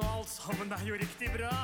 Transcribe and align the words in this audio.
og 0.00 0.08
alt 0.20 0.30
sammen 0.32 0.72
er 0.72 0.82
jo 0.88 0.96
riktig 1.00 1.28
bra. 1.34 1.54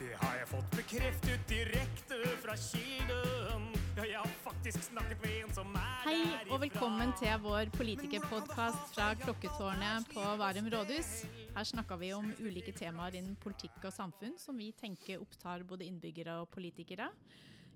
Det 0.00 0.10
har 0.16 0.36
jeg 0.40 0.48
fått 0.50 0.70
bekreftet 0.74 1.42
direkte 1.50 2.18
fra 2.42 2.54
kilden. 2.58 3.66
Ja, 3.98 4.06
jeg 4.06 4.16
har 4.16 4.32
faktisk 4.44 4.86
snakket 4.86 5.20
med 5.22 5.34
en 5.42 5.52
som 5.54 5.74
er 5.76 5.90
Hei 6.06 6.16
derifra. 6.22 6.54
og 6.54 6.62
velkommen 6.62 7.12
til 7.20 7.42
vår 7.44 7.70
politikerpodkast 7.74 8.94
fra 8.94 9.10
Klokketårnet 9.20 10.08
på 10.14 10.24
Varum 10.40 10.70
rådhus. 10.72 11.10
Her 11.56 11.68
snakker 11.68 12.00
vi 12.00 12.12
om 12.16 12.30
ulike 12.40 12.72
temaer 12.76 13.18
innen 13.20 13.36
politikk 13.42 13.82
og 13.84 13.94
samfunn 13.94 14.38
som 14.40 14.56
vi 14.58 14.70
tenker 14.72 15.20
opptar 15.20 15.66
både 15.68 15.86
innbyggere 15.90 16.40
og 16.42 16.48
politikere. 16.54 17.10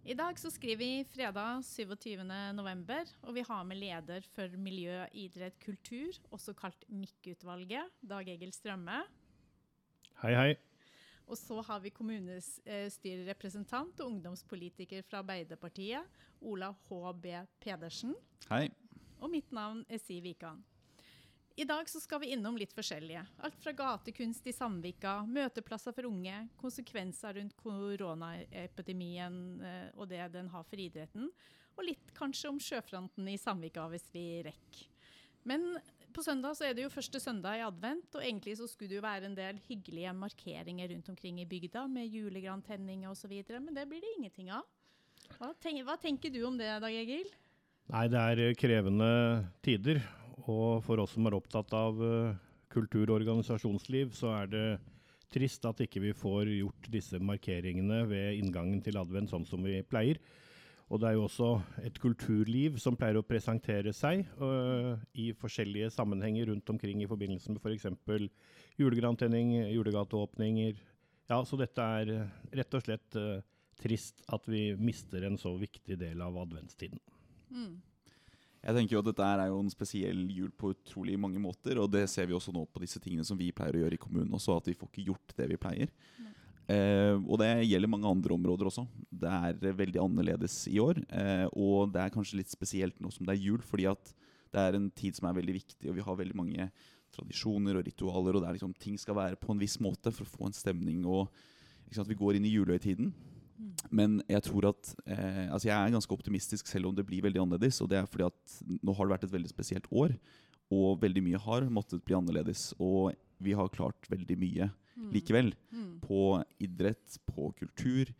I 0.05 0.13
dag 0.13 0.37
så 0.37 0.51
skriver 0.53 0.77
vi 0.83 1.05
fredag 1.09 1.63
27. 1.65 2.25
november, 2.53 3.09
og 3.25 3.35
vi 3.39 3.45
har 3.49 3.63
med 3.65 3.79
leder 3.81 4.27
for 4.35 4.53
miljø, 4.61 4.99
idrett, 5.17 5.57
kultur, 5.65 6.13
også 6.31 6.53
kalt 6.53 6.85
MIK-utvalget, 6.93 7.89
Dag 8.05 8.29
Egil 8.29 8.53
Strømme. 8.53 8.99
Hei, 10.23 10.35
hei. 10.35 10.55
Og 11.25 11.39
så 11.41 11.57
har 11.65 11.81
vi 11.81 11.91
kommunestyrerepresentant 11.95 14.01
og 14.01 14.07
ungdomspolitiker 14.13 15.03
fra 15.09 15.19
Arbeiderpartiet, 15.25 16.05
Ola 16.45 16.75
H.B. 16.87 17.27
Pedersen. 17.65 18.13
Hei. 18.51 18.69
Og 19.21 19.31
mitt 19.33 19.53
navn 19.57 19.85
er 19.89 19.99
Siv 20.03 20.23
Wikan. 20.27 20.65
I 21.57 21.65
dag 21.65 21.89
så 21.89 22.01
skal 22.03 22.19
vi 22.21 22.33
innom 22.35 22.57
litt 22.59 22.73
forskjellige. 22.75 23.21
Alt 23.47 23.61
fra 23.63 23.73
gatekunst 23.79 24.47
i 24.51 24.53
Sandvika, 24.53 25.21
møteplasser 25.23 25.95
for 25.95 26.09
unge, 26.09 26.49
konsekvenser 26.59 27.37
rundt 27.39 27.55
koronaepidemien 27.61 29.37
eh, 29.63 29.87
og 29.95 30.09
det 30.11 30.33
den 30.35 30.49
har 30.51 30.65
for 30.67 30.83
idretten, 30.83 31.29
og 31.75 31.87
litt 31.87 32.11
kanskje 32.17 32.51
om 32.51 32.59
sjøfronten 32.63 33.29
i 33.31 33.39
Sandvika 33.39 33.87
hvis 33.93 34.09
vi 34.15 34.25
rekker. 34.47 34.89
Men 35.47 35.77
på 36.15 36.23
søndag 36.25 36.57
så 36.57 36.69
er 36.69 36.77
det 36.77 36.85
jo 36.85 36.93
første 36.93 37.21
søndag 37.21 37.59
i 37.59 37.65
advent, 37.67 38.07
og 38.15 38.23
egentlig 38.23 38.57
så 38.59 38.69
skulle 38.71 38.93
det 38.93 39.01
jo 39.01 39.05
være 39.05 39.29
en 39.29 39.37
del 39.37 39.59
hyggelige 39.67 40.13
markeringer 40.17 40.93
rundt 40.93 41.11
omkring 41.11 41.41
i 41.43 41.49
bygda 41.49 41.87
med 41.91 42.11
julegrantenninger 42.13 43.11
osv., 43.11 43.35
men 43.59 43.75
det 43.75 43.89
blir 43.91 44.05
det 44.05 44.15
ingenting 44.19 44.53
av. 44.55 44.67
Hva, 45.39 45.51
tenk, 45.61 45.83
hva 45.87 45.97
tenker 46.01 46.31
du 46.31 46.43
om 46.47 46.57
det, 46.61 46.71
Dag 46.83 46.95
Egil? 46.95 47.27
Nei, 47.93 48.07
det 48.13 48.21
er 48.21 48.43
eh, 48.47 48.57
krevende 48.57 49.11
tider. 49.65 50.01
Og 50.45 50.83
for 50.85 51.01
oss 51.03 51.15
som 51.17 51.27
er 51.29 51.37
opptatt 51.37 51.73
av 51.77 52.01
eh, 52.05 52.37
kultur 52.73 53.09
og 53.09 53.19
organisasjonsliv, 53.19 54.13
så 54.17 54.33
er 54.39 54.51
det 54.53 54.67
trist 55.35 55.65
at 55.67 55.81
ikke 55.83 56.03
vi 56.05 56.15
får 56.17 56.53
gjort 56.55 56.89
disse 56.93 57.19
markeringene 57.19 58.05
ved 58.09 58.39
inngangen 58.39 58.83
til 58.85 58.99
advent 59.01 59.33
sånn 59.33 59.47
som 59.49 59.65
vi 59.67 59.81
pleier. 59.89 60.21
Og 60.93 61.01
det 61.01 61.09
er 61.09 61.17
jo 61.17 61.25
også 61.25 61.49
et 61.87 61.97
kulturliv 62.01 62.77
som 62.83 62.97
pleier 62.99 63.17
å 63.17 63.25
presentere 63.25 63.95
seg 63.97 64.27
uh, 64.37 65.01
i 65.17 65.31
forskjellige 65.39 65.89
sammenhenger 65.95 66.51
rundt 66.53 66.71
omkring 66.75 67.01
i 67.03 67.09
forbindelse 67.09 67.55
med 67.55 67.65
f.eks. 67.65 67.89
For 68.05 68.27
julegrantenning, 68.81 69.57
julegateåpninger. 69.73 70.77
Ja, 71.31 71.41
så 71.49 71.57
dette 71.57 71.89
er 72.01 72.11
øh, 72.13 72.33
rett 72.61 72.77
og 72.77 72.85
slett 72.85 73.17
uh, 73.17 73.41
trist 73.81 74.21
at 74.29 74.45
vi 74.51 74.67
mister 74.77 75.25
en 75.25 75.41
så 75.41 75.55
viktig 75.57 75.97
del 75.99 76.21
av 76.21 76.37
adventstiden. 76.43 77.01
Jeg 78.65 78.77
tenker 78.79 78.97
jo 78.97 79.01
at 79.03 79.09
Dette 79.11 79.27
er 79.29 79.49
jo 79.51 79.59
en 79.61 79.73
spesiell 79.73 80.23
jul 80.33 80.53
på 80.57 80.71
utrolig 80.73 81.19
mange 81.21 81.41
måter. 81.41 81.81
Og 81.81 81.91
det 81.93 82.07
ser 82.13 82.29
vi 82.29 82.37
også 82.37 82.53
nå 82.55 82.65
på 82.73 82.81
disse 82.85 83.01
tingene 83.03 83.27
som 83.27 83.39
vi 83.41 83.53
pleier 83.57 83.77
å 83.77 83.83
gjøre 83.85 83.99
i 83.99 84.01
kommunen 84.01 84.37
også, 84.37 84.57
at 84.57 84.71
vi 84.71 84.77
får 84.79 84.91
ikke 84.91 85.09
gjort 85.11 85.35
det 85.37 85.49
vi 85.53 85.61
pleier. 85.61 85.93
Eh, 86.65 87.17
og 87.29 87.37
det 87.43 87.51
gjelder 87.69 87.91
mange 87.93 88.09
andre 88.09 88.37
områder 88.37 88.71
også. 88.71 88.87
Det 89.11 89.29
er 89.29 89.59
eh, 89.59 89.77
veldig 89.77 90.01
annerledes 90.01 90.63
i 90.71 90.79
år. 90.81 91.03
Eh, 91.13 91.47
og 91.53 91.93
det 91.93 92.03
er 92.03 92.15
kanskje 92.15 92.41
litt 92.41 92.53
spesielt 92.53 92.97
nå 93.05 93.13
som 93.13 93.27
det 93.29 93.37
er 93.37 93.45
jul, 93.45 93.61
fordi 93.65 93.89
at 93.91 94.15
det 94.55 94.63
er 94.63 94.79
en 94.79 94.89
tid 94.95 95.19
som 95.19 95.29
er 95.29 95.37
veldig 95.37 95.57
viktig, 95.59 95.91
og 95.91 95.99
vi 95.99 96.05
har 96.07 96.17
veldig 96.21 96.39
mange 96.39 96.69
tradisjoner 97.15 97.79
og 97.79 97.87
ritualer, 97.87 98.37
og 98.37 98.43
det 98.43 98.49
er 98.49 98.57
liksom, 98.57 98.75
ting 98.81 98.97
skal 98.99 99.19
være 99.19 99.39
på 99.39 99.53
en 99.53 99.61
viss 99.61 99.77
måte 99.83 100.13
for 100.15 100.27
å 100.27 100.35
få 100.35 100.49
en 100.49 100.57
stemning. 100.57 101.05
og 101.07 101.29
sant, 101.93 102.09
Vi 102.09 102.19
går 102.19 102.39
inn 102.39 102.49
i 102.49 102.55
julehøytiden. 102.55 103.13
Men 103.95 104.19
jeg 104.27 104.43
tror 104.49 104.71
at 104.73 104.89
eh, 105.07 105.47
altså 105.53 105.69
jeg 105.69 105.77
er 105.77 105.93
ganske 105.95 106.15
optimistisk 106.15 106.67
selv 106.67 106.89
om 106.89 106.97
det 106.97 107.05
blir 107.07 107.23
veldig 107.23 107.43
annerledes. 107.45 107.81
Og 107.85 107.91
det 107.91 108.01
er 108.01 108.09
fordi 108.11 108.27
at 108.27 108.57
nå 108.83 108.95
har 108.95 109.07
det 109.07 109.15
vært 109.15 109.29
et 109.29 109.37
veldig 109.37 109.53
spesielt 109.53 109.87
år, 109.93 110.17
og 110.75 111.03
veldig 111.03 111.23
mye 111.23 111.43
har 111.45 111.69
måttet 111.71 112.03
bli 112.07 112.17
annerledes. 112.19 112.73
Og 112.83 113.13
vi 113.45 113.55
har 113.59 113.69
klart 113.75 114.09
veldig 114.13 114.37
mye 114.41 114.71
likevel. 115.15 115.53
På 116.05 116.43
idrett, 116.63 117.17
på 117.27 117.49
kultur, 117.59 118.13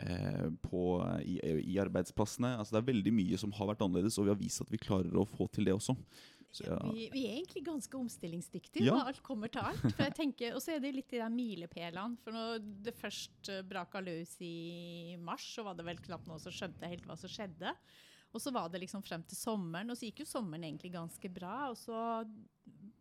eh, 0.00 0.50
på, 0.62 0.82
i, 1.24 1.38
i 1.72 1.78
arbeidsplassene. 1.80 2.54
Altså 2.60 2.76
det 2.76 2.82
er 2.82 2.90
veldig 2.92 3.12
mye 3.16 3.38
som 3.40 3.52
har 3.56 3.70
vært 3.72 3.82
annerledes, 3.86 4.18
og 4.20 4.28
vi 4.28 4.34
har 4.34 4.40
vist 4.40 4.60
at 4.64 4.70
vi 4.72 4.80
klarer 4.82 5.16
å 5.16 5.24
få 5.28 5.48
til 5.54 5.64
det 5.68 5.74
også. 5.78 5.96
Så 6.50 6.64
ja, 6.66 6.76
Vi, 6.90 7.04
vi 7.12 7.20
er 7.28 7.36
egentlig 7.38 7.60
ganske 7.68 7.94
omstillingsdyktige 7.94 8.82
Ja. 8.88 8.96
når 8.98 9.10
alt 9.12 9.22
kommer 9.22 9.48
til 9.54 9.62
alt. 9.62 9.84
For 9.94 10.02
jeg 10.02 10.16
tenker, 10.18 10.54
Og 10.58 10.62
så 10.64 10.72
er 10.74 10.80
det 10.82 10.90
litt 10.96 11.12
de 11.12 11.20
der 11.22 11.30
milepælene. 11.30 12.18
For 12.24 12.34
når 12.34 12.58
det 12.88 12.94
først 12.98 13.52
braka 13.70 14.02
løs 14.02 14.32
i 14.42 15.14
mars, 15.22 15.46
så 15.54 15.62
var 15.64 15.78
det 15.78 15.86
vel 15.86 16.00
knapt 16.02 16.26
noen 16.26 16.42
som 16.42 16.50
skjønte 16.52 16.90
helt 16.90 17.06
hva 17.06 17.16
som 17.16 17.30
skjedde. 17.30 17.70
Og 18.34 18.42
så 18.42 18.50
var 18.54 18.68
det 18.70 18.80
liksom 18.82 19.02
frem 19.02 19.22
til 19.26 19.38
sommeren, 19.38 19.90
og 19.90 19.96
så 19.98 20.06
gikk 20.10 20.20
jo 20.24 20.28
sommeren 20.32 20.66
egentlig 20.66 20.92
ganske 20.94 21.30
bra. 21.34 21.70
Og 21.70 21.78
så 21.78 21.96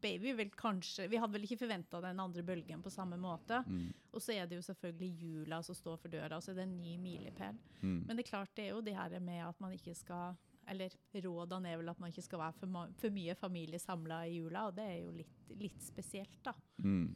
vi 0.02 0.34
vel 0.34 0.50
kanskje 0.50 1.08
Vi 1.10 1.18
hadde 1.18 1.34
vel 1.34 1.42
ikke 1.44 1.58
forventa 1.60 2.02
den 2.02 2.20
andre 2.20 2.42
bølgen 2.44 2.82
på 2.82 2.90
samme 2.92 3.18
måte. 3.18 3.64
mm, 3.68 3.94
Og 4.14 4.22
så 4.22 4.32
er 4.34 4.46
det 4.48 4.56
jo 4.56 4.62
selvfølgelig 4.62 5.20
jula 5.22 5.62
som 5.64 5.76
står 5.76 5.98
for 6.00 6.08
døra, 6.10 6.36
og 6.38 6.44
så 6.44 6.52
er 6.52 6.56
det 6.56 6.64
en 6.68 6.82
ny 6.82 6.98
milepæl. 6.98 7.56
mm. 7.82 8.04
Men 8.08 8.16
det 8.16 8.20
er 8.26 8.30
klart 8.30 8.50
det 8.56 8.66
er 8.66 8.70
jo 8.76 8.82
det 8.82 8.96
her 8.96 9.20
med 9.20 9.40
at 9.48 9.60
man 9.60 9.72
ikke 9.74 9.96
skal 9.96 10.36
Eller 10.68 10.90
rådene 11.16 11.66
er 11.68 11.78
vel 11.78 11.90
at 11.90 12.00
man 12.00 12.10
ikke 12.12 12.22
skal 12.22 12.40
være 12.40 12.54
for, 12.54 12.68
for 13.02 13.10
mye 13.10 13.36
familie 13.36 13.80
samla 13.80 14.26
i 14.28 14.36
jula, 14.38 14.68
og 14.68 14.76
det 14.76 14.84
er 14.86 15.02
jo 15.04 15.12
litt, 15.12 15.50
litt 15.58 15.82
spesielt, 15.82 16.44
da. 16.46 16.54
Mm. 16.78 17.16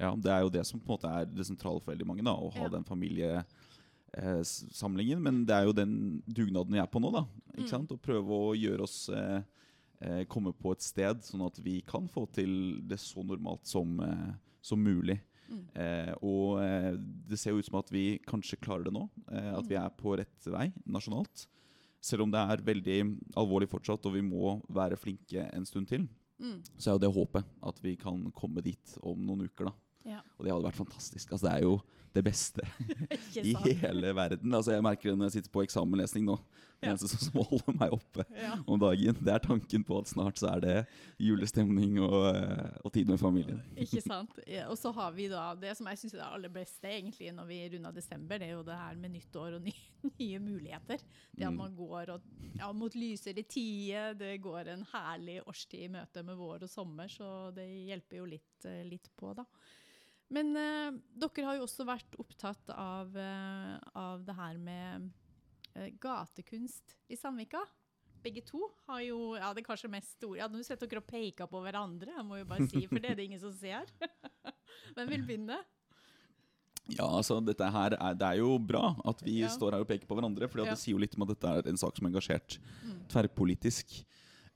Ja, 0.00 0.14
det 0.16 0.26
er 0.32 0.40
jo 0.42 0.48
det 0.50 0.66
som 0.66 0.80
på 0.80 0.92
en 0.92 0.98
måte 0.98 1.08
er 1.08 1.24
det 1.26 1.46
sentrale 1.46 1.80
for 1.80 1.92
veldig 1.92 2.06
mange, 2.06 2.22
da, 2.24 2.32
å 2.34 2.50
ha 2.52 2.62
Ja. 2.64 2.68
den 2.68 2.84
familiesamlingen. 2.84 5.22
Men 5.22 5.44
det 5.46 5.54
er 5.54 5.64
jo 5.64 5.72
den 5.72 6.22
dugnaden 6.26 6.72
vi 6.72 6.78
er 6.82 6.86
på 6.90 6.98
nå, 7.00 7.10
da. 7.12 7.24
Ikke 7.54 7.62
Mm. 7.66 7.68
sant? 7.68 7.88
Å 7.90 7.98
prøve 8.00 8.28
å 8.28 8.54
gjøre 8.58 8.80
oss 8.82 9.08
eh, 9.10 9.36
eh, 9.36 9.42
komme 10.28 10.52
på 10.52 10.72
et 10.72 10.82
sted, 10.82 11.22
sånn 11.24 11.46
at 11.46 11.58
vi 11.64 11.80
kan 11.86 12.06
få 12.08 12.26
til 12.32 12.80
det 12.86 12.98
så 13.00 13.24
normalt 13.24 13.64
som, 13.66 13.98
eh, 14.00 14.34
som 14.62 14.78
mulig. 14.82 15.20
Mm. 15.48 15.62
Eh, 15.78 16.14
og 16.22 16.58
eh, 16.60 16.96
det 17.28 17.38
ser 17.38 17.52
jo 17.52 17.58
ut 17.62 17.64
som 17.68 17.78
at 17.78 17.88
vi 17.94 18.18
kanskje 18.26 18.58
klarer 18.60 18.84
det 18.84 18.92
nå. 18.92 19.08
Eh, 19.30 19.52
at 19.56 19.66
vi 19.68 19.76
Mm. 19.76 19.84
er 19.86 19.90
på 19.96 20.16
rett 20.18 20.44
vei 20.50 20.72
nasjonalt. 20.86 21.46
Selv 22.02 22.22
om 22.22 22.30
det 22.30 22.38
er 22.38 22.62
veldig 22.62 22.98
alvorlig 23.36 23.68
fortsatt, 23.70 24.04
og 24.06 24.12
vi 24.14 24.22
må 24.22 24.60
være 24.68 24.98
flinke 24.98 25.48
en 25.54 25.64
stund 25.64 25.88
til 25.88 26.08
Mm. 26.38 26.62
så 26.78 26.90
er 26.90 26.98
jo 26.98 26.98
det 26.98 27.14
håpet 27.14 27.44
at 27.62 27.80
vi 27.82 27.96
kan 27.96 28.30
komme 28.32 28.62
dit 28.62 28.98
om 29.02 29.16
noen 29.24 29.48
uker. 29.48 29.64
da. 29.66 29.72
Ja. 30.04 30.20
Og 30.38 30.44
det 30.44 30.52
hadde 30.52 30.64
vært 30.70 30.86
fantastisk. 30.86 31.30
Altså, 31.32 31.48
det 31.48 31.52
er 31.56 31.62
jo 31.62 31.82
det 32.16 32.22
beste 32.26 32.64
i 33.44 33.52
hele 33.82 34.12
verden. 34.16 34.54
Altså, 34.56 34.72
jeg 34.76 34.84
merker 34.86 35.10
det 35.12 35.18
når 35.20 35.28
jeg 35.30 35.38
sitter 35.40 35.52
på 35.56 35.64
eksamenlesning 35.66 36.24
nå. 36.28 36.38
Det 36.76 36.90
eneste 36.90 37.08
ja. 37.08 37.18
som 37.24 37.38
holder 37.48 37.76
meg 37.80 37.92
oppe 37.96 38.24
Ja. 38.36 38.56
om 38.68 38.80
dagen, 38.82 39.16
det 39.24 39.32
er 39.32 39.40
tanken 39.40 39.84
på 39.88 39.96
at 40.02 40.10
snart 40.10 40.36
så 40.36 40.50
er 40.50 40.60
det 40.60 40.74
julestemning 41.24 41.94
og, 42.04 42.26
eh, 42.36 42.74
og 42.84 42.92
tid 42.92 43.08
med 43.08 43.16
familien. 43.22 43.62
Ikke 43.80 44.02
sant? 44.04 44.36
Og 44.68 44.74
så 44.76 44.92
har 44.98 45.14
vi 45.16 45.28
da 45.32 45.46
det 45.56 45.72
som 45.78 45.88
jeg 45.88 46.02
syns 46.02 46.16
er 46.18 46.20
det 46.20 46.26
aller 46.28 46.52
beste 46.52 46.90
egentlig 46.90 47.30
når 47.32 47.48
vi 47.48 47.60
runder 47.72 47.96
desember, 47.96 48.42
det 48.42 48.50
er 48.50 48.58
jo 48.58 48.66
det 48.68 48.76
her 48.76 48.98
med 49.00 49.14
nyttår 49.16 49.56
og 49.56 49.64
nye, 49.64 49.88
nye 50.20 50.42
muligheter. 50.50 51.00
Det 51.32 51.46
at 51.48 51.52
Mm. 51.56 51.56
man 51.62 51.74
går 51.78 52.10
og, 52.18 52.28
ja, 52.58 52.68
mot 52.76 52.92
lysere 52.98 53.42
tider, 53.48 54.12
det 54.18 54.34
går 54.44 54.68
en 54.74 54.84
herlig 54.92 55.40
årstid 55.48 55.86
i 55.86 55.88
møte 55.96 56.22
med 56.26 56.36
vår 56.36 56.66
og 56.68 56.68
sommer, 56.70 57.08
så 57.08 57.54
det 57.56 57.64
hjelper 57.88 58.20
jo 58.20 58.28
litt, 58.36 58.64
eh, 58.68 58.84
litt 58.84 59.08
på, 59.16 59.32
da. 59.38 59.44
Men 60.34 60.56
eh, 60.58 60.90
dere 61.14 61.44
har 61.46 61.56
jo 61.60 61.66
også 61.68 61.84
vært 61.86 62.16
opptatt 62.18 62.70
av, 62.74 63.12
eh, 63.16 63.76
av 63.94 64.24
det 64.26 64.34
her 64.34 64.56
med 64.58 65.10
eh, 65.76 65.90
gatekunst 66.02 66.96
i 67.08 67.16
Sandvika. 67.18 67.60
Begge 68.24 68.42
to 68.42 68.58
har 68.88 69.04
jo 69.06 69.36
ja, 69.38 69.52
det 69.54 69.62
er 69.62 69.68
kanskje 69.68 69.90
mest 69.92 70.16
store 70.16 70.40
Ja, 70.40 70.48
nå 70.50 70.58
sitter 70.66 70.88
dere 70.90 70.98
og 70.98 71.06
peker 71.06 71.46
på 71.46 71.60
hverandre, 71.62 72.10
jeg 72.16 72.26
må 72.26 72.40
jo 72.40 72.48
bare 72.50 72.66
si, 72.66 72.82
for 72.90 72.98
det 72.98 73.12
er 73.12 73.18
det 73.20 73.26
ingen 73.28 73.38
som 73.44 73.52
ser. 73.54 73.86
Hvem 74.96 75.12
vil 75.12 75.22
begynne? 75.28 75.60
Ja, 76.96 77.06
altså 77.18 77.38
dette 77.42 77.66
her 77.74 77.94
er, 77.98 78.14
Det 78.18 78.26
er 78.26 78.40
jo 78.40 78.56
bra 78.62 78.92
at 79.10 79.22
vi 79.26 79.40
Ja. 79.44 79.48
står 79.50 79.74
her 79.76 79.82
og 79.84 79.88
peker 79.90 80.06
på 80.10 80.14
hverandre, 80.18 80.48
for 80.50 80.62
Ja. 80.64 80.70
det 80.74 80.78
sier 80.82 80.94
jo 80.94 81.02
litt 81.02 81.14
om 81.18 81.22
at 81.26 81.34
dette 81.34 81.54
er 81.60 81.68
en 81.70 81.78
sak 81.78 81.94
som 81.96 82.06
er 82.06 82.10
engasjert 82.10 82.58
Mm. 82.82 83.00
tverrpolitisk. 83.10 84.04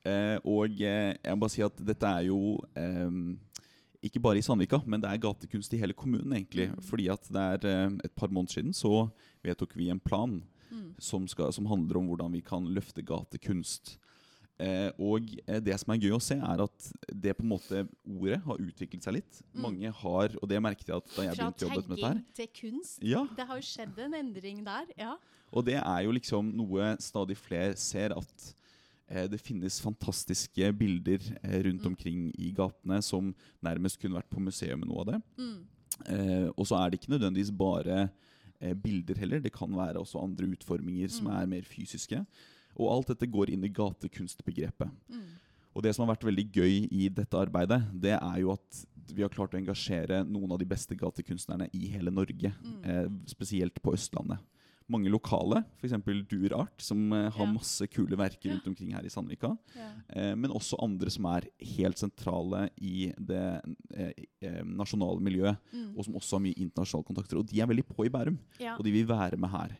Eh, 0.06 0.38
og 0.48 0.80
eh, 0.80 1.14
jeg 1.22 1.34
må 1.36 1.40
bare 1.44 1.50
si 1.54 1.62
at 1.62 1.76
dette 1.76 2.06
er 2.08 2.26
jo 2.26 2.58
eh, 2.74 3.10
ikke 4.02 4.20
bare 4.22 4.38
i 4.40 4.44
Sandvika, 4.44 4.80
men 4.86 5.00
det 5.02 5.10
er 5.10 5.20
gatekunst 5.20 5.74
i 5.76 5.80
hele 5.82 5.92
kommunen, 5.96 6.32
egentlig. 6.32 6.70
Mm. 6.70 6.80
Fordi 6.88 7.08
at 7.12 7.26
det 7.28 7.42
er 7.54 7.66
eh, 7.68 7.98
et 8.04 8.14
par 8.16 8.28
måneder 8.32 8.52
siden 8.60 8.72
så 8.76 9.10
vedtok 9.44 9.76
vi 9.76 9.90
en 9.92 10.00
plan 10.00 10.40
Mm. 10.70 10.94
som, 11.02 11.24
skal, 11.26 11.48
som 11.52 11.66
handler 11.66 11.96
om 11.98 12.06
hvordan 12.06 12.30
vi 12.30 12.40
kan 12.46 12.62
løfte 12.70 13.02
gatekunst. 13.02 13.96
Eh, 14.60 14.92
og 15.02 15.24
eh, 15.48 15.58
det 15.58 15.74
som 15.80 15.90
er 15.90 15.98
gøy 15.98 16.12
å 16.14 16.20
se, 16.22 16.36
er 16.36 16.62
at 16.62 16.84
det 17.10 17.32
på 17.34 17.42
en 17.42 17.50
måte 17.50 17.80
ordet 18.06 18.38
har 18.44 18.60
utviklet 18.62 19.02
seg 19.02 19.16
litt. 19.16 19.40
Mm. 19.50 19.62
Mange 19.64 19.90
har, 20.02 20.36
og 20.38 20.46
det 20.48 20.60
merket 20.62 20.92
jeg 20.92 21.00
at 21.00 21.10
da 21.16 21.24
jeg 21.26 21.34
Fra 21.40 21.48
begynte 21.48 21.66
å 21.66 21.70
jobbe 21.72 21.88
med 21.88 21.96
dette 21.96 22.06
her. 22.06 22.20
tagging 22.20 22.38
til 22.38 22.50
kunst. 22.60 23.02
Ja, 23.02 23.24
Det 23.34 23.46
har 23.50 23.58
jo 23.58 23.66
skjedd 23.66 23.98
en 24.06 24.14
endring 24.20 24.62
der, 24.68 24.86
ja. 25.00 25.16
og 25.50 25.64
det 25.66 25.78
er 25.80 26.00
jo 26.06 26.14
liksom 26.14 26.52
noe 26.62 26.92
stadig 27.02 27.36
flere 27.40 27.74
ser 27.74 28.14
at 28.14 28.50
det 29.10 29.40
finnes 29.42 29.80
fantastiske 29.82 30.72
bilder 30.78 31.18
eh, 31.42 31.62
rundt 31.66 31.82
Mm. 31.82 31.90
omkring 31.92 32.30
i 32.38 32.52
gatene 32.54 33.02
som 33.02 33.34
nærmest 33.62 33.98
kunne 34.00 34.14
vært 34.20 34.30
på 34.30 34.40
museum 34.40 34.80
noe 34.86 35.00
av 35.00 35.06
det. 35.12 35.22
Mm. 35.38 35.58
Eh, 36.06 36.48
og 36.56 36.64
så 36.66 36.76
er 36.78 36.90
det 36.90 37.00
ikke 37.00 37.12
nødvendigvis 37.18 37.50
bare 37.56 38.10
eh, 38.60 38.74
bilder 38.74 39.16
heller. 39.18 39.40
Det 39.40 39.52
kan 39.52 39.70
være 39.74 39.98
også 39.98 40.22
andre 40.22 40.46
utforminger 40.54 41.08
som 41.10 41.26
Mm. 41.26 41.36
er 41.42 41.46
mer 41.46 41.62
fysiske. 41.62 42.26
Og 42.78 42.90
alt 42.92 43.08
dette 43.08 43.26
går 43.26 43.50
inn 43.50 43.64
i 43.64 43.68
gatekunstbegrepet. 43.68 44.90
Mm. 45.10 45.22
Og 45.74 45.82
det 45.82 45.94
som 45.94 46.06
har 46.06 46.14
vært 46.16 46.26
veldig 46.26 46.46
gøy 46.52 46.88
i 46.90 47.08
dette 47.08 47.36
arbeidet, 47.38 47.82
det 48.00 48.12
er 48.20 48.38
jo 48.40 48.52
at 48.52 48.84
vi 49.14 49.22
har 49.22 49.30
klart 49.30 49.52
å 49.54 49.58
engasjere 49.58 50.24
noen 50.26 50.52
av 50.52 50.58
de 50.58 50.64
beste 50.66 50.94
gatekunstnerne 50.98 51.68
i 51.74 51.86
hele 51.90 52.10
Norge. 52.10 52.52
Mm. 52.62 52.84
Eh, 52.84 53.08
spesielt 53.26 53.80
på 53.82 53.92
Østlandet. 53.94 54.38
Mange 54.90 55.10
lokale, 55.12 55.60
f.eks. 55.78 55.92
Durart, 56.28 56.82
som 56.82 57.12
eh, 57.14 57.28
har 57.30 57.46
Ja. 57.46 57.52
masse 57.52 57.86
kule 57.92 58.16
verker 58.18 58.50
rundt 58.50 58.66
omkring 58.66 58.90
her 58.92 59.04
i 59.06 59.12
Sandvika. 59.12 59.52
Ja. 59.76 59.90
Eh, 60.10 60.34
men 60.34 60.50
også 60.50 60.78
andre 60.82 61.10
som 61.14 61.24
er 61.30 61.46
helt 61.76 61.98
sentrale 62.00 62.64
i 62.80 63.12
det 63.16 63.62
eh, 63.94 64.12
eh, 64.42 64.62
nasjonale 64.66 65.20
miljøet, 65.22 65.56
Mm. 65.72 65.94
og 65.96 66.04
som 66.04 66.14
også 66.18 66.32
har 66.38 66.40
mye 66.48 66.58
internasjonale 66.58 67.06
kontakter. 67.06 67.38
Og 67.38 67.46
de 67.46 67.60
er 67.60 67.66
veldig 67.70 67.86
på 67.86 68.04
i 68.06 68.10
Bærum, 68.10 68.38
Ja. 68.58 68.74
og 68.76 68.82
de 68.84 68.90
vil 68.90 69.06
være 69.06 69.36
med 69.38 69.48
her. 69.50 69.76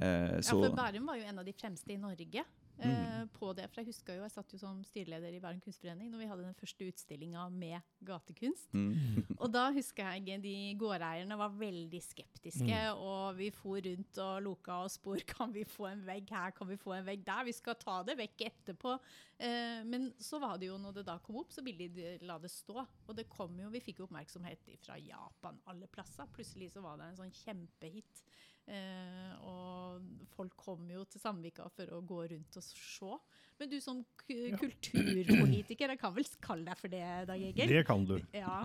Eh, 0.00 0.40
ja, 0.40 0.50
for 0.50 0.74
Bærum 0.76 1.08
var 1.10 1.20
jo 1.20 1.28
en 1.28 1.42
av 1.42 1.46
de 1.46 1.54
fremste 1.56 1.92
i 1.94 2.00
Norge 2.00 2.44
eh, 2.82 3.24
på 3.36 3.50
det. 3.56 3.66
For 3.70 3.82
jeg 3.82 3.90
husker 3.90 4.16
jo, 4.16 4.24
jeg 4.26 4.34
satt 4.34 4.54
jo 4.54 4.60
som 4.60 4.80
styreleder 4.86 5.34
i 5.34 5.40
Bærum 5.42 5.60
kunstforening 5.62 6.10
når 6.12 6.22
vi 6.22 6.28
hadde 6.30 6.46
den 6.46 6.58
første 6.58 6.88
utstillinga 6.88 7.44
med 7.54 7.80
gatekunst. 8.06 8.72
mm. 8.72 9.32
Og 9.42 9.50
da 9.52 9.66
husker 9.74 10.18
jeg 10.22 10.42
de 10.42 10.54
gårdeierne 10.78 11.36
var 11.38 11.54
veldig 11.58 12.00
skeptiske, 12.04 12.80
og 12.94 13.36
vi 13.38 13.50
for 13.54 13.82
rundt 13.82 14.20
og 14.22 14.42
loka 14.44 14.78
og 14.86 14.92
spor. 14.94 15.22
Kan 15.32 15.54
vi 15.54 15.64
få 15.68 15.88
en 15.90 16.04
vegg 16.06 16.30
her, 16.30 16.54
kan 16.56 16.68
vi 16.68 16.78
få 16.80 16.96
en 16.96 17.06
vegg 17.06 17.24
der? 17.26 17.44
Vi 17.48 17.54
skal 17.56 17.78
ta 17.80 18.00
det 18.06 18.16
vekk 18.18 18.46
etterpå. 18.48 18.96
Eh, 19.42 19.82
men 19.88 20.10
så 20.22 20.38
var 20.42 20.58
det 20.60 20.70
jo, 20.70 20.78
når 20.80 21.00
det 21.00 21.06
da 21.08 21.18
kom 21.22 21.40
opp, 21.42 21.52
så 21.54 21.64
ville 21.64 21.88
de 21.92 22.16
la 22.26 22.38
det 22.42 22.52
stå. 22.52 22.84
Og 23.06 23.16
det 23.18 23.28
kom 23.32 23.58
jo, 23.58 23.70
vi 23.72 23.82
fikk 23.82 24.02
jo 24.02 24.08
oppmerksomhet 24.08 24.70
fra 24.84 24.98
Japan 25.00 25.58
alle 25.70 25.90
plasser. 25.90 26.28
Plutselig 26.34 26.72
så 26.74 26.84
var 26.84 27.00
det 27.00 27.10
en 27.10 27.20
sånn 27.24 27.34
kjempehit. 27.42 28.22
Eh, 28.70 29.32
og 29.48 30.02
folk 30.36 30.54
kom 30.56 30.86
jo 30.92 31.04
til 31.10 31.20
Sandvika 31.22 31.66
for 31.74 31.90
å 31.96 32.00
gå 32.06 32.20
rundt 32.30 32.58
og 32.60 32.64
se. 32.66 33.12
Men 33.60 33.68
du 33.70 33.78
som 33.84 34.00
ku- 34.22 34.56
kulturpolitiker, 34.58 35.92
jeg 35.92 36.00
kan 36.00 36.14
vel 36.16 36.26
kalle 36.42 36.66
deg 36.70 36.78
for 36.80 36.92
det, 36.92 37.04
Dag 37.28 37.42
Egil? 37.50 37.68
Det 37.68 37.84
kan 37.86 38.04
du. 38.08 38.16
Ja. 38.34 38.64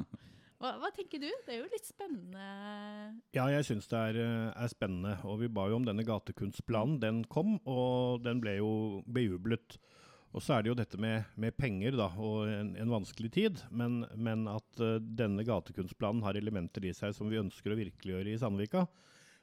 Hva, 0.58 0.72
hva 0.82 0.90
tenker 0.90 1.22
du? 1.22 1.28
Det 1.46 1.54
er 1.54 1.60
jo 1.60 1.68
litt 1.70 1.86
spennende. 1.86 2.46
Ja, 3.36 3.46
jeg 3.54 3.66
syns 3.68 3.86
det 3.92 4.00
er, 4.00 4.18
eh, 4.24 4.64
er 4.64 4.72
spennende. 4.72 5.18
Og 5.30 5.40
vi 5.44 5.50
ba 5.54 5.68
jo 5.70 5.78
om 5.78 5.86
denne 5.86 6.06
gatekunstplanen. 6.08 6.98
Den 7.04 7.24
kom, 7.30 7.60
og 7.70 8.24
den 8.26 8.42
ble 8.42 8.56
jo 8.58 8.72
bejublet. 9.06 9.78
Og 10.36 10.42
så 10.44 10.58
er 10.58 10.64
det 10.66 10.72
jo 10.72 10.78
dette 10.78 10.98
med, 11.02 11.26
med 11.40 11.56
penger 11.58 11.96
da, 11.98 12.10
og 12.20 12.50
en, 12.52 12.74
en 12.78 12.90
vanskelig 12.92 13.30
tid. 13.38 13.62
Men, 13.72 14.02
men 14.18 14.48
at 14.52 14.82
uh, 14.82 14.98
denne 15.00 15.46
gatekunstplanen 15.48 16.26
har 16.26 16.38
elementer 16.38 16.84
i 16.90 16.92
seg 16.94 17.14
som 17.16 17.30
vi 17.32 17.40
ønsker 17.40 17.74
å 17.74 17.78
virkeliggjøre 17.80 18.34
i 18.34 18.42
Sandvika, 18.42 18.84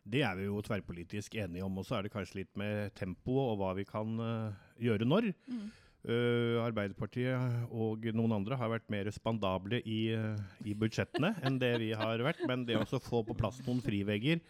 det 0.05 0.21
er 0.27 0.37
vi 0.37 0.49
jo 0.49 0.61
tverrpolitisk 0.65 1.39
enige 1.41 1.65
om. 1.65 1.81
Og 1.81 1.87
så 1.89 1.99
er 1.99 2.05
det 2.05 2.13
kanskje 2.13 2.43
litt 2.43 2.53
med 2.61 2.93
tempoet 2.99 3.55
og 3.55 3.59
hva 3.61 3.73
vi 3.79 3.87
kan 3.89 4.21
eh, 4.21 4.61
gjøre 4.89 5.09
når. 5.09 5.33
Mm. 5.49 5.65
Uh, 6.05 6.61
Arbeiderpartiet 6.61 7.71
og 7.73 8.05
noen 8.13 8.35
andre 8.37 8.59
har 8.61 8.69
vært 8.69 8.91
mer 8.93 9.09
spandable 9.09 9.79
i, 9.89 10.13
eh, 10.13 10.43
i 10.69 10.75
budsjettene 10.77 11.31
enn 11.49 11.57
det 11.63 11.79
vi 11.81 11.95
har 11.97 12.21
vært. 12.21 12.43
Men 12.51 12.67
det 12.69 12.77
å 12.77 13.01
få 13.01 13.23
på 13.25 13.37
plass 13.39 13.63
noen 13.65 13.81
frivegger, 13.85 14.43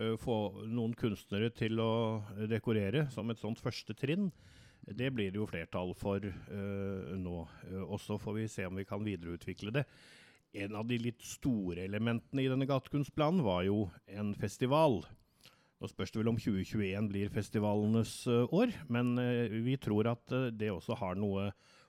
uh, 0.00 0.14
få 0.20 0.38
noen 0.64 0.96
kunstnere 0.96 1.52
til 1.52 1.82
å 1.84 1.92
dekorere 2.48 3.04
som 3.12 3.28
et 3.28 3.42
sånt 3.42 3.60
første 3.60 3.92
trinn, 4.00 4.30
det 4.84 5.10
blir 5.12 5.32
det 5.32 5.42
jo 5.42 5.48
flertall 5.48 5.92
for 5.96 6.24
uh, 6.24 7.12
nå. 7.20 7.36
Uh, 7.68 7.84
og 7.84 8.00
så 8.00 8.16
får 8.20 8.38
vi 8.40 8.48
se 8.56 8.64
om 8.64 8.80
vi 8.80 8.88
kan 8.88 9.04
videreutvikle 9.04 9.76
det. 9.76 9.84
En 10.54 10.76
av 10.78 10.86
de 10.86 11.00
litt 11.02 11.22
store 11.26 11.82
elementene 11.82 12.44
i 12.44 12.50
denne 12.50 12.66
gatekunstplanen 12.70 13.42
var 13.42 13.64
jo 13.66 13.88
en 14.06 14.30
festival. 14.38 15.00
Nå 15.82 15.88
spørs 15.90 16.12
det 16.14 16.20
vel 16.20 16.30
om 16.30 16.38
2021 16.38 17.08
blir 17.10 17.32
festivalenes 17.34 18.12
eh, 18.30 18.54
år, 18.54 18.70
men 18.86 19.16
eh, 19.18 19.56
vi 19.66 19.74
tror 19.82 20.12
at 20.12 20.30
eh, 20.32 20.52
det 20.54 20.70
også 20.70 20.94
har 21.00 21.18
noe 21.18 21.48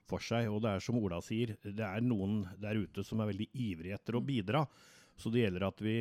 for 0.10 0.24
seg. 0.24 0.50
Og 0.50 0.64
det 0.66 0.72
er 0.74 0.82
som 0.84 0.98
Ola 0.98 1.22
sier, 1.24 1.54
det 1.62 1.86
er 1.86 2.02
noen 2.02 2.42
der 2.62 2.82
ute 2.82 3.06
som 3.06 3.22
er 3.22 3.30
veldig 3.30 3.52
ivrige 3.54 4.00
etter 4.00 4.18
å 4.18 4.24
bidra. 4.26 4.66
Så 5.16 5.30
det 5.32 5.46
gjelder 5.46 5.70
at 5.70 5.80
vi 5.80 5.96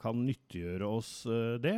kan 0.00 0.22
nyttiggjøre 0.24 0.86
oss 0.88 1.10
det. 1.60 1.74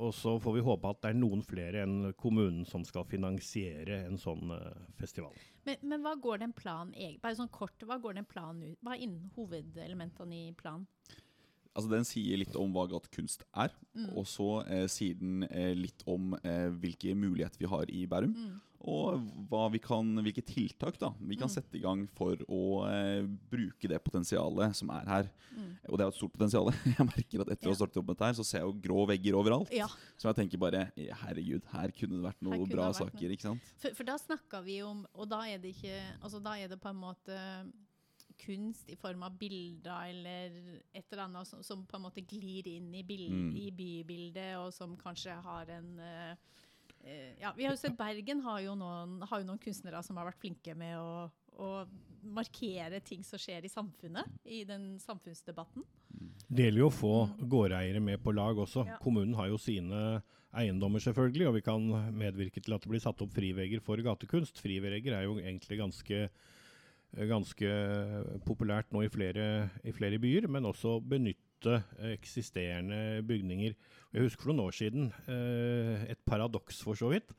Og 0.00 0.14
så 0.16 0.38
får 0.40 0.54
vi 0.56 0.64
håpe 0.64 0.88
at 0.88 1.02
det 1.04 1.10
er 1.12 1.18
noen 1.18 1.42
flere 1.44 1.82
enn 1.84 2.12
kommunen 2.16 2.64
som 2.68 2.84
skal 2.88 3.04
finansiere 3.04 4.06
en 4.06 4.16
sånn 4.20 4.54
eh, 4.54 4.86
festival. 4.96 5.34
Men, 5.68 5.82
men 5.84 6.04
hva 6.06 6.14
går 6.18 6.40
den 6.42 6.54
planen 6.56 6.94
Bare 7.22 7.36
sånn 7.38 7.52
kort, 7.52 7.76
hva 7.86 8.00
går 8.00 8.16
den 8.16 8.28
planen 8.28 8.72
ut? 8.72 8.78
Hva 8.82 8.96
er 8.96 9.18
hovedelementene 9.36 10.48
i 10.48 10.54
planen? 10.56 10.88
Altså 11.72 11.88
Den 11.88 12.04
sier 12.04 12.36
litt 12.40 12.56
om 12.60 12.72
hva 12.74 12.86
gatekunst 12.90 13.46
er, 13.52 13.72
Mm. 13.92 14.16
og 14.16 14.24
så 14.24 14.46
eh, 14.64 14.86
sier 14.88 15.18
den 15.20 15.42
eh, 15.50 15.74
litt 15.76 16.00
om 16.08 16.32
eh, 16.40 16.70
hvilke 16.80 17.12
muligheter 17.12 17.60
vi 17.60 17.68
har 17.68 17.90
i 17.92 18.06
Bærum. 18.08 18.32
Mm. 18.32 18.54
Og 18.84 19.20
hva 19.48 19.68
vi 19.70 19.78
kan, 19.78 20.08
hvilke 20.24 20.42
tiltak 20.42 20.96
da 20.98 21.12
vi 21.20 21.36
kan 21.36 21.46
Mm. 21.48 21.54
sette 21.54 21.76
i 21.78 21.82
gang 21.82 22.06
for 22.18 22.34
å 22.50 22.62
eh, 22.90 23.22
bruke 23.22 23.86
det 23.88 24.00
potensialet 24.02 24.74
som 24.74 24.90
er 24.90 25.04
her. 25.06 25.28
Mm. 25.54 25.76
Og 25.88 25.98
det 25.98 26.00
er 26.02 26.08
jo 26.08 26.14
et 26.14 26.18
stort 26.18 26.32
potensial. 26.32 26.70
Jeg 26.98 27.06
merker 27.06 27.40
at 27.44 27.52
etter 27.54 27.68
å 27.68 27.70
Ja. 27.70 27.74
ha 27.76 27.78
startet 27.78 27.96
opp 28.02 28.06
med 28.08 28.16
dette 28.16 28.26
her, 28.26 28.34
så 28.40 28.44
ser 28.44 28.58
jeg 28.58 28.66
jo 28.66 28.80
grå 28.88 29.06
vegger 29.06 29.38
overalt. 29.38 29.70
Ja, 29.72 29.86
Så 30.18 30.28
jeg 30.32 30.34
tenker 30.40 30.58
bare 30.58 30.90
herregud, 30.96 31.62
her 31.70 31.92
kunne 31.94 32.18
det 32.18 32.26
vært 32.26 32.42
noen 32.42 32.68
bra 32.68 32.90
vært 32.90 33.00
saker. 33.04 33.30
ikke 33.30 33.42
sant? 33.42 33.62
for, 33.78 33.90
for 33.94 34.04
da 34.04 34.16
snakker 34.18 34.64
vi 34.64 34.80
om 34.82 35.06
Og 35.14 35.28
da 35.28 35.42
er 35.46 35.58
det 35.58 35.76
ikke 35.76 36.00
Altså 36.22 36.42
da 36.42 36.54
er 36.58 36.68
det 36.68 36.80
på 36.80 36.88
en 36.90 36.96
måte 37.00 37.38
kunst 38.42 38.88
i 38.90 38.96
form 38.98 39.22
av 39.22 39.36
bilder 39.38 40.08
eller 40.10 40.54
et 40.94 41.04
eller 41.12 41.24
annet 41.28 41.46
som, 41.46 41.62
som 41.62 41.84
på 41.86 41.94
en 41.98 42.02
måte 42.08 42.24
glir 42.26 42.66
inn 42.66 42.88
i, 42.94 43.02
bild, 43.06 43.30
Mm. 43.30 43.56
i 43.56 43.70
bybildet, 43.70 44.56
og 44.58 44.72
som 44.74 44.96
kanskje 44.96 45.36
har 45.44 45.70
en 45.70 45.98
eh, 46.00 46.30
eh, 46.32 46.36
ja, 47.40 47.52
vi 47.56 47.66
har 47.66 47.74
jo 47.74 47.80
sett 47.80 47.96
Bergen 47.98 48.42
har 48.44 48.60
jo, 48.62 48.74
noen, 48.78 49.18
har 49.26 49.42
jo 49.42 49.46
noen 49.48 49.60
kunstnere 49.62 50.02
som 50.06 50.18
har 50.20 50.28
vært 50.28 50.42
flinke 50.42 50.74
med 50.78 50.98
å, 51.00 51.26
å 51.58 51.70
markere 52.22 53.00
ting 53.04 53.24
som 53.26 53.40
skjer 53.40 53.66
i 53.66 53.72
samfunnet, 53.72 54.28
i 54.44 54.62
den 54.68 54.94
samfunnsdebatten. 55.02 55.84
Det 56.46 56.68
gjelder 56.68 56.84
jo 56.84 56.90
å 56.90 56.94
få 56.94 57.16
gårdeiere 57.40 58.02
med 58.04 58.22
på 58.22 58.34
lag 58.36 58.58
også. 58.62 58.86
Ja. 58.86 59.00
Kommunen 59.02 59.34
har 59.38 59.50
jo 59.50 59.58
sine 59.60 60.22
eiendommer 60.52 61.02
selvfølgelig, 61.02 61.48
og 61.48 61.56
vi 61.56 61.64
kan 61.64 61.86
medvirke 62.14 62.60
til 62.62 62.76
at 62.76 62.84
det 62.84 62.92
blir 62.92 63.02
satt 63.02 63.22
opp 63.24 63.32
frivegger 63.34 63.82
for 63.84 64.00
gatekunst. 64.04 64.60
Frivegger 64.62 65.16
er 65.16 65.26
jo 65.26 65.38
egentlig 65.40 65.80
ganske, 65.80 66.26
ganske 67.32 67.72
populært 68.46 68.92
nå 68.92 69.06
i 69.06 69.12
flere, 69.12 69.48
i 69.82 69.94
flere 69.96 70.20
byer, 70.22 70.50
men 70.52 70.68
også 70.68 70.98
benytte 71.62 72.12
eksisterende 72.12 73.22
bygninger. 73.26 73.74
Jeg 74.12 74.22
husker 74.22 74.44
for 74.44 74.52
noen 74.52 74.66
år 74.66 74.72
siden, 74.72 75.12
eh, 75.28 76.10
et 76.10 76.18
paradoks 76.26 76.82
for 76.82 76.94
så 76.94 77.10
vidt, 77.10 77.32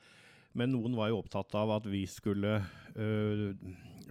men 0.56 0.72
noen 0.72 0.96
var 0.96 1.10
jo 1.10 1.20
opptatt 1.20 1.54
av 1.56 1.72
at 1.72 1.86
vi 1.86 2.06
skulle 2.06 2.64
eh, 2.96 3.54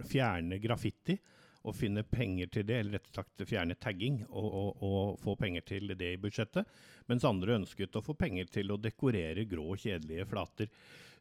fjerne 0.05 0.59
graffiti 0.59 1.17
og 1.63 1.75
finne 1.75 2.03
penger 2.03 2.47
til 2.51 2.65
det, 2.65 2.79
eller 2.79 2.99
rett 2.99 3.07
og 3.07 3.13
slett 3.15 3.47
fjerne 3.47 3.75
tagging 3.79 4.25
og, 4.29 4.53
og, 4.53 4.83
og 4.83 5.19
få 5.19 5.35
penger 5.35 5.61
til 5.61 5.95
det 5.95 6.13
i 6.13 6.19
budsjettet. 6.19 6.67
Mens 7.07 7.23
andre 7.23 7.55
ønsket 7.55 7.95
å 7.95 8.03
få 8.03 8.13
penger 8.13 8.45
til 8.51 8.71
å 8.71 8.77
dekorere 8.77 9.45
grå, 9.45 9.75
kjedelige 9.75 10.27
flater. 10.27 10.67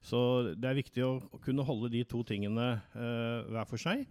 Så 0.03 0.53
det 0.59 0.67
er 0.67 0.81
viktig 0.81 1.05
å 1.07 1.21
kunne 1.45 1.63
holde 1.63 1.93
de 1.93 2.03
to 2.05 2.25
tingene 2.27 2.73
eh, 2.75 3.47
hver 3.55 3.71
for 3.71 3.79
seg. 3.79 4.03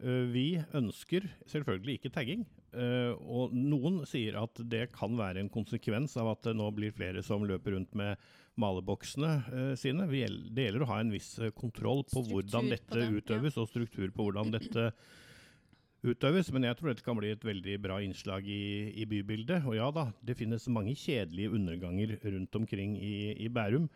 Eh, 0.00 0.26
vi 0.32 0.46
ønsker 0.76 1.26
selvfølgelig 1.50 1.98
ikke 1.98 2.12
tagging. 2.14 2.46
eh, 2.72 3.12
og 3.26 3.52
noen 3.52 4.04
sier 4.06 4.38
at 4.40 4.60
det 4.70 4.92
kan 4.94 5.16
være 5.18 5.42
en 5.42 5.50
konsekvens 5.52 6.16
av 6.16 6.30
at 6.32 6.44
det 6.46 6.54
nå 6.56 6.70
blir 6.72 6.94
flere 6.94 7.22
som 7.26 7.44
løper 7.44 7.74
rundt 7.76 7.94
med 7.98 8.16
maleboksene 8.60 9.32
eh, 9.52 9.72
sine. 9.76 10.06
Det 10.08 10.64
gjelder 10.64 10.84
å 10.86 10.92
ha 10.92 11.00
en 11.02 11.12
viss 11.12 11.34
kontroll 11.56 12.04
på 12.06 12.22
Struktur 12.22 12.36
hvordan 12.36 12.70
på 12.70 12.76
dette 12.76 13.08
utøves, 13.10 13.56
ja. 13.56 13.62
og 13.62 13.68
struktur 13.68 14.14
på 14.14 14.28
hvordan 14.28 14.54
dette 14.54 14.92
utøves, 16.00 16.48
men 16.54 16.64
jeg 16.64 16.78
tror 16.78 16.92
dette 16.92 17.04
kan 17.04 17.18
bli 17.18 17.34
et 17.34 17.44
veldig 17.44 17.76
bra 17.84 17.98
innslag 18.00 18.46
i, 18.48 18.94
i 19.02 19.04
bybildet. 19.04 19.66
Og 19.68 19.76
ja 19.76 19.90
da, 19.92 20.06
det 20.24 20.38
finnes 20.38 20.64
mange 20.72 20.94
kjedelige 20.96 21.52
underganger 21.52 22.16
rundt 22.24 22.56
omkring 22.56 22.96
i, 22.96 23.34
i 23.36 23.50
Bærum. 23.52 23.90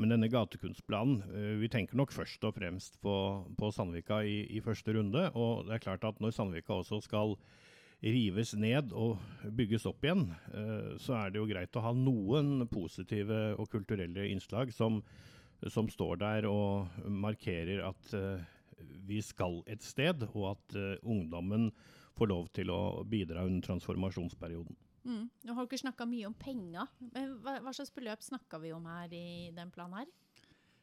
Men 0.00 0.14
denne 0.14 0.30
gatekunstplanen, 0.32 1.22
eh, 1.34 1.56
vi 1.60 1.68
tenker 1.68 1.98
nok 2.00 2.12
først 2.14 2.44
og 2.48 2.54
fremst 2.56 2.96
på, 3.04 3.14
på 3.58 3.70
Sandvika 3.74 4.22
i, 4.24 4.46
i 4.56 4.62
første 4.64 4.94
runde. 4.96 5.26
Og 5.36 5.66
det 5.68 5.76
er 5.76 5.84
klart 5.84 6.06
at 6.08 6.22
når 6.24 6.32
Sandvika 6.32 6.78
også 6.78 7.02
skal 7.04 7.36
rives 8.00 8.54
ned 8.56 8.94
og 8.96 9.20
bygges 9.58 9.84
opp 9.90 10.06
igjen, 10.06 10.30
eh, 10.56 10.94
så 11.02 11.18
er 11.18 11.34
det 11.34 11.42
jo 11.42 11.48
greit 11.50 11.76
å 11.76 11.84
ha 11.84 11.92
noen 11.96 12.64
positive 12.72 13.42
og 13.60 13.68
kulturelle 13.72 14.24
innslag 14.30 14.72
som, 14.72 15.02
som 15.68 15.90
står 15.92 16.22
der 16.22 16.48
og 16.48 16.88
markerer 17.04 17.84
at 17.90 18.14
eh, 18.16 18.46
vi 19.04 19.20
skal 19.20 19.60
et 19.68 19.84
sted, 19.84 20.24
og 20.32 20.54
at 20.54 20.76
ungdommen 21.04 21.66
får 22.16 22.30
lov 22.30 22.46
til 22.56 22.70
å 22.72 23.02
bidra 23.04 23.44
under 23.44 23.66
transformasjonsperioden. 23.66 24.78
Mm. 25.04 25.28
Nå 25.46 25.56
har 25.56 25.68
dere 25.68 25.82
snakka 25.82 26.06
mye 26.08 26.28
om 26.28 26.36
penger. 26.36 26.90
Men 27.12 27.36
hva, 27.44 27.58
hva 27.64 27.74
slags 27.76 27.92
beløp 27.94 28.24
snakker 28.24 28.62
vi 28.62 28.72
om 28.76 28.88
her 28.90 29.12
i 29.16 29.26
den 29.56 29.72
planen 29.74 30.02
her? 30.02 30.10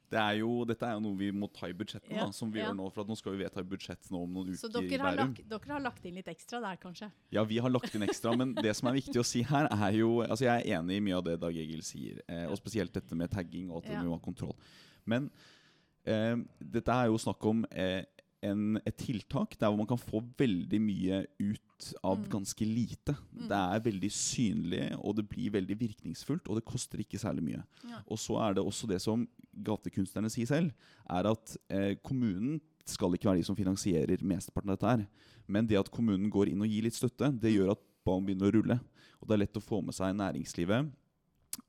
Det 0.07 0.19
er 0.21 0.37
jo, 0.39 0.51
dette 0.63 0.87
er 0.87 0.93
jo 0.95 1.01
noe 1.03 1.17
vi 1.19 1.27
må 1.35 1.49
ta 1.51 1.67
i 1.67 1.73
budsjettet, 1.75 2.13
Ja, 2.15 2.29
da, 2.29 2.35
som 2.35 2.51
vi 2.51 2.61
ja. 2.61 2.69
gjør 2.69 2.77
nå. 2.79 2.85
For 2.95 3.09
nå 3.09 3.17
skal 3.19 3.33
vi 3.35 3.41
vedta 3.41 3.63
budsjett 3.67 4.07
nå 4.13 4.21
om 4.23 4.37
noen 4.37 4.53
uker 4.53 4.69
i 4.79 4.87
dere 4.87 5.03
har, 5.03 5.17
lagt, 5.19 5.41
dere 5.51 5.73
har 5.73 5.83
lagt 5.83 6.05
inn 6.07 6.15
litt 6.15 6.29
ekstra 6.31 6.61
der, 6.63 6.79
kanskje? 6.79 7.09
Ja, 7.35 7.43
vi 7.47 7.59
har 7.63 7.73
lagt 7.73 7.95
inn 7.97 8.05
ekstra, 8.07 8.31
men 8.39 8.53
det 8.55 8.71
som 8.79 8.87
er 8.87 8.95
viktig 9.01 9.19
å 9.19 9.25
si 9.27 9.43
her, 9.49 9.67
er 9.67 9.99
jo 9.99 10.13
Altså, 10.23 10.47
jeg 10.47 10.63
er 10.63 10.79
enig 10.79 11.01
i 11.01 11.03
mye 11.03 11.17
av 11.19 11.25
det 11.27 11.35
Dag 11.43 11.59
Egil 11.59 11.83
sier, 11.83 12.21
eh, 12.23 12.45
og 12.47 12.55
spesielt 12.59 12.95
dette 12.95 13.19
med 13.19 13.31
tagging 13.35 13.67
og 13.67 13.83
at 13.83 13.91
vi 13.91 13.99
må 14.07 14.15
ha 14.15 14.23
kontroll. 14.23 14.55
Men 15.07 15.27
eh, 16.07 16.39
dette 16.63 16.95
er 16.95 17.11
jo 17.11 17.19
snakk 17.19 17.43
om 17.51 17.65
eh, 17.75 18.05
en, 18.45 18.77
et 18.85 18.97
tiltak 18.97 19.55
der 19.59 19.69
hvor 19.71 19.77
man 19.79 19.89
kan 19.89 19.99
få 20.01 20.21
veldig 20.37 20.79
mye 20.81 21.23
ut 21.39 21.63
av 22.03 22.17
Mm. 22.17 22.29
ganske 22.29 22.65
lite. 22.65 23.13
Mm. 23.33 23.47
Det 23.49 23.57
er 23.57 23.79
veldig 23.85 24.11
synlig, 24.11 24.97
og 24.97 25.15
det 25.15 25.27
blir 25.29 25.51
veldig 25.53 25.77
virkningsfullt, 25.79 26.47
og 26.49 26.55
det 26.57 26.65
koster 26.65 26.97
ikke 26.99 27.19
særlig 27.21 27.43
mye. 27.43 27.63
Ja. 27.89 27.99
Og 28.07 28.17
så 28.17 28.37
er 28.41 28.53
det 28.55 28.63
også 28.63 28.87
det 28.89 28.99
som 29.01 29.27
gatekunstnerne 29.53 30.29
sier 30.29 30.45
selv, 30.47 30.71
er 31.09 31.29
at 31.29 31.57
eh, 31.69 31.95
kommunen 32.03 32.59
skal 32.85 33.13
ikke 33.13 33.29
være 33.29 33.41
de 33.41 33.43
som 33.43 33.55
finansierer 33.55 34.23
mesteparten 34.23 34.69
av 34.71 34.77
dette 34.77 34.87
her. 34.93 35.07
Men 35.47 35.67
det 35.67 35.77
at 35.79 35.91
kommunen 35.91 36.29
går 36.31 36.49
inn 36.49 36.61
og 36.61 36.67
gir 36.71 36.83
litt 36.87 36.95
støtte, 36.97 37.29
det 37.39 37.53
gjør 37.53 37.71
at 37.75 37.83
ballen 38.05 38.25
begynner 38.25 38.49
å 38.49 38.55
rulle. 38.57 38.79
Og 39.21 39.27
det 39.27 39.35
er 39.35 39.43
lett 39.45 39.57
å 39.59 39.63
få 39.63 39.81
med 39.83 39.93
seg 39.97 40.15
næringslivet, 40.15 40.89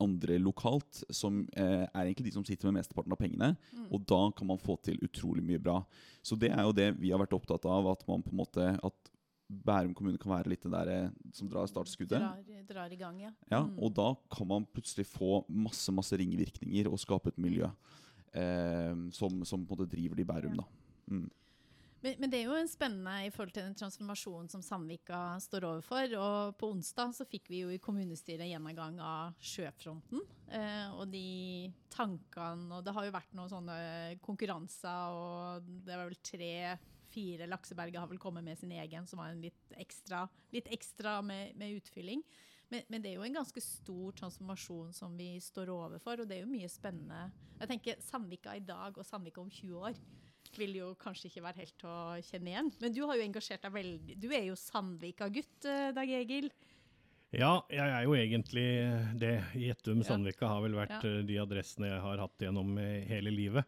andre 0.01 0.39
lokalt, 0.39 1.03
som 1.11 1.41
eh, 1.57 1.85
er 1.89 2.05
egentlig 2.05 2.29
de 2.29 2.35
som 2.37 2.45
sitter 2.47 2.69
med 2.71 2.79
mesteparten 2.81 3.13
av 3.13 3.19
pengene. 3.19 3.57
Mm. 3.75 3.87
Og 3.93 4.05
da 4.07 4.21
kan 4.37 4.47
man 4.47 4.59
få 4.63 4.77
til 4.83 4.99
utrolig 5.03 5.43
mye 5.45 5.59
bra. 5.63 5.81
Så 6.23 6.39
det 6.39 6.51
er 6.53 6.63
jo 6.63 6.73
det 6.77 6.93
vi 7.01 7.11
har 7.11 7.19
vært 7.23 7.35
opptatt 7.35 7.65
av, 7.67 7.89
at 7.93 8.05
man 8.09 8.23
på 8.23 8.31
en 8.35 8.43
måte 8.45 8.73
at 8.85 9.15
Bærum 9.49 9.95
kommune 9.97 10.19
kan 10.21 10.29
være 10.35 10.51
litt 10.53 10.61
det 10.67 10.71
der 10.75 10.89
eh, 10.93 11.11
som 11.33 11.49
drar 11.49 11.65
startskuddet. 11.71 12.21
Drar, 12.21 12.65
drar 12.69 12.93
i 12.93 12.97
gang, 13.01 13.17
ja. 13.23 13.31
Ja, 13.51 13.63
Mm. 13.65 13.79
og 13.81 13.95
da 13.97 14.09
kan 14.37 14.47
man 14.47 14.67
plutselig 14.67 15.07
få 15.09 15.43
masse 15.49 15.89
masse 15.97 16.13
ringvirkninger 16.21 16.87
og 16.93 17.01
skape 17.01 17.29
et 17.33 17.39
miljø 17.41 17.65
eh, 18.35 18.95
som, 19.11 19.41
som 19.49 19.65
på 19.65 19.73
en 19.75 19.79
måte 19.79 19.89
driver 19.97 20.15
det 20.19 20.27
i 20.27 20.29
Bærum. 20.29 20.57
da. 20.61 20.67
Mm. 21.09 21.31
Men, 22.05 22.15
men 22.23 22.31
det 22.31 22.39
er 22.41 22.47
jo 22.47 22.57
en 22.59 22.71
spennende 22.71 23.15
i 23.27 23.31
forhold 23.35 23.53
til 23.57 23.65
den 23.67 23.77
transformasjonen 23.79 24.51
som 24.53 24.63
Sandvika 24.63 25.21
står 25.43 25.67
overfor. 25.67 26.13
Og 26.21 26.59
på 26.61 26.71
onsdag 26.75 27.15
så 27.17 27.27
fikk 27.27 27.51
vi 27.51 27.65
jo 27.65 27.73
i 27.75 27.81
kommunestyret 27.83 28.45
en 28.45 28.53
gjennomgang 28.53 29.01
av 29.03 29.39
sjøfronten. 29.43 30.23
Eh, 30.55 30.95
og 30.95 31.11
de 31.13 31.73
tankene 31.93 32.79
Og 32.79 32.85
det 32.87 32.95
har 32.97 33.09
jo 33.09 33.17
vært 33.17 33.35
noen 33.37 33.51
sånne 33.51 33.79
konkurranser, 34.25 35.17
og 35.17 35.67
det 35.87 35.97
var 35.97 36.07
vel 36.07 36.21
tre-fire 36.23 37.49
Lakseberget 37.51 38.01
har 38.01 38.11
vel 38.11 38.23
kommet 38.23 38.47
med 38.47 38.61
sin 38.61 38.73
egen, 38.79 39.09
som 39.09 39.21
var 39.23 39.33
en 39.33 39.43
litt 39.43 39.75
ekstra, 39.81 40.23
litt 40.55 40.71
ekstra 40.71 41.19
med, 41.25 41.57
med 41.59 41.81
utfylling. 41.81 42.23
Men, 42.69 42.85
men 42.93 43.03
det 43.03 43.11
er 43.11 43.19
jo 43.19 43.27
en 43.27 43.41
ganske 43.41 43.61
stor 43.65 44.15
transformasjon 44.21 44.93
som 44.95 45.15
vi 45.19 45.33
står 45.41 45.73
overfor, 45.73 46.21
og 46.21 46.31
det 46.31 46.39
er 46.39 46.45
jo 46.45 46.53
mye 46.53 46.69
spennende. 46.71 47.31
Jeg 47.59 47.73
tenker 47.73 48.03
Sandvika 48.05 48.55
i 48.55 48.63
dag 48.63 48.95
og 48.95 49.09
Sandvika 49.09 49.43
om 49.43 49.51
20 49.51 49.89
år 49.89 50.01
vil 50.57 50.79
jo 50.79 50.95
kanskje 51.01 51.29
ikke 51.29 51.45
være 51.45 51.61
helt 51.61 51.77
til 51.81 51.91
å 51.93 52.01
kjenne 52.25 52.53
igjen. 52.55 52.73
Men 52.81 52.95
du 52.97 53.03
har 53.05 53.19
jo 53.19 53.27
engasjert 53.27 53.67
deg 53.67 53.75
veldig 53.75 54.17
Du 54.23 54.29
er 54.33 54.47
jo 54.49 54.57
Sandvika-gutt, 54.57 55.69
eh, 55.69 55.91
Dag 55.93 56.09
Egil. 56.09 56.49
Ja, 57.29 57.59
jeg 57.69 57.85
er 57.85 58.07
jo 58.07 58.15
egentlig 58.17 58.69
det. 59.21 59.35
Gjettum 59.53 60.01
Sandvika 60.07 60.49
har 60.49 60.63
vel 60.65 60.79
vært 60.79 60.97
Ja. 60.97 61.03
eh, 61.05 61.23
de 61.29 61.37
adressene 61.37 61.91
jeg 61.91 62.01
har 62.01 62.19
hatt 62.25 62.41
gjennom 62.41 62.79
eh, 62.81 63.05
hele 63.05 63.31
livet. 63.31 63.65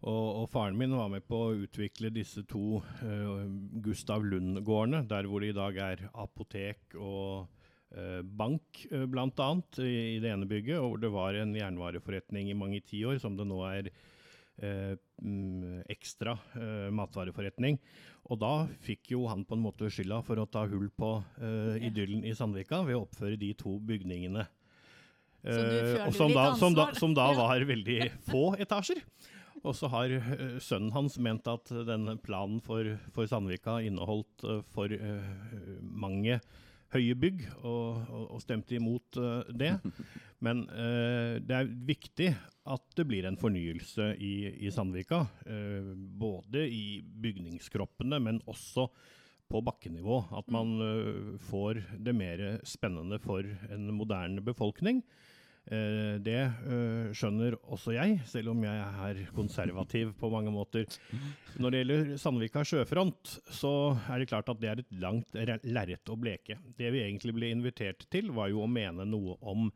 Og, 0.00 0.42
og 0.42 0.46
faren 0.48 0.76
min 0.76 0.96
var 0.96 1.08
med 1.12 1.26
på 1.28 1.36
å 1.36 1.56
utvikle 1.60 2.08
disse 2.12 2.42
to 2.48 2.80
uh, 2.80 3.44
Gustav 3.84 4.24
Lund-gårdene, 4.24 5.04
der 5.08 5.28
hvor 5.28 5.40
det 5.44 5.50
i 5.52 5.56
dag 5.56 5.76
er 5.76 6.06
apotek 6.14 6.96
og 6.96 7.50
uh, 7.92 8.22
bank, 8.24 8.86
uh, 8.88 9.04
annet, 9.04 9.80
i, 9.84 10.16
i 10.16 10.20
det 10.24 10.32
ene 10.32 10.48
bygget. 10.48 10.80
Og 10.80 10.94
hvor 10.94 11.02
det 11.02 11.12
var 11.12 11.36
en 11.36 11.52
jernvareforretning 11.52 12.48
i 12.48 12.56
mange 12.56 12.80
tiår, 12.80 13.20
som 13.20 13.36
det 13.36 13.44
nå 13.44 13.60
er 13.68 13.90
mm, 13.92 14.19
ekstra 15.90 16.36
eh, 16.56 16.88
matvareforretning. 16.94 17.78
Og 18.30 18.38
da 18.40 18.54
fikk 18.84 19.12
jo 19.14 19.24
han 19.30 19.44
på 19.48 19.56
en 19.56 19.64
måte 19.64 19.90
skylda 19.90 20.20
for 20.26 20.40
å 20.40 20.48
ta 20.50 20.66
hull 20.70 20.88
på 20.92 21.16
eh, 21.40 21.86
idyllen 21.88 22.24
i 22.28 22.34
Sandvika 22.36 22.82
ved 22.86 22.98
å 22.98 23.04
oppføre 23.06 23.40
de 23.40 23.52
to 23.58 23.78
bygningene. 23.82 24.46
Eh, 25.42 26.10
som 26.12 26.32
da, 26.36 26.50
som 26.60 26.76
da, 26.76 26.90
som 26.96 27.16
da 27.16 27.30
var 27.40 27.64
veldig 27.68 28.00
få 28.28 28.54
etasjer. 28.60 29.02
Og 29.60 29.74
så 29.76 29.90
har 29.92 30.12
eh, 30.16 30.56
sønnen 30.62 30.92
hans 30.94 31.18
ment 31.20 31.48
at 31.50 31.72
denne 31.88 32.16
planen 32.22 32.60
for, 32.64 32.94
for 33.14 33.28
Sandvika 33.28 33.80
inneholdt 33.84 34.44
eh, 34.46 34.64
for 34.72 34.92
eh, 34.92 35.78
mange 35.82 36.40
høye 36.90 37.14
bygg, 37.14 37.44
og, 37.62 38.00
og, 38.10 38.24
og 38.34 38.42
stemte 38.42 38.76
imot 38.78 39.20
eh, 39.20 39.52
det. 39.62 39.74
Men 40.40 40.62
eh, 40.72 41.36
det 41.44 41.56
er 41.56 41.72
viktig 41.88 42.30
at 42.70 42.84
det 42.96 43.04
blir 43.10 43.26
en 43.28 43.36
fornyelse 43.40 44.12
i, 44.22 44.34
i 44.66 44.70
Sandvika. 44.72 45.22
eh, 45.44 45.90
både 45.96 46.62
i 46.72 47.00
bygningskroppene, 47.04 48.20
men 48.24 48.38
også 48.48 48.86
på 49.50 49.60
bakkenivå. 49.66 50.20
At 50.38 50.48
man 50.54 50.76
eh, 50.80 51.34
får 51.50 51.82
det 51.98 52.14
mer 52.16 52.44
spennende 52.64 53.18
for 53.20 53.44
en 53.68 53.90
moderne 53.96 54.40
befolkning. 54.46 55.02
Eh, 55.70 56.16
det 56.24 56.38
skjønner 57.20 57.58
også 57.68 57.92
jeg, 57.98 58.16
selv 58.30 58.54
om 58.54 58.64
jeg 58.64 58.80
er 59.10 59.20
konservativ 59.36 60.14
på 60.18 60.30
mange 60.32 60.50
måter. 60.54 60.88
Når 61.60 61.70
det 61.74 61.82
gjelder 61.82 62.14
Sandvika 62.22 62.64
sjøfront, 62.64 63.36
så 63.52 63.74
er 64.08 64.22
det 64.24 64.30
klart 64.32 64.48
at 64.48 64.62
det 64.62 64.72
er 64.72 64.80
et 64.86 64.96
langt 65.04 65.36
re- 65.36 65.60
lerret 65.68 66.08
å 66.10 66.16
bleke. 66.16 66.56
Det 66.80 66.88
vi 66.96 67.04
egentlig 67.04 67.36
ble 67.36 67.52
invitert 67.52 68.08
til, 68.10 68.32
var 68.32 68.48
jo 68.54 68.64
å 68.64 68.70
mene 68.72 69.04
noe 69.04 69.36
om 69.52 69.68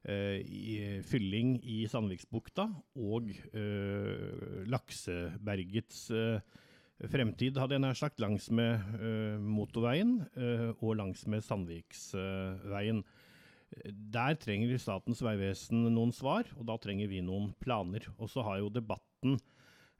i, 0.00 1.00
fylling 1.04 1.58
i 1.60 1.82
Sandviksbukta 1.90 2.64
og 2.96 3.28
eh, 3.52 4.62
Laksebergets 4.70 6.06
eh, 6.16 6.60
fremtid, 7.08 7.56
hadde 7.60 7.76
jeg 7.76 7.84
nær 7.84 7.96
sagt, 7.96 8.20
langs 8.20 8.50
med 8.52 8.80
eh, 9.00 9.36
motorveien 9.40 10.18
eh, 10.36 10.68
og 10.80 10.98
langs 11.00 11.24
med 11.30 11.44
Sandviksveien. 11.44 13.02
Der 13.86 14.36
trenger 14.40 14.80
Statens 14.82 15.22
vegvesen 15.22 15.86
noen 15.94 16.12
svar, 16.12 16.48
og 16.58 16.66
da 16.68 16.76
trenger 16.82 17.08
vi 17.10 17.22
noen 17.24 17.52
planer. 17.62 18.08
Og 18.18 18.28
så 18.32 18.42
har 18.44 18.58
jo 18.60 18.72
debatten 18.72 19.38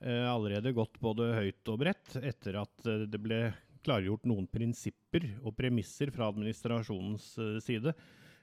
eh, 0.02 0.26
allerede 0.26 0.74
gått 0.76 0.98
både 1.00 1.32
høyt 1.38 1.72
og 1.72 1.82
bredt 1.84 2.16
etter 2.20 2.60
at 2.64 2.88
eh, 2.90 3.06
det 3.08 3.20
ble 3.22 3.44
klargjort 3.86 4.26
noen 4.28 4.48
prinsipper 4.50 5.24
og 5.40 5.54
premisser 5.56 6.10
fra 6.12 6.28
administrasjonens 6.32 7.30
eh, 7.40 7.60
side. 7.64 7.94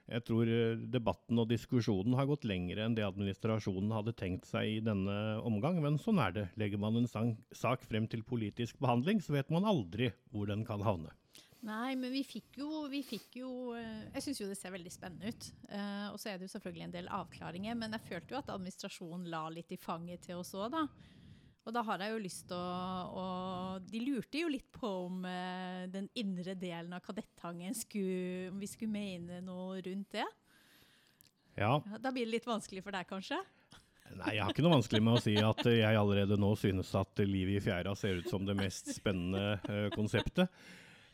Jeg 0.08 0.24
tror 0.24 0.48
eh, 0.48 0.80
debatten 0.88 1.40
og 1.42 1.50
diskusjonen 1.50 2.16
har 2.16 2.28
gått 2.30 2.46
lenger 2.48 2.80
enn 2.84 2.96
det 2.96 3.04
administrasjonen 3.04 3.92
hadde 3.92 4.16
tenkt 4.16 4.48
seg 4.48 4.78
i 4.78 4.80
denne 4.84 5.16
omgang, 5.44 5.82
men 5.84 6.00
sånn 6.00 6.20
er 6.24 6.34
det. 6.34 6.46
Legger 6.60 6.80
man 6.80 6.96
en 6.96 7.08
sak 7.08 7.84
frem 7.84 8.08
til 8.08 8.24
politisk 8.24 8.80
behandling, 8.80 9.20
så 9.20 9.36
vet 9.36 9.52
man 9.52 9.68
aldri 9.68 10.10
hvor 10.32 10.48
den 10.48 10.64
kan 10.68 10.84
havne. 10.86 11.12
Nei, 11.66 11.96
men 11.98 12.12
vi 12.14 12.22
fikk 12.22 12.60
jo, 12.60 12.84
vi 12.86 13.00
fikk 13.02 13.40
jo 13.40 13.48
eh, 13.74 14.06
Jeg 14.14 14.22
syns 14.22 14.40
jo 14.40 14.46
det 14.46 14.56
ser 14.60 14.72
veldig 14.76 14.92
spennende 14.94 15.32
ut. 15.32 15.48
Eh, 15.66 16.06
og 16.12 16.18
så 16.22 16.30
er 16.30 16.38
det 16.38 16.46
jo 16.46 16.54
selvfølgelig 16.54 16.86
en 16.86 16.94
del 16.94 17.12
avklaringer, 17.18 17.78
men 17.80 17.96
jeg 17.96 18.06
følte 18.06 18.34
jo 18.34 18.40
at 18.40 18.52
administrasjonen 18.54 19.26
la 19.32 19.44
litt 19.52 19.74
i 19.74 19.80
fanget 19.80 20.28
til 20.28 20.38
oss 20.38 20.54
òg, 20.54 20.70
da. 20.76 20.86
Og 21.68 21.74
da 21.76 21.82
har 21.84 22.00
jeg 22.00 22.14
jo 22.14 22.20
lyst 22.24 22.46
til 22.48 22.56
å, 22.56 22.66
å 23.12 23.24
De 23.92 24.00
lurte 24.00 24.40
jo 24.40 24.48
litt 24.48 24.70
på 24.72 24.88
om 25.04 25.20
eh, 25.28 25.84
den 25.92 26.08
indre 26.16 26.56
delen 26.56 26.94
av 26.96 27.04
Kadettangen 27.04 27.76
skulle 27.76 28.48
Om 28.54 28.62
vi 28.62 28.70
skulle 28.70 28.94
mene 28.94 29.42
noe 29.44 29.82
rundt 29.84 30.16
det. 30.16 30.24
Ja, 31.58 31.76
Da 32.00 32.12
blir 32.14 32.24
det 32.24 32.38
litt 32.38 32.48
vanskelig 32.48 32.84
for 32.86 32.94
deg, 32.94 33.04
kanskje? 33.10 33.40
Nei, 34.16 34.38
jeg 34.38 34.40
har 34.40 34.54
ikke 34.54 34.64
noe 34.64 34.78
vanskelig 34.78 35.02
med 35.04 35.18
å 35.18 35.20
si 35.20 35.34
at 35.36 35.60
jeg 35.68 35.98
allerede 36.00 36.38
nå 36.40 36.54
synes 36.56 36.94
at 36.96 37.20
livet 37.20 37.58
i 37.58 37.64
fjæra 37.66 37.92
ser 37.98 38.22
ut 38.22 38.30
som 38.30 38.46
det 38.46 38.56
mest 38.56 38.88
spennende 38.94 39.58
eh, 39.68 39.88
konseptet. 39.92 40.48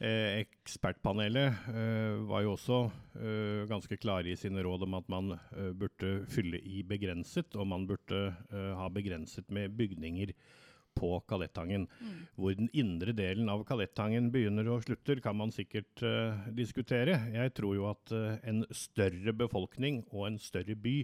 Eh, 0.02 0.40
ekspertpanelet 0.42 1.68
eh, 1.70 2.16
var 2.26 2.42
jo 2.42 2.56
også 2.56 2.80
eh, 3.20 3.62
ganske 3.70 3.96
klare 4.02 4.32
i 4.32 4.36
sine 4.36 4.64
råd 4.66 4.88
om 4.88 4.98
at 4.98 5.08
man 5.12 5.36
burde 5.78 6.16
fylle 6.32 6.58
i 6.58 6.82
begrenset, 6.82 7.54
og 7.54 7.70
man 7.70 7.86
burde 7.86 8.26
ha 8.50 8.90
begrenset 8.92 9.50
med 9.54 9.76
bygninger 9.78 10.34
på 10.94 11.18
Kalettangen. 11.28 11.86
Hvor 12.38 12.54
den 12.56 12.70
indre 12.76 13.14
delen 13.16 13.50
av 13.52 13.64
Kalettangen 13.68 14.30
begynner 14.34 14.68
og 14.72 14.84
slutter, 14.86 15.20
kan 15.24 15.36
man 15.38 15.52
sikkert 15.54 16.02
eh, 16.06 16.48
diskutere. 16.56 17.18
Jeg 17.34 17.54
tror 17.58 17.76
jo 17.78 17.90
at 17.90 18.14
eh, 18.14 18.38
en 18.50 18.64
større 18.74 19.34
befolkning 19.36 20.04
og 20.12 20.28
en 20.30 20.40
større 20.42 20.76
by 20.78 21.00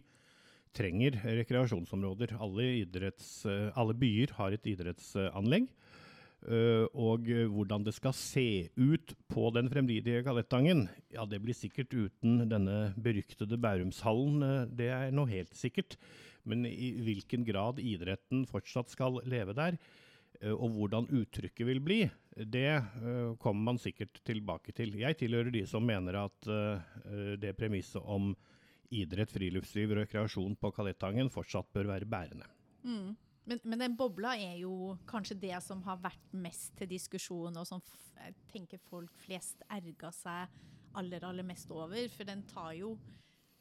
trenger 0.76 1.18
rekreasjonsområder. 1.24 2.36
Alle, 2.38 2.68
idretts, 2.84 3.40
eh, 3.50 3.70
alle 3.74 3.96
byer 3.98 4.36
har 4.38 4.54
et 4.54 4.70
idrettsanlegg. 4.74 5.70
Eh, 6.48 6.86
og 6.96 7.28
hvordan 7.52 7.84
det 7.84 7.92
skal 7.92 8.14
se 8.16 8.70
ut 8.80 9.12
på 9.28 9.50
den 9.52 9.68
fremtidige 9.68 10.22
Kalettangen, 10.24 10.86
ja, 11.12 11.26
det 11.28 11.42
blir 11.44 11.56
sikkert 11.56 11.92
uten 11.92 12.46
denne 12.48 12.94
beryktede 12.96 13.60
Bærumshallen. 13.60 14.42
eh, 14.42 14.66
det 14.66 14.88
er 14.88 15.10
nå 15.12 15.26
helt 15.28 15.54
sikkert. 15.54 15.98
Men 16.44 16.64
i 16.64 16.94
hvilken 17.04 17.44
grad 17.44 17.78
idretten 17.78 18.46
fortsatt 18.48 18.88
skal 18.88 19.20
leve 19.28 19.52
der, 19.52 19.76
eh, 20.40 20.52
og 20.52 20.70
hvordan 20.72 21.10
uttrykket 21.12 21.66
vil 21.66 21.80
bli, 21.80 22.10
det 22.36 22.82
kommer 23.38 23.72
man 23.72 23.78
sikkert 23.78 24.22
tilbake 24.24 24.72
til. 24.72 24.96
Jeg 24.96 25.18
tilhører 25.18 25.52
de 25.52 25.66
som 25.66 25.84
mener 25.84 26.14
at 26.14 26.40
det 27.42 27.56
premisset 27.58 28.00
om 28.00 28.30
idrett, 28.88 29.28
friluftsliv 29.28 29.90
og 29.90 29.98
rekreasjon 29.98 30.54
på 30.56 30.70
Kalettangen 30.72 31.28
fortsatt 31.28 31.68
bør 31.74 31.90
være 31.90 32.06
bærende. 32.06 32.46
Mm. 32.86 33.16
Men, 33.50 33.58
men 33.66 33.80
den 33.82 33.96
bobla 33.98 34.36
er 34.38 34.60
jo 34.62 34.94
kanskje 35.10 35.34
det 35.42 35.56
som 35.64 35.80
har 35.82 35.98
vært 35.98 36.34
mest 36.38 36.76
til 36.78 36.86
diskusjon, 36.92 37.56
og 37.58 37.66
som 37.66 37.82
jeg 38.20 38.36
tenker 38.52 38.78
folk 38.86 39.16
flest 39.24 39.64
erga 39.66 40.12
seg 40.14 40.60
aller, 41.00 41.24
aller 41.26 41.46
mest 41.46 41.72
over. 41.74 41.98
For 42.14 42.28
den 42.28 42.44
tar 42.46 42.76
jo, 42.78 42.92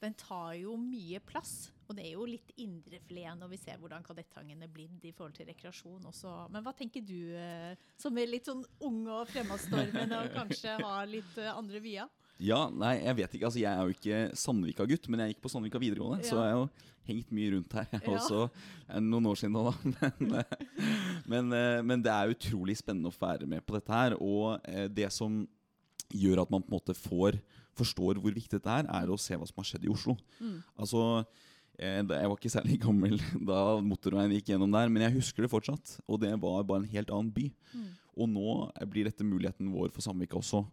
den 0.03 0.13
tar 0.19 0.53
jo 0.59 0.75
mye 0.77 1.21
plass. 1.25 1.71
Og 1.89 1.97
det 1.97 2.05
er 2.05 2.13
jo 2.19 2.27
litt 2.29 2.53
indrefilet 2.61 3.39
når 3.39 3.49
vi 3.55 3.61
ser 3.63 3.81
hvordan 3.81 4.05
Kadettangen 4.05 4.61
er 4.61 4.69
blitt 4.69 5.09
i 5.09 5.13
forhold 5.15 5.39
til 5.39 5.49
rekreasjon 5.49 6.05
også. 6.11 6.35
Men 6.53 6.61
hva 6.67 6.75
tenker 6.77 7.01
du, 7.01 7.33
eh, 7.33 7.73
som 7.97 8.17
er 8.21 8.29
litt 8.29 8.45
sånn 8.45 8.61
ung 8.85 9.01
og 9.09 9.25
fremadstormende 9.31 10.21
og 10.21 10.35
kanskje 10.37 10.77
har 10.83 11.09
litt 11.09 11.41
eh, 11.41 11.49
andre 11.49 11.81
vyer? 11.81 12.13
Ja, 12.39 12.69
nei, 12.71 12.93
jeg 13.03 13.15
vet 13.17 13.33
ikke. 13.35 13.45
altså 13.49 13.59
Jeg 13.59 13.73
er 13.73 13.83
jo 13.83 13.95
ikke 13.95 14.19
Sandvika-gutt, 14.39 15.09
men 15.11 15.19
jeg 15.19 15.33
gikk 15.35 15.41
på 15.43 15.51
Sandvika 15.51 15.79
videregående. 15.81 16.23
Så 16.23 16.37
Ja. 16.37 16.43
jeg 16.45 16.53
har 16.53 16.61
jo 16.61 16.69
hengt 17.09 17.31
mye 17.35 17.51
rundt 17.51 17.73
her. 17.73 17.87
Jeg 17.91 18.01
Ja. 18.07 18.15
også, 18.17 18.49
eh, 18.89 18.99
noen 18.99 19.25
år 19.27 19.35
siden 19.35 19.51
nå, 19.53 19.63
da. 19.67 20.11
Men, 20.19 20.33
eh, 20.39 20.43
men, 21.27 21.53
eh, 21.53 21.81
men 21.81 22.01
det 22.01 22.11
er 22.11 22.33
utrolig 22.33 22.77
spennende 22.77 23.11
å 23.11 23.17
være 23.19 23.45
med 23.47 23.65
på 23.65 23.73
dette 23.75 23.91
her. 23.91 24.15
Og 24.21 24.61
det 24.93 25.11
som 25.11 25.47
gjør 26.13 26.41
at 26.43 26.49
man 26.51 26.61
på 26.63 26.71
en 26.71 26.79
måte 26.79 26.95
får 26.95 27.39
forstår 27.75 28.15
hvor 28.19 28.33
viktig 28.33 28.49
dette 28.59 28.67
er, 28.67 28.83
er 28.89 29.07
å 29.07 29.17
se 29.19 29.35
hva 29.35 29.45
som 29.47 29.55
har 29.57 29.63
skjedd 29.63 29.85
i 29.85 29.91
Oslo. 29.93 30.17
Mm. 30.41 30.63
Altså, 30.79 31.25
Jeg 31.79 32.07
var 32.07 32.35
ikke 32.35 32.51
særlig 32.51 32.79
gammel 32.87 33.17
da 33.45 33.79
motorveien 33.79 34.31
gikk 34.35 34.47
gjennom 34.51 34.71
der, 34.71 34.89
men 34.89 35.01
jeg 35.03 35.13
husker 35.21 35.43
det 35.43 35.49
fortsatt. 35.51 35.99
Og 36.09 36.19
det 36.19 36.33
var 36.39 36.63
bare 36.63 36.81
en 36.83 36.89
helt 36.91 37.07
annen 37.09 37.31
by. 37.31 37.51
Mm. 37.73 37.85
Og 38.17 38.27
nå 38.27 38.89
blir 38.91 39.05
dette 39.07 39.23
muligheten 39.23 39.71
vår 39.71 39.89
for 39.93 40.01
Sandvika 40.01 40.35
også. 40.41 40.65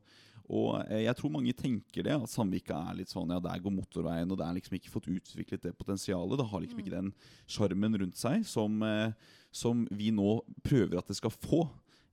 Og 0.46 0.78
eh, 0.84 1.04
jeg 1.04 1.18
tror 1.18 1.32
mange 1.34 1.54
tenker 1.56 2.06
det, 2.06 2.14
at 2.14 2.30
Sandvika 2.30 2.78
er 2.90 3.00
litt 3.00 3.12
sånn 3.12 3.32
Ja, 3.34 3.40
der 3.42 3.62
går 3.62 3.74
motorveien, 3.74 4.30
og 4.30 4.38
det 4.38 4.46
er 4.46 4.58
liksom 4.58 4.78
ikke 4.78 4.92
fått 4.92 5.10
utviklet 5.10 5.66
det 5.66 5.74
potensialet. 5.78 6.38
Det 6.38 6.48
har 6.52 6.62
liksom 6.62 6.82
ikke 6.82 6.94
den 6.94 7.12
sjarmen 7.50 7.98
rundt 8.02 8.20
seg 8.20 8.46
som, 8.48 8.78
eh, 8.86 9.10
som 9.50 9.84
vi 9.90 10.12
nå 10.14 10.40
prøver 10.66 11.00
at 11.00 11.10
det 11.10 11.18
skal 11.18 11.34
få. 11.34 11.64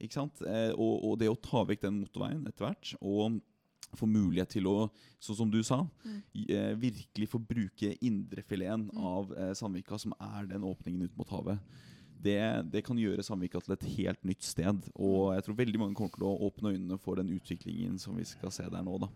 Ikke 0.04 0.18
sant? 0.18 0.44
Eh, 0.48 0.72
og, 0.74 0.94
og 1.06 1.18
det 1.22 1.32
å 1.32 1.40
ta 1.40 1.63
vekk 1.68 1.86
den 1.86 2.02
motorveien 2.02 2.46
etter 2.50 2.68
hvert, 2.68 2.96
og 3.02 3.42
få 3.98 4.08
mulighet 4.10 4.56
til 4.56 4.68
å, 4.70 4.75
sånn 5.22 5.38
som 5.44 5.52
du 5.54 5.60
sa, 5.66 5.84
mm. 6.04 6.20
eh, 6.48 6.72
virkelig 6.80 7.30
få 7.30 7.42
bruke 7.42 7.94
indrefileten 8.02 8.90
av 8.98 9.34
eh, 9.38 9.52
Sandvika, 9.58 10.00
som 10.02 10.16
er 10.18 10.50
den 10.50 10.66
åpningen 10.68 11.06
ut 11.06 11.20
mot 11.20 11.34
havet. 11.34 11.62
Det, 12.24 12.39
det 12.72 12.84
kan 12.88 13.00
gjøre 13.00 13.25
Samvika 13.25 13.60
til 13.63 13.75
et 13.75 13.86
helt 13.98 14.24
nytt 14.27 14.46
sted. 14.48 14.86
Og 14.96 15.34
jeg 15.36 15.44
tror 15.46 15.60
veldig 15.60 15.82
mange 15.82 15.98
kommer 15.98 16.15
til 16.15 16.27
å 16.30 16.38
åpne 16.48 16.74
øynene 16.75 17.00
for 17.01 17.20
den 17.20 17.34
utviklingen 17.36 18.00
som 18.00 18.15
vi 18.20 18.25
skal 18.27 18.53
se 18.56 18.68
der 18.72 18.86
nå. 18.86 18.98
da. 19.03 19.12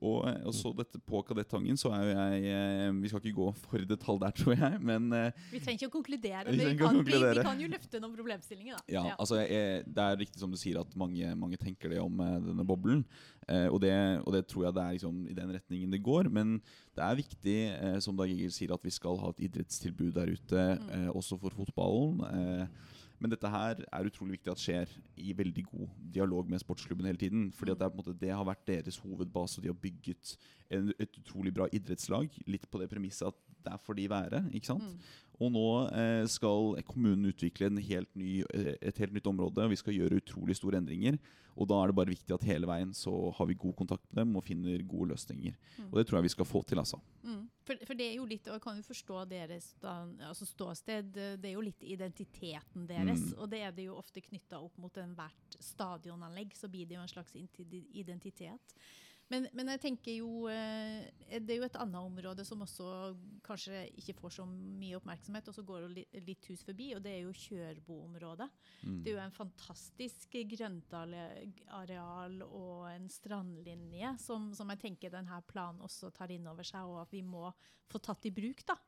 Og, 0.00 0.24
eh, 0.28 0.40
og 0.48 0.54
så 0.56 0.72
dette 0.76 0.98
på 0.98 1.20
Kadettangen, 1.26 1.78
så 1.80 1.92
er 1.94 2.04
jo 2.04 2.14
jeg 2.14 2.54
eh, 2.54 2.88
Vi 3.02 3.10
skal 3.10 3.22
ikke 3.22 3.36
gå 3.38 3.50
for 3.64 3.84
detalj 3.90 4.20
der, 4.24 4.34
tror 4.40 4.56
jeg, 4.56 4.80
men 4.80 5.12
eh, 5.14 5.44
Vi 5.52 5.60
trenger 5.62 5.82
ikke 5.82 5.92
å 5.92 5.96
konkludere, 5.98 6.46
Vi 6.50 6.58
men 6.58 6.72
vi 6.72 6.80
kan, 6.80 6.98
vi, 7.02 7.20
vi 7.20 7.46
kan 7.46 7.62
jo 7.62 7.70
løfte 7.72 8.02
noen 8.02 8.16
problemstillinger. 8.16 8.80
Da. 8.80 8.84
Ja, 8.96 9.04
altså 9.18 9.42
jeg, 9.42 9.84
Det 9.86 10.08
er 10.08 10.20
riktig 10.24 10.42
som 10.42 10.52
du 10.52 10.58
sier 10.60 10.80
at 10.82 10.98
mange, 10.98 11.34
mange 11.38 11.60
tenker 11.60 11.92
det 11.92 12.02
om 12.02 12.20
denne 12.20 12.66
boblen. 12.66 13.04
Eh, 13.48 13.68
og, 13.68 13.80
det, 13.84 13.92
og 14.24 14.32
det 14.32 14.44
tror 14.48 14.66
jeg 14.66 14.76
det 14.76 14.84
er 14.84 14.96
liksom 14.96 15.20
i 15.28 15.36
den 15.36 15.52
retningen 15.52 15.92
det 15.92 16.02
går. 16.04 16.30
Men 16.32 16.56
det 16.96 17.04
er 17.04 17.20
viktig, 17.20 17.58
eh, 17.74 17.98
som 18.04 18.16
Dag 18.18 18.32
Egil 18.32 18.52
sier, 18.54 18.72
at 18.74 18.84
vi 18.84 18.92
skal 18.94 19.18
ha 19.20 19.32
et 19.34 19.44
idrettstilbud 19.48 20.14
der 20.16 20.32
ute, 20.32 20.66
eh, 20.94 21.08
også 21.12 21.38
for 21.42 21.54
fotballen. 21.56 22.22
Eh, 22.30 22.92
men 23.22 23.32
dette 23.32 23.50
her 23.50 23.80
er 23.84 24.08
utrolig 24.08 24.38
viktig 24.38 24.52
at 24.52 24.60
skjer 24.62 24.90
i 25.20 25.32
veldig 25.36 25.64
god 25.70 25.92
dialog 26.16 26.50
med 26.50 26.62
sportsklubben 26.62 27.06
hele 27.08 27.20
tiden. 27.20 27.52
fordi 27.52 27.72
at 27.72 27.78
det, 27.78 27.86
er 27.86 27.96
måte, 27.96 28.16
det 28.20 28.30
har 28.30 28.44
vært 28.44 28.66
deres 28.66 28.98
hovedbase, 28.98 29.58
og 29.58 29.62
de 29.64 29.72
har 29.72 29.80
bygget 29.80 30.36
en, 30.70 30.92
et 30.98 31.18
utrolig 31.22 31.54
bra 31.54 31.68
idrettslag. 31.72 32.28
Litt 32.46 32.68
på 32.70 32.82
det 32.82 32.90
premisset 32.90 33.30
at 33.30 33.53
der 33.64 33.80
får 33.80 33.98
de 33.98 34.08
være. 34.10 34.44
ikke 34.52 34.72
sant? 34.72 35.06
Og 35.42 35.50
nå 35.50 35.68
eh, 35.90 36.24
skal 36.30 36.76
kommunen 36.86 37.32
utvikle 37.32 37.66
en 37.70 37.80
helt 37.82 38.10
ny, 38.18 38.42
eh, 38.54 38.74
et 38.78 39.00
helt 39.02 39.16
nytt 39.16 39.26
område, 39.26 39.64
og 39.64 39.72
vi 39.72 39.80
skal 39.80 39.96
gjøre 39.96 40.20
utrolig 40.20 40.54
store 40.58 40.78
endringer. 40.78 41.18
Og 41.54 41.68
da 41.70 41.78
er 41.80 41.90
det 41.90 41.96
bare 41.98 42.10
viktig 42.10 42.34
at 42.34 42.46
hele 42.48 42.66
veien 42.66 42.90
så 42.96 43.12
har 43.36 43.46
vi 43.46 43.54
god 43.58 43.74
kontakt 43.78 44.06
med 44.10 44.24
dem 44.24 44.38
og 44.38 44.42
finner 44.46 44.82
gode 44.90 45.12
løsninger. 45.12 45.54
Og 45.86 45.98
det 45.98 46.06
tror 46.08 46.18
jeg 46.18 46.26
vi 46.26 46.32
skal 46.32 46.48
få 46.50 46.64
til, 46.66 46.80
altså. 46.82 46.98
Mm. 47.22 47.44
For, 47.66 47.84
for 47.86 47.98
det 47.98 48.08
er 48.08 48.16
jo 48.16 48.26
litt, 48.26 48.48
og 48.48 48.56
jeg 48.56 48.64
kan 48.64 48.80
jo 48.80 48.86
forstå 48.88 49.20
deres 49.30 49.68
da, 49.82 49.94
altså 50.30 50.48
ståsted, 50.50 51.14
det 51.14 51.50
er 51.50 51.54
jo 51.54 51.62
litt 51.62 51.86
identiteten 51.86 52.88
deres. 52.90 53.22
Mm. 53.30 53.38
Og 53.38 53.52
det 53.54 53.62
er 53.62 53.76
det 53.76 53.86
jo 53.86 54.00
ofte 54.00 54.22
knytta 54.26 54.58
opp 54.66 54.82
mot 54.82 54.98
enhvert 54.98 55.58
stadionanlegg, 55.62 56.58
så 56.58 56.70
blir 56.70 56.90
det 56.90 56.98
jo 56.98 57.06
en 57.06 57.14
slags 57.14 57.38
identitet. 57.38 58.78
Men, 59.32 59.46
men 59.56 59.70
jeg 59.72 59.80
tenker 59.80 60.18
jo 60.18 60.46
eh, 60.52 61.06
Det 61.40 61.54
er 61.54 61.62
jo 61.62 61.66
et 61.66 61.78
annet 61.80 62.00
område 62.00 62.44
som 62.46 62.60
også 62.64 62.88
kanskje 63.44 63.86
ikke 64.00 64.16
får 64.18 64.34
så 64.36 64.46
mye 64.48 64.98
oppmerksomhet, 64.98 65.48
og 65.48 65.56
så 65.56 65.64
går 65.66 65.86
det 65.86 66.22
litt 66.26 66.48
hus 66.50 66.64
forbi, 66.66 66.90
og 66.96 67.02
det 67.04 67.12
er 67.14 67.22
jo 67.24 67.34
Kjørbo-området. 67.44 68.48
Mm. 68.84 69.00
Det 69.04 69.12
er 69.12 69.16
jo 69.16 69.24
en 69.24 69.36
fantastisk 69.36 70.36
grøntareal 70.54 72.38
og 72.46 72.88
en 72.92 73.08
strandlinje 73.12 74.14
som, 74.22 74.50
som 74.56 74.72
jeg 74.72 74.82
tenker 74.86 75.12
denne 75.12 75.40
planen 75.50 75.84
også 75.84 76.12
tar 76.14 76.32
inn 76.32 76.48
over 76.50 76.66
seg, 76.66 76.88
og 76.88 77.02
at 77.04 77.12
vi 77.14 77.24
må 77.24 77.50
få 77.90 78.00
tatt 78.00 78.28
i 78.28 78.34
bruk. 78.34 78.64
da. 78.68 78.78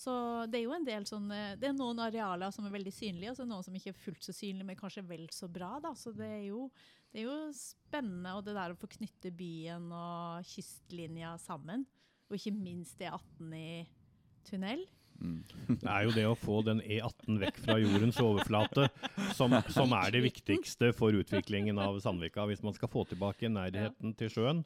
Så 0.00 0.12
det 0.48 0.60
er 0.60 0.64
jo 0.64 0.72
en 0.72 0.86
del 0.86 1.04
sånne, 1.08 1.40
det 1.60 1.68
er 1.68 1.76
noen 1.76 1.98
arealer 2.00 2.52
som 2.54 2.64
er 2.64 2.72
veldig 2.72 2.92
synlige, 2.94 3.32
og 3.32 3.36
så 3.36 3.42
er 3.42 3.48
det 3.48 3.52
noen 3.52 3.66
som 3.66 3.74
ikke 3.76 3.92
er 3.92 3.98
fullt 4.00 4.24
så 4.24 4.32
synlige, 4.32 4.68
men 4.70 4.78
kanskje 4.78 5.04
vel 5.04 5.26
så 5.34 5.48
bra. 5.52 5.74
da. 5.84 5.92
Så 5.98 6.14
det 6.16 6.28
er 6.38 6.46
jo, 6.46 6.68
det 7.12 7.20
er 7.20 7.26
jo 7.28 7.36
spennende, 7.56 8.32
og 8.38 8.46
det 8.46 8.56
der 8.56 8.72
å 8.72 8.78
få 8.80 8.88
knytte 8.94 9.32
byen 9.36 9.90
og 9.92 10.48
kystlinja 10.48 11.34
sammen. 11.42 11.84
Og 12.30 12.38
ikke 12.38 12.54
minst 12.56 13.02
E18 13.02 13.52
i 13.58 13.68
tunnel. 14.48 14.86
Det 15.20 15.84
er 15.84 16.06
jo 16.06 16.12
det 16.16 16.24
å 16.30 16.36
få 16.38 16.62
den 16.64 16.80
E18 16.80 17.40
vekk 17.42 17.58
fra 17.66 17.76
jordens 17.82 18.20
overflate 18.22 18.86
som, 19.36 19.52
som 19.68 19.92
er 19.98 20.14
det 20.14 20.22
viktigste 20.24 20.94
for 20.96 21.12
utviklingen 21.12 21.76
av 21.82 21.98
Sandvika. 22.00 22.46
Hvis 22.48 22.64
man 22.64 22.72
skal 22.76 22.88
få 22.88 23.04
tilbake 23.10 23.50
nærheten 23.52 24.14
til 24.16 24.32
sjøen, 24.32 24.64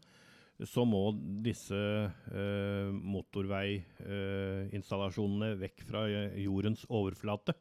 så 0.63 0.85
må 0.87 1.09
disse 1.43 1.75
eh, 1.75 2.87
motorveiinstallasjonene 2.95 5.49
vekk 5.59 5.83
fra 5.89 6.05
eh, 6.07 6.37
jordens 6.45 6.85
overflate. 6.89 7.55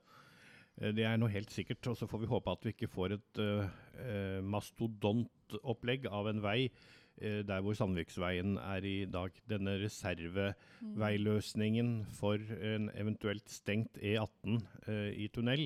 Eh, 0.78 0.92
Det 0.94 1.04
er 1.10 1.18
noe 1.18 1.30
helt 1.34 1.50
sikkert. 1.54 1.88
Og 1.90 1.98
så 1.98 2.06
får 2.10 2.20
vi 2.22 2.28
håpe 2.30 2.52
at 2.54 2.64
vi 2.68 2.72
ikke 2.76 2.92
får 2.94 3.14
et 3.18 3.38
eh, 3.42 3.66
eh, 4.04 4.42
mastodontopplegg 4.46 6.06
av 6.12 6.28
en 6.30 6.42
vei 6.46 6.70
eh, 6.70 7.42
der 7.48 7.62
hvor 7.66 7.74
Sandviksveien 7.78 8.58
er 8.62 8.82
i 8.86 9.06
dag. 9.10 9.32
Denne 9.50 9.74
reserveveiløsningen 9.82 12.06
for 12.14 12.38
en 12.38 12.90
eventuelt 12.94 13.50
stengt 13.50 13.98
E18 13.98 14.62
eh, 14.86 15.10
i 15.26 15.28
tunnel, 15.34 15.66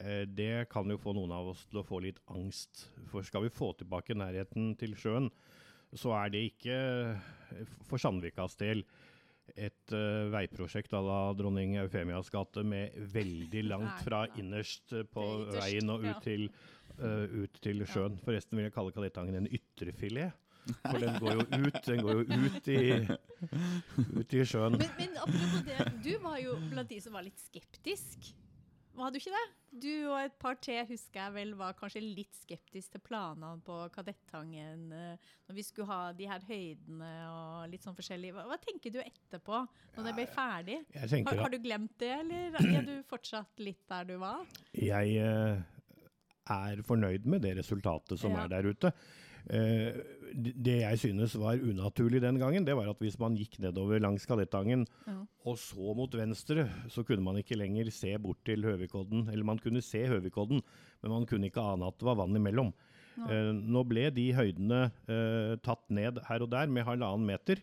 eh, 0.00 0.24
det 0.26 0.66
kan 0.72 0.90
jo 0.90 0.98
få 0.98 1.12
noen 1.14 1.30
av 1.38 1.46
oss 1.54 1.62
til 1.70 1.78
å 1.82 1.86
få 1.86 2.00
litt 2.02 2.18
angst. 2.34 2.90
For 3.12 3.22
skal 3.22 3.42
vi 3.46 3.54
få 3.54 3.70
tilbake 3.78 4.14
nærheten 4.18 4.74
til 4.82 4.98
sjøen, 4.98 5.30
så 5.94 6.14
er 6.18 6.32
det 6.34 6.46
ikke 6.50 6.76
eh, 6.76 7.74
for 7.86 8.02
Sandvikas 8.02 8.58
del 8.60 8.82
et 9.54 9.92
uh, 9.94 10.26
veiprosjekt 10.32 10.94
à 10.98 11.00
la 11.06 11.18
dronning 11.38 11.76
Eufemias 11.78 12.32
gate 12.34 12.64
med 12.66 12.96
veldig 13.14 13.62
langt 13.68 14.00
fra 14.02 14.24
innerst 14.40 14.90
på 15.14 15.26
veien 15.52 15.92
og 15.92 16.02
ut 16.02 16.24
til, 16.24 16.48
uh, 16.98 17.30
ut 17.30 17.60
til 17.62 17.84
sjøen. 17.86 18.18
Forresten 18.24 18.58
vil 18.58 18.66
jeg 18.66 18.74
kalle 18.74 18.94
Kadettangen 18.96 19.38
en 19.38 19.46
ytrefilet. 19.46 20.34
For 20.82 20.98
den 20.98 21.20
går 21.22 21.36
jo 21.36 21.44
ut, 21.46 21.76
den 21.86 22.02
går 22.02 22.16
jo 22.18 22.24
ut 22.26 22.68
i, 22.74 22.80
ut 24.18 24.34
i 24.34 24.42
sjøen. 24.42 24.80
Men, 24.80 24.90
men 24.98 25.14
apropos 25.22 25.62
det, 25.68 25.78
du 26.02 26.12
var 26.24 26.40
jo 26.42 26.58
blant 26.72 26.90
de 26.90 26.98
som 27.04 27.14
var 27.14 27.22
litt 27.26 27.38
skeptisk. 27.38 28.32
Var 28.96 29.12
du 29.12 29.18
ikke 29.20 29.32
det? 29.34 29.44
Du 29.76 29.90
og 30.08 30.16
et 30.22 30.36
par 30.40 30.56
til 30.64 30.78
husker 30.88 31.20
jeg 31.20 31.34
vel 31.34 31.50
var 31.58 31.74
kanskje 31.76 32.00
litt 32.00 32.32
skeptisk 32.38 32.94
til 32.94 33.02
planene 33.04 33.58
på 33.66 33.76
Kadettangen 33.92 34.86
eh, 34.96 35.32
når 35.48 35.58
vi 35.58 35.64
skulle 35.66 35.90
ha 35.90 36.12
de 36.16 36.28
her 36.30 36.44
høydene 36.48 37.10
og 37.28 37.66
litt 37.72 37.84
sånn 37.84 37.96
forskjellig. 37.98 38.32
Hva, 38.36 38.46
hva 38.48 38.56
tenker 38.62 38.94
du 38.94 39.00
etterpå, 39.02 39.60
når 39.98 40.08
det 40.08 40.14
ble 40.16 40.26
ferdig? 40.32 40.78
Har, 40.96 41.42
har 41.44 41.52
du 41.52 41.58
glemt 41.60 41.92
det, 42.00 42.12
eller 42.22 42.56
er 42.72 42.88
du 42.88 42.94
fortsatt 43.10 43.60
litt 43.60 43.84
der 43.92 44.08
du 44.08 44.16
var? 44.22 44.46
jeg 44.72 45.16
eh, 45.20 45.60
er 46.56 46.82
fornøyd 46.86 47.26
med 47.28 47.42
det 47.44 47.56
resultatet 47.60 48.20
som 48.22 48.32
Ja. 48.32 48.44
er 48.46 48.52
der 48.56 48.70
ute. 48.72 48.92
Eh, 49.46 49.94
det 50.34 50.80
jeg 50.82 50.98
synes 50.98 51.36
var 51.38 51.60
unaturlig 51.62 52.20
den 52.20 52.38
gangen, 52.40 52.64
det 52.66 52.74
var 52.76 52.88
at 52.90 52.98
hvis 53.00 53.18
man 53.20 53.36
gikk 53.38 53.60
nedover 53.62 54.00
langs 54.02 54.26
Kadettangen 54.26 54.84
Ja. 55.06 55.20
og 55.46 55.56
så 55.56 55.94
mot 55.96 56.12
venstre, 56.12 56.66
så 56.90 57.04
kunne 57.06 57.22
man 57.22 57.36
ikke 57.38 57.56
lenger 57.56 57.90
se 57.94 58.16
bort 58.18 58.42
til 58.44 58.62
Høvikodden. 58.66 59.28
Eller 59.30 59.44
man 59.44 59.58
kunne 59.62 59.80
se 59.82 60.02
Høvikodden, 60.06 60.60
men 61.02 61.10
man 61.10 61.26
kunne 61.26 61.46
ikke 61.46 61.62
ane 61.62 61.86
at 61.86 61.98
det 61.98 62.04
var 62.10 62.16
vann 62.16 62.36
imellom. 62.36 62.72
Ja. 63.16 63.52
nå 63.52 63.80
ble 63.88 64.10
de 64.12 64.26
høydene 64.36 64.90
eh, 65.08 65.56
tatt 65.64 65.86
ned 65.88 66.18
her 66.26 66.42
og 66.44 66.50
der 66.50 66.66
med 66.68 66.84
halvannen 66.84 67.24
meter. 67.24 67.62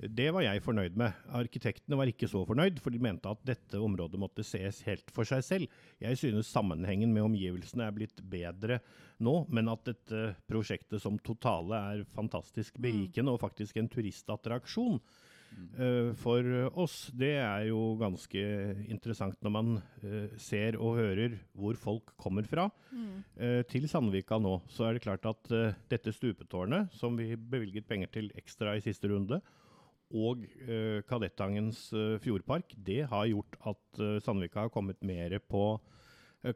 Det 0.00 0.30
var 0.32 0.44
jeg 0.46 0.62
fornøyd 0.64 0.94
med. 0.96 1.16
Arkitektene 1.36 1.98
var 2.00 2.08
ikke 2.08 2.28
så 2.30 2.40
fornøyd, 2.48 2.78
for 2.80 2.94
de 2.94 3.02
mente 3.02 3.28
at 3.28 3.42
dette 3.44 3.80
området 3.80 4.20
måtte 4.20 4.44
ses 4.46 4.80
helt 4.86 5.12
for 5.12 5.28
seg 5.28 5.44
selv. 5.44 5.80
Jeg 6.00 6.16
synes 6.16 6.48
sammenhengen 6.48 7.12
med 7.12 7.26
omgivelsene 7.26 7.84
er 7.84 7.96
blitt 7.96 8.22
bedre 8.32 8.80
nå, 9.20 9.42
men 9.52 9.68
at 9.68 9.84
dette 9.90 10.30
prosjektet 10.48 11.04
som 11.04 11.20
totale 11.20 11.82
er 11.92 12.06
fantastisk 12.16 12.80
berikende 12.80 13.34
og 13.34 13.42
faktisk 13.44 13.76
en 13.76 13.92
turistattraksjon. 13.92 14.96
uh, 15.76 16.14
for 16.16 16.48
oss, 16.80 17.10
det 17.12 17.34
er 17.42 17.68
jo 17.68 17.98
ganske 18.00 18.40
interessant 18.88 19.36
når 19.44 19.52
man 19.52 19.72
uh, 20.00 20.32
ser 20.40 20.80
og 20.80 20.96
hører 20.96 21.36
hvor 21.52 21.76
folk 21.76 22.14
kommer 22.16 22.48
fra. 22.48 22.70
Uh, 23.36 23.60
til 23.68 23.84
Sandvika 23.90 24.40
nå, 24.40 24.62
så 24.72 24.88
er 24.88 24.96
det 24.96 25.04
klart 25.04 25.28
at 25.28 25.56
dette 25.92 26.14
stupetårnet, 26.16 26.88
som 26.96 27.20
vi 27.20 27.34
bevilget 27.36 27.90
penger 27.90 28.08
til 28.16 28.32
ekstra 28.38 28.78
i 28.78 28.86
siste 28.86 29.12
runde, 29.12 29.42
og 30.10 30.42
uh, 30.66 30.98
Kadettangens 31.06 31.92
uh, 31.94 32.18
fjordpark, 32.22 32.74
det 32.74 33.06
har 33.10 33.26
gjort 33.30 33.56
at 33.72 33.82
uh, 34.02 34.18
Sandvika 34.22 34.60
har 34.66 34.72
kommet 34.74 34.98
mer 35.06 35.38
på 35.46 35.78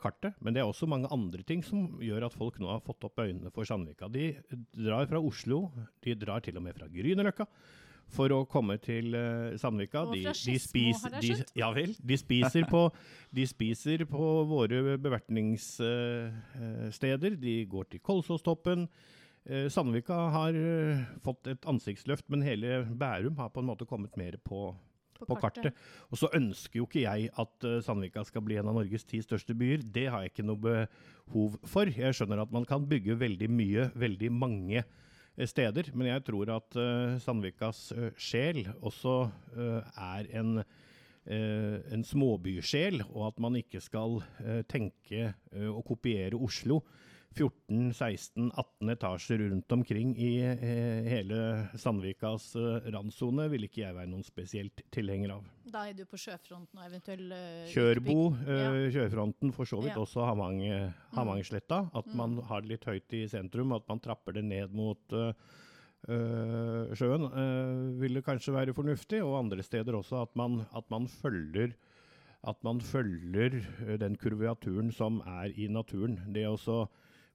kartet. 0.01 0.33
Men 0.41 0.55
det 0.57 0.61
er 0.63 0.69
også 0.71 0.87
mange 0.89 1.11
andre 1.13 1.43
ting 1.45 1.61
som 1.61 2.01
gjør 2.01 2.25
at 2.25 2.33
folk 2.33 2.57
nå 2.57 2.65
har 2.71 2.81
fått 2.87 3.05
opp 3.05 3.21
øynene 3.21 3.51
for 3.53 3.69
Sandvika. 3.69 4.09
De 4.09 4.33
drar 4.73 5.05
fra 5.11 5.21
Oslo, 5.21 5.69
de 6.01 6.15
drar 6.17 6.41
til 6.41 6.57
og 6.57 6.65
med 6.65 6.73
fra 6.79 6.89
Grünerløkka 6.89 7.45
for 8.15 8.29
å 8.33 8.47
komme 8.49 8.79
til 8.81 9.13
uh, 9.13 9.53
Sandvika. 9.61 10.09
De, 10.09 10.25
de, 10.25 10.57
spis- 10.61 11.05
de, 11.21 11.37
ja 11.61 11.69
vel. 11.77 11.93
De 12.01 12.17
spiser 12.17 12.65
på, 12.71 12.89
de 13.35 13.47
spiser 13.49 14.05
på 14.09 14.45
våre 14.49 14.97
bevertningssteder. 14.97 17.37
De 17.45 17.67
går 17.69 17.85
til 17.93 18.01
Kolsåstoppen. 18.05 18.89
Eh, 19.45 19.69
Sandvika 19.69 20.17
har 20.33 20.57
eh, 20.57 21.05
fått 21.21 21.51
et 21.53 21.67
ansiktsløft, 21.69 22.31
men 22.33 22.45
hele 22.47 22.81
Bærum 22.97 23.37
har 23.37 23.51
på 23.53 23.61
en 23.61 23.69
måte 23.69 23.85
kommet 23.89 24.17
mer 24.17 24.39
på, 24.41 24.71
på 25.21 25.37
kartet. 25.37 25.77
Og 26.09 26.17
så 26.17 26.31
ønsker 26.33 26.81
jo 26.81 26.87
ikke 26.89 27.05
jeg 27.05 27.29
at 27.29 27.67
eh, 27.69 27.83
Sandvika 27.85 28.25
skal 28.25 28.45
bli 28.47 28.57
en 28.57 28.71
av 28.73 28.79
Norges 28.79 29.05
ti 29.05 29.21
største 29.25 29.57
byer. 29.61 29.85
Det 29.85 30.07
har 30.09 30.25
jeg 30.25 30.33
ikke 30.33 30.47
noe 30.49 30.63
behov 30.65 31.59
for. 31.69 31.93
Jeg 31.93 32.17
skjønner 32.17 32.41
at 32.47 32.55
man 32.57 32.65
kan 32.69 32.89
bygge 32.89 33.19
veldig 33.21 33.51
mye, 33.53 33.91
veldig 33.93 34.33
mange 34.33 34.87
steder, 35.35 35.91
men 35.93 36.07
jeg 36.07 36.23
tror 36.29 36.51
at 36.55 36.77
Sandvikas 37.19 37.89
sjel 38.23 38.69
også 38.79 39.17
er 39.99 40.29
en 40.39 40.61
en 41.27 42.03
småbysjel, 42.05 43.01
og 43.09 43.31
at 43.31 43.39
man 43.41 43.57
ikke 43.57 43.81
skal 43.83 44.19
tenke 44.69 45.31
å 45.51 45.81
kopiere 45.83 46.37
Oslo. 46.37 46.83
14, 47.35 47.93
16, 47.93 48.51
18 48.55 48.93
etasjer 48.95 49.43
rundt 49.51 49.73
omkring 49.75 50.15
i 50.21 50.31
eh, 50.45 51.09
hele 51.09 51.39
Sandvikas 51.81 52.53
eh, 52.59 52.87
randsone 52.95 53.49
vil 53.53 53.67
ikke 53.67 53.83
jeg 53.83 53.97
være 53.97 54.11
noen 54.13 54.27
spesielt 54.27 54.85
tilhenger 54.95 55.35
av. 55.37 55.49
Da 55.75 55.87
er 55.89 55.97
du 55.99 56.05
på 56.07 56.19
sjøfronten 56.21 56.79
og 56.79 56.87
eventuell 56.87 57.33
uh, 57.35 57.65
Kjørbo, 57.73 58.19
eh, 58.47 58.79
sjøfronten, 58.95 59.53
for 59.57 59.67
så 59.69 59.81
vidt 59.83 59.97
Ja. 59.97 60.03
også 60.05 60.27
Havang, 60.29 60.63
Mm. 60.65 61.91
At 61.95 62.15
man 62.15 62.39
har 62.49 62.61
det 62.61 62.69
litt 62.69 62.85
høyt 62.85 63.13
i 63.13 63.27
sentrum, 63.29 63.73
at 63.73 63.89
man 63.89 64.01
trapper 64.01 64.33
det 64.33 64.45
ned 64.45 64.73
mot 64.73 65.13
eh, 65.13 65.33
Uh, 66.05 66.91
sjøen, 66.93 67.23
uh, 67.33 67.95
ville 67.97 68.21
kanskje 68.21 68.53
være 68.53 68.75
fornuftig. 68.77 69.23
Og 69.25 69.39
andre 69.39 69.63
steder 69.65 69.97
også 69.97 70.21
at 70.21 70.35
man, 70.37 70.67
at 70.77 70.85
man 70.93 71.09
følger 71.09 71.73
at 72.45 72.59
man 72.61 72.81
følger 72.85 73.63
den 73.97 74.17
kurvaturen 74.21 74.93
som 74.93 75.23
er 75.25 75.49
i 75.57 75.65
naturen. 75.67 76.19
Det 76.35 76.45
å 76.45 76.59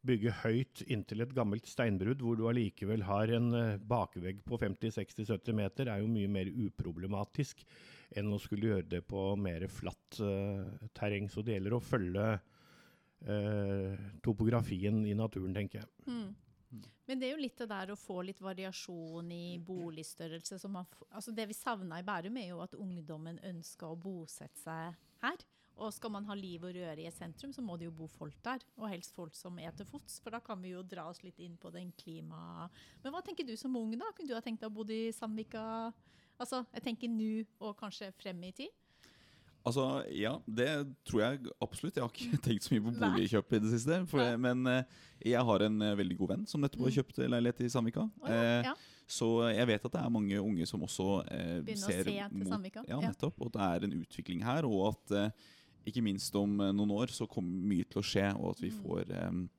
bygge 0.06 0.32
høyt 0.44 0.84
inntil 0.88 1.26
et 1.26 1.34
gammelt 1.36 1.68
steinbrudd, 1.68 2.22
hvor 2.24 2.38
du 2.40 2.46
allikevel 2.48 3.04
har 3.04 3.32
en 3.36 3.50
eh, 3.58 3.80
bakvegg 3.84 4.40
på 4.48 4.60
50-60-70 4.62 5.58
meter, 5.58 5.90
er 5.92 6.04
jo 6.04 6.12
mye 6.12 6.30
mer 6.32 6.52
uproblematisk 6.52 7.66
enn 8.18 8.32
å 8.34 8.40
skulle 8.42 8.72
gjøre 8.72 8.88
det 8.90 9.02
på 9.06 9.24
mer 9.38 9.68
flatt 9.70 10.18
uh, 10.24 10.64
terreng. 10.98 11.28
Så 11.30 11.44
det 11.46 11.58
gjelder 11.58 11.76
å 11.78 11.84
følge 11.84 12.24
uh, 13.28 14.06
topografien 14.26 15.04
i 15.06 15.14
naturen, 15.18 15.54
tenker 15.54 15.84
jeg. 15.84 15.92
Mm. 16.08 16.32
Men 17.10 17.22
det 17.22 17.28
er 17.28 17.36
jo 17.36 17.42
litt 17.42 17.58
det 17.58 17.68
der 17.70 17.92
å 17.94 17.98
få 17.98 18.22
litt 18.26 18.42
variasjon 18.42 19.30
i 19.34 19.58
boligstørrelse. 19.66 20.60
Som 20.62 20.76
man, 20.78 20.86
f- 20.90 21.06
altså 21.10 21.34
det 21.36 21.48
vi 21.50 21.58
savna 21.58 22.00
i 22.02 22.06
Bærum, 22.06 22.38
er 22.38 22.52
jo 22.52 22.64
at 22.66 22.76
ungdommen 22.78 23.40
ønsker 23.50 23.90
å 23.94 23.98
bosette 24.00 24.62
seg 24.62 24.98
her. 25.24 25.46
Og 25.80 25.94
skal 25.96 26.12
man 26.12 26.26
ha 26.28 26.36
liv 26.36 26.64
og 26.68 26.74
røre 26.76 27.00
i 27.00 27.08
et 27.08 27.16
sentrum, 27.16 27.54
så 27.56 27.64
må 27.64 27.78
det 27.80 27.88
jo 27.88 27.94
bo 27.96 28.08
folk 28.12 28.36
der. 28.44 28.60
Og 28.78 28.90
helst 28.92 29.14
folk 29.16 29.36
som 29.38 29.56
er 29.64 29.72
til 29.80 29.88
fots, 29.88 30.18
for 30.20 30.36
da 30.36 30.42
kan 30.44 30.60
vi 30.60 30.74
jo 30.74 30.84
dra 30.84 31.06
oss 31.08 31.22
litt 31.24 31.40
inn 31.40 31.56
på 31.60 31.72
den 31.72 31.94
klima... 32.00 32.68
Men 33.04 33.14
hva 33.16 33.22
tenker 33.24 33.48
du 33.48 33.56
som 33.60 33.76
ung, 33.80 33.94
da? 33.96 34.12
Kunne 34.18 34.28
du 34.28 34.36
ha 34.36 34.44
tenkt 34.44 34.60
deg 34.64 34.68
å 34.68 34.76
bo 34.76 34.84
i 34.92 35.08
Sandvika? 35.16 35.64
Altså, 36.40 36.66
jeg 36.76 36.84
tenker 36.84 37.12
nå 37.12 37.32
og 37.64 37.78
kanskje 37.80 38.12
frem 38.20 38.44
i 38.48 38.52
tid. 38.56 38.76
Altså, 39.68 39.86
ja, 40.16 40.38
det 40.48 40.70
tror 41.08 41.22
jeg 41.24 41.52
absolutt. 41.62 41.98
Jeg 42.00 42.04
har 42.06 42.14
ikke 42.16 42.40
tenkt 42.48 42.64
så 42.68 42.74
mye 42.76 42.86
på 42.86 42.94
boligkjøp 43.00 43.56
i 43.56 43.60
det 43.64 43.72
siste. 43.74 43.98
For, 44.12 44.38
men 44.40 44.64
eh, 44.72 45.00
jeg 45.32 45.44
har 45.50 45.66
en 45.66 45.82
eh, 45.84 45.98
veldig 46.00 46.18
god 46.22 46.32
venn 46.36 46.46
som 46.50 46.64
nettopp 46.64 46.86
har 46.88 46.94
Mm. 46.94 46.98
kjøpt 47.00 47.20
leilighet 47.26 47.62
i 47.68 47.72
Sandvika. 47.72 48.06
Oh, 48.24 48.32
ja. 48.68 48.76
Så 49.10 49.28
jeg 49.50 49.66
vet 49.72 49.86
at 49.88 49.94
det 49.96 50.02
er 50.04 50.12
mange 50.14 50.40
unge 50.40 50.68
som 50.70 50.84
også 50.86 51.08
eh, 51.34 51.72
ser 51.74 52.04
se 52.04 52.18
til 52.30 52.46
Sandvika. 52.48 52.84
Ja, 52.88 53.00
nettopp. 53.04 53.40
Og 53.42 53.50
at 53.52 53.58
det 53.58 53.70
er 53.70 53.88
en 53.90 53.96
utvikling 54.04 54.44
her, 54.48 54.68
og 54.70 54.94
at 54.94 55.16
ikke 55.88 56.04
minst 56.04 56.36
om 56.36 56.60
eh, 56.62 56.72
noen 56.76 56.92
år 56.92 57.08
så 57.14 57.28
kommer 57.30 57.52
mye 57.72 57.86
til 57.90 58.02
å 58.02 58.06
skje, 58.06 58.28
og 58.40 58.52
at 58.56 58.62
vi 58.62 58.70
Mm. 58.72 58.84
får 58.84 59.16
um, 59.30 59.50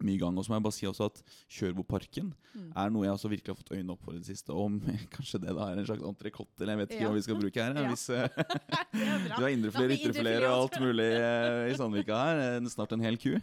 mye 0.00 0.16
gang. 0.18 0.36
Og 0.38 0.44
så 0.46 0.48
må 0.48 0.56
jeg 0.56 0.62
bare 0.64 0.72
si 0.72 0.86
også 0.88 1.04
at 1.10 1.18
Kjørboparken 1.50 2.32
Mm. 2.54 2.72
er 2.74 2.90
noe 2.90 3.04
jeg 3.04 3.12
også 3.14 3.28
virkelig 3.30 3.52
har 3.52 3.58
fått 3.60 3.72
øynene 3.76 3.92
opp 3.92 4.00
for 4.02 4.14
i 4.14 4.18
det 4.18 4.26
siste. 4.26 4.50
Om 4.50 4.80
kanskje 5.14 5.40
det 5.44 5.52
da 5.54 5.68
er 5.70 5.78
en 5.78 5.86
slags 5.86 6.02
entrecôte, 6.02 6.60
eller 6.60 6.72
jeg 6.72 6.80
vet 6.80 6.90
ikke 6.96 7.02
Ja. 7.02 7.08
hva 7.10 7.14
vi 7.14 7.22
skal 7.22 7.38
bruke 7.38 7.62
her. 7.62 7.74
Ja. 7.74 7.88
Hvis, 7.88 8.08
uh, 8.16 8.28
du 9.36 9.42
har 9.44 9.50
indrefilé, 9.54 10.40
Da 10.40 10.50
og 10.50 10.62
alt 10.64 10.80
mulig 10.80 11.10
uh, 11.20 11.70
i 11.70 11.76
Sandvika 11.76 12.16
her. 12.24 12.68
Snart 12.72 12.92
en 12.96 13.00
hel 13.04 13.16
ku. 13.18 13.36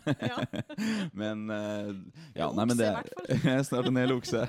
Men 1.13 1.49
uh, 1.49 1.93
ja, 2.35 2.49
nei, 2.51 2.65
men 2.65 2.77
det 2.77 2.89
er 2.89 3.63
snart 3.63 3.87
en 3.87 3.95
hel 4.01 4.11
okse. 4.17 4.43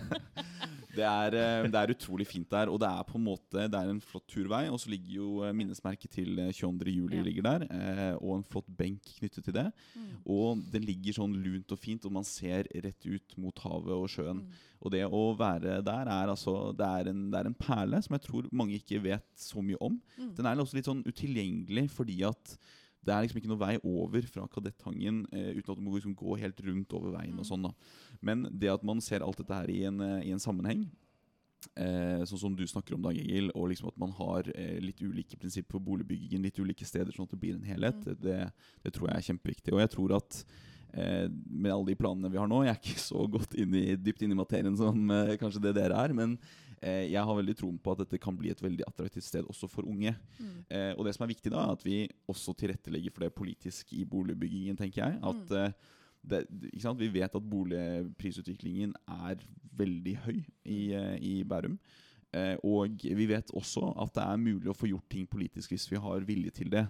Det 0.95 1.05
er, 1.05 1.35
eh, 1.37 1.67
det 1.69 1.79
er 1.81 1.93
utrolig 1.93 2.27
fint 2.27 2.49
der, 2.51 2.71
og 2.73 2.79
det 2.81 2.89
er 2.89 3.03
på 3.05 3.19
en 3.19 3.25
måte 3.25 3.67
Det 3.69 3.75
er 3.77 3.91
en 3.91 4.01
flott 4.01 4.27
turvei. 4.31 4.69
Og 4.73 4.81
så 4.81 4.89
ligger 4.93 5.13
jo 5.19 5.29
eh, 5.45 5.53
minnesmerket 5.53 6.11
til 6.11 6.39
eh, 6.39 6.53
22. 6.53 6.95
juli 6.95 7.17
Ja. 7.19 7.23
ligger 7.27 7.43
der, 7.43 7.67
eh, 7.69 8.15
og 8.17 8.39
en 8.39 8.45
flott 8.45 8.67
benk 8.79 9.03
knyttet 9.19 9.45
til 9.45 9.55
det. 9.55 9.67
Mm. 9.95 10.09
Og 10.27 10.65
den 10.73 10.83
ligger 10.89 11.13
sånn 11.19 11.37
lunt 11.45 11.73
og 11.73 11.79
fint, 11.79 12.05
og 12.09 12.13
man 12.13 12.25
ser 12.25 12.65
rett 12.75 13.07
ut 13.07 13.37
mot 13.39 13.59
havet 13.59 13.95
og 13.95 14.09
sjøen. 14.09 14.43
Mm. 14.47 14.65
Og 14.81 14.93
det 14.95 15.05
å 15.05 15.23
være 15.37 15.81
der 15.83 16.07
er 16.07 16.29
altså 16.31 16.73
Det 16.77 16.87
er 16.87 17.09
en, 17.11 17.31
det 17.33 17.41
er 17.41 17.47
en 17.51 17.55
perle 17.59 17.99
som 18.03 18.15
jeg 18.15 18.23
tror 18.29 18.47
mange 18.53 18.79
ikke 18.79 19.03
vet 19.03 19.27
så 19.37 19.61
mye 19.61 19.79
om. 19.81 20.01
Mm. 20.17 20.35
Den 20.37 20.47
er 20.47 20.57
også 20.63 20.79
litt 20.79 20.87
sånn 20.87 21.05
utilgjengelig 21.05 21.89
fordi 21.91 22.23
at 22.29 22.57
det 23.09 23.15
er 23.17 23.25
liksom 23.25 23.41
ikke 23.41 23.51
noe 23.51 23.63
vei 23.65 23.75
over 23.83 24.29
fra 24.29 24.45
Kadettangen 24.53 25.25
eh, 25.33 25.51
uten 25.57 25.73
at 25.73 25.81
du 25.81 25.85
må 25.89 25.97
liksom 25.97 26.15
gå 26.19 26.37
helt 26.45 26.61
rundt 26.69 26.93
over 26.99 27.17
veien 27.17 27.35
og 27.41 27.47
Mm. 27.47 27.51
sånn 27.51 27.65
da. 27.69 27.73
Men 28.21 28.47
det 28.53 28.69
at 28.77 28.85
man 28.85 29.01
ser 29.01 29.25
alt 29.25 29.41
dette 29.41 29.57
her 29.63 29.71
i 29.73 29.83
en, 29.89 30.01
eh, 30.05 30.27
i 30.29 30.33
en 30.37 30.43
sammenheng, 30.43 30.87
eh, 31.77 32.23
sånn 32.29 32.39
som 32.45 32.55
du 32.57 32.65
snakker 32.69 32.95
om, 32.95 33.03
Dag 33.03 33.17
Egil, 33.19 33.51
og 33.55 33.69
liksom 33.73 33.89
at 33.91 33.99
man 33.99 34.13
har 34.19 34.47
eh, 34.55 34.79
litt 34.85 35.01
ulike 35.03 35.39
prinsipper 35.41 35.73
for 35.79 35.81
boligbyggingen, 35.89 36.43
litt 36.45 36.59
ulike 36.63 36.87
steder, 36.87 37.11
sånn 37.17 37.27
at 37.27 37.35
det 37.35 37.41
blir 37.41 37.57
en 37.59 37.67
helhet, 37.67 37.99
Mm. 38.05 38.21
det, 38.23 38.53
det 38.85 38.93
tror 38.95 39.09
jeg 39.11 39.17
er 39.19 39.29
kjempeviktig. 39.33 39.73
Og 39.75 39.81
jeg 39.83 39.91
tror 39.97 40.17
at 40.17 40.45
eh, 40.95 41.29
med 41.51 41.73
alle 41.73 41.87
de 41.91 41.95
planene 41.99 42.31
vi 42.31 42.39
har 42.39 42.49
nå, 42.49 42.63
jeg 42.65 42.75
er 42.75 42.81
ikke 42.81 43.03
så 43.03 43.27
godt 43.31 43.55
inn 43.61 43.75
i, 43.75 43.97
dypt 43.97 44.23
inn 44.23 44.33
i 44.33 44.39
materien 44.39 44.77
som 44.77 45.11
eh, 45.11 45.37
kanskje 45.37 45.61
det 45.67 45.75
dere 45.77 45.99
er, 45.99 46.15
men 46.17 46.39
jeg 46.83 47.25
har 47.25 47.35
veldig 47.37 47.57
troen 47.59 47.79
på 47.79 47.93
at 47.93 47.99
dette 48.05 48.19
kan 48.23 48.37
bli 48.37 48.51
et 48.51 48.61
veldig 48.63 48.85
attraktivt 48.87 49.25
sted 49.25 49.45
også 49.49 49.69
for 49.69 49.83
unge. 49.89 50.15
Mm. 50.39 50.65
Eh, 50.71 50.93
og 50.97 51.05
det 51.05 51.15
som 51.17 51.25
er 51.25 51.33
viktig 51.35 51.51
da, 51.51 51.65
er 51.67 51.73
at 51.73 51.83
vi 51.85 52.09
også 52.29 52.55
tilrettelegger 52.57 53.11
for 53.13 53.25
det 53.27 53.35
politisk 53.35 53.93
i 53.93 54.05
boligbyggingen, 54.05 54.77
tenker 54.77 55.05
jeg. 55.05 55.19
At 55.23 55.49
Mm. 55.51 55.57
eh, 55.57 55.73
det, 56.29 56.47
ikke 56.73 56.83
sant? 56.83 56.99
Vi 56.99 57.09
vet 57.09 57.35
at 57.35 57.43
boligprisutviklingen 57.51 58.95
er 59.09 59.37
veldig 59.79 60.17
høy 60.27 60.39
i, 60.65 60.89
Mm. 60.89 60.93
eh, 60.93 61.19
i 61.23 61.45
Bærum. 61.45 61.79
Eh, 62.33 62.57
og 62.63 62.91
vi 63.03 63.27
vet 63.27 63.51
også 63.55 63.95
at 64.03 64.13
det 64.15 64.23
er 64.23 64.37
mulig 64.37 64.69
å 64.69 64.77
få 64.77 64.87
gjort 64.89 65.09
ting 65.09 65.27
politisk 65.27 65.71
hvis 65.71 65.89
vi 65.91 65.97
har 65.97 66.21
vilje 66.21 66.51
til 66.53 66.69
det. 66.71 66.87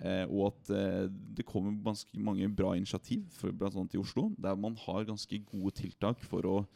Eh, 0.00 0.24
og 0.30 0.54
at 0.54 0.70
eh, 0.70 1.08
det 1.34 1.44
kommer 1.44 1.72
ganske 1.82 2.08
mange 2.18 2.48
bra 2.54 2.72
initiativ, 2.74 3.24
bl.a. 3.42 3.68
i 3.92 3.98
Oslo, 3.98 4.30
der 4.38 4.54
man 4.56 4.76
har 4.76 5.04
ganske 5.04 5.44
gode 5.44 5.72
tiltak 5.74 6.20
for 6.22 6.40
å 6.42 6.58
eh, 6.62 6.66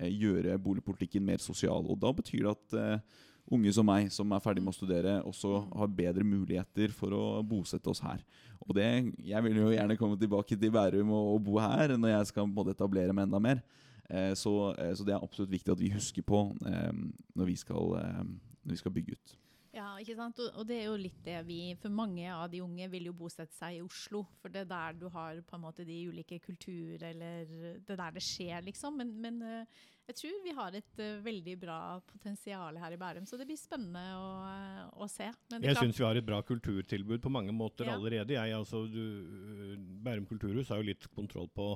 gjøre 0.00 0.58
boligpolitikken 0.58 1.24
mer 1.24 1.38
sosial. 1.38 1.84
Og 1.88 1.98
da 2.00 2.12
betyr 2.12 2.46
det 2.46 2.52
at 2.56 2.78
eh, 2.78 3.20
unge 3.52 3.72
som 3.74 3.86
meg, 3.86 4.10
som 4.14 4.30
er 4.32 4.40
ferdig 4.40 4.62
med 4.62 4.72
å 4.72 4.76
studere, 4.76 5.22
også 5.26 5.52
Mm. 5.62 5.78
har 5.78 5.88
bedre 5.88 6.24
muligheter 6.24 6.92
for 6.92 7.10
å 7.10 7.42
bosette 7.42 7.90
oss 7.90 8.00
her. 8.00 8.22
Og 8.62 8.74
det, 8.74 9.14
jeg 9.18 9.42
vil 9.42 9.56
jo 9.56 9.70
gjerne 9.70 9.96
komme 9.98 10.18
tilbake 10.18 10.56
til 10.56 10.70
Bærum 10.70 11.10
og, 11.10 11.34
og 11.34 11.44
bo 11.44 11.58
her 11.58 11.96
når 11.96 12.08
jeg 12.16 12.26
skal 12.26 12.46
måte 12.46 12.70
etablere 12.70 13.12
meg 13.12 13.26
enda 13.26 13.40
mer. 13.40 13.62
Eh, 14.08 14.34
så, 14.34 14.74
eh, 14.78 14.94
så 14.94 15.04
det 15.04 15.14
er 15.14 15.22
absolutt 15.22 15.50
viktig 15.50 15.72
at 15.72 15.80
vi 15.80 15.90
husker 15.90 16.22
på 16.22 16.56
eh, 16.66 16.92
når, 17.34 17.46
vi 17.46 17.56
skal, 17.56 17.96
eh, 17.98 18.22
når 18.64 18.76
vi 18.76 18.76
skal 18.76 18.92
bygge 18.92 19.16
ut. 19.18 19.36
Ja, 19.72 19.94
ikke 19.96 20.14
sant? 20.18 20.36
Og, 20.52 20.66
det 20.68 20.76
er 20.82 20.90
jo 20.90 20.98
litt 21.00 21.22
det 21.24 21.38
vi 21.48 21.72
For 21.80 21.88
mange 21.88 22.26
av 22.28 22.50
de 22.52 22.60
unge 22.60 22.90
vil 22.92 23.06
jo 23.08 23.14
bosette 23.16 23.56
seg 23.56 23.78
i 23.78 23.80
Oslo. 23.84 24.20
For 24.42 24.52
det 24.52 24.66
er 24.66 24.68
der 24.68 24.98
du 25.00 25.06
har 25.14 25.38
på 25.48 25.56
en 25.56 25.62
måte 25.64 25.86
de 25.88 25.96
ulike 26.10 26.36
kulturer, 26.44 27.00
eller 27.08 27.46
det 27.80 27.94
er 27.94 28.00
der 28.02 28.18
det 28.18 28.22
skjer, 28.26 28.60
liksom. 28.66 28.98
Men, 29.00 29.14
men 29.24 29.38
eh, 29.48 29.80
jeg 30.10 30.18
tror 30.18 30.42
vi 30.44 30.52
har 30.58 30.76
et 30.76 31.00
eh, 31.00 31.22
veldig 31.24 31.54
bra 31.62 31.78
potensial 32.04 32.76
her 32.82 32.92
i 32.92 32.98
Bærum, 33.00 33.24
så 33.24 33.38
det 33.40 33.46
blir 33.48 33.56
spennende 33.60 34.02
å, 34.18 34.28
eh, 34.50 34.82
å 35.00 35.08
se. 35.08 35.30
Men 35.54 35.64
Jeg 35.64 35.80
syns 35.80 36.02
vi 36.02 36.04
har 36.04 36.20
et 36.20 36.28
bra 36.28 36.42
kulturtilbud 36.44 37.24
på 37.24 37.32
mange 37.32 37.54
måter 37.56 37.88
Ja. 37.88 37.96
allerede. 37.96 38.36
Jeg, 38.36 38.52
altså, 38.58 38.84
du, 38.92 39.00
øh, 39.00 39.74
Bærum 40.04 40.28
kulturhus 40.28 40.68
har 40.68 40.82
jo 40.82 40.90
litt 40.92 41.08
kontroll 41.16 41.48
på 41.48 41.72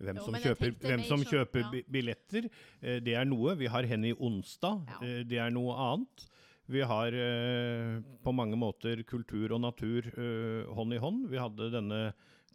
hvem 0.00 0.18
som 0.24 0.34
jo, 0.36 0.40
kjøper, 0.40 0.72
hvem 0.80 1.04
som 1.04 1.20
sånn, 1.20 1.30
kjøper 1.36 1.84
billetter. 1.92 2.48
Eh, 2.80 2.98
Det 3.04 3.12
er 3.16 3.28
noe. 3.28 3.54
Vi 3.60 3.68
har 3.68 3.84
Henny 3.84 4.14
Onsdag. 4.16 4.86
Ja. 4.88 4.98
eh, 5.04 5.22
Det 5.24 5.36
er 5.38 5.50
noe 5.52 5.76
annet. 5.76 6.28
Vi 6.66 6.82
har 6.82 7.14
eh, 7.14 7.98
på 8.22 8.32
mange 8.34 8.58
måter 8.58 9.02
kultur 9.06 9.54
og 9.54 9.62
natur 9.62 10.08
eh, 10.10 10.66
hånd 10.74 10.96
i 10.96 11.02
hånd. 11.02 11.28
Vi 11.30 11.38
hadde 11.38 11.70
denne 11.70 12.00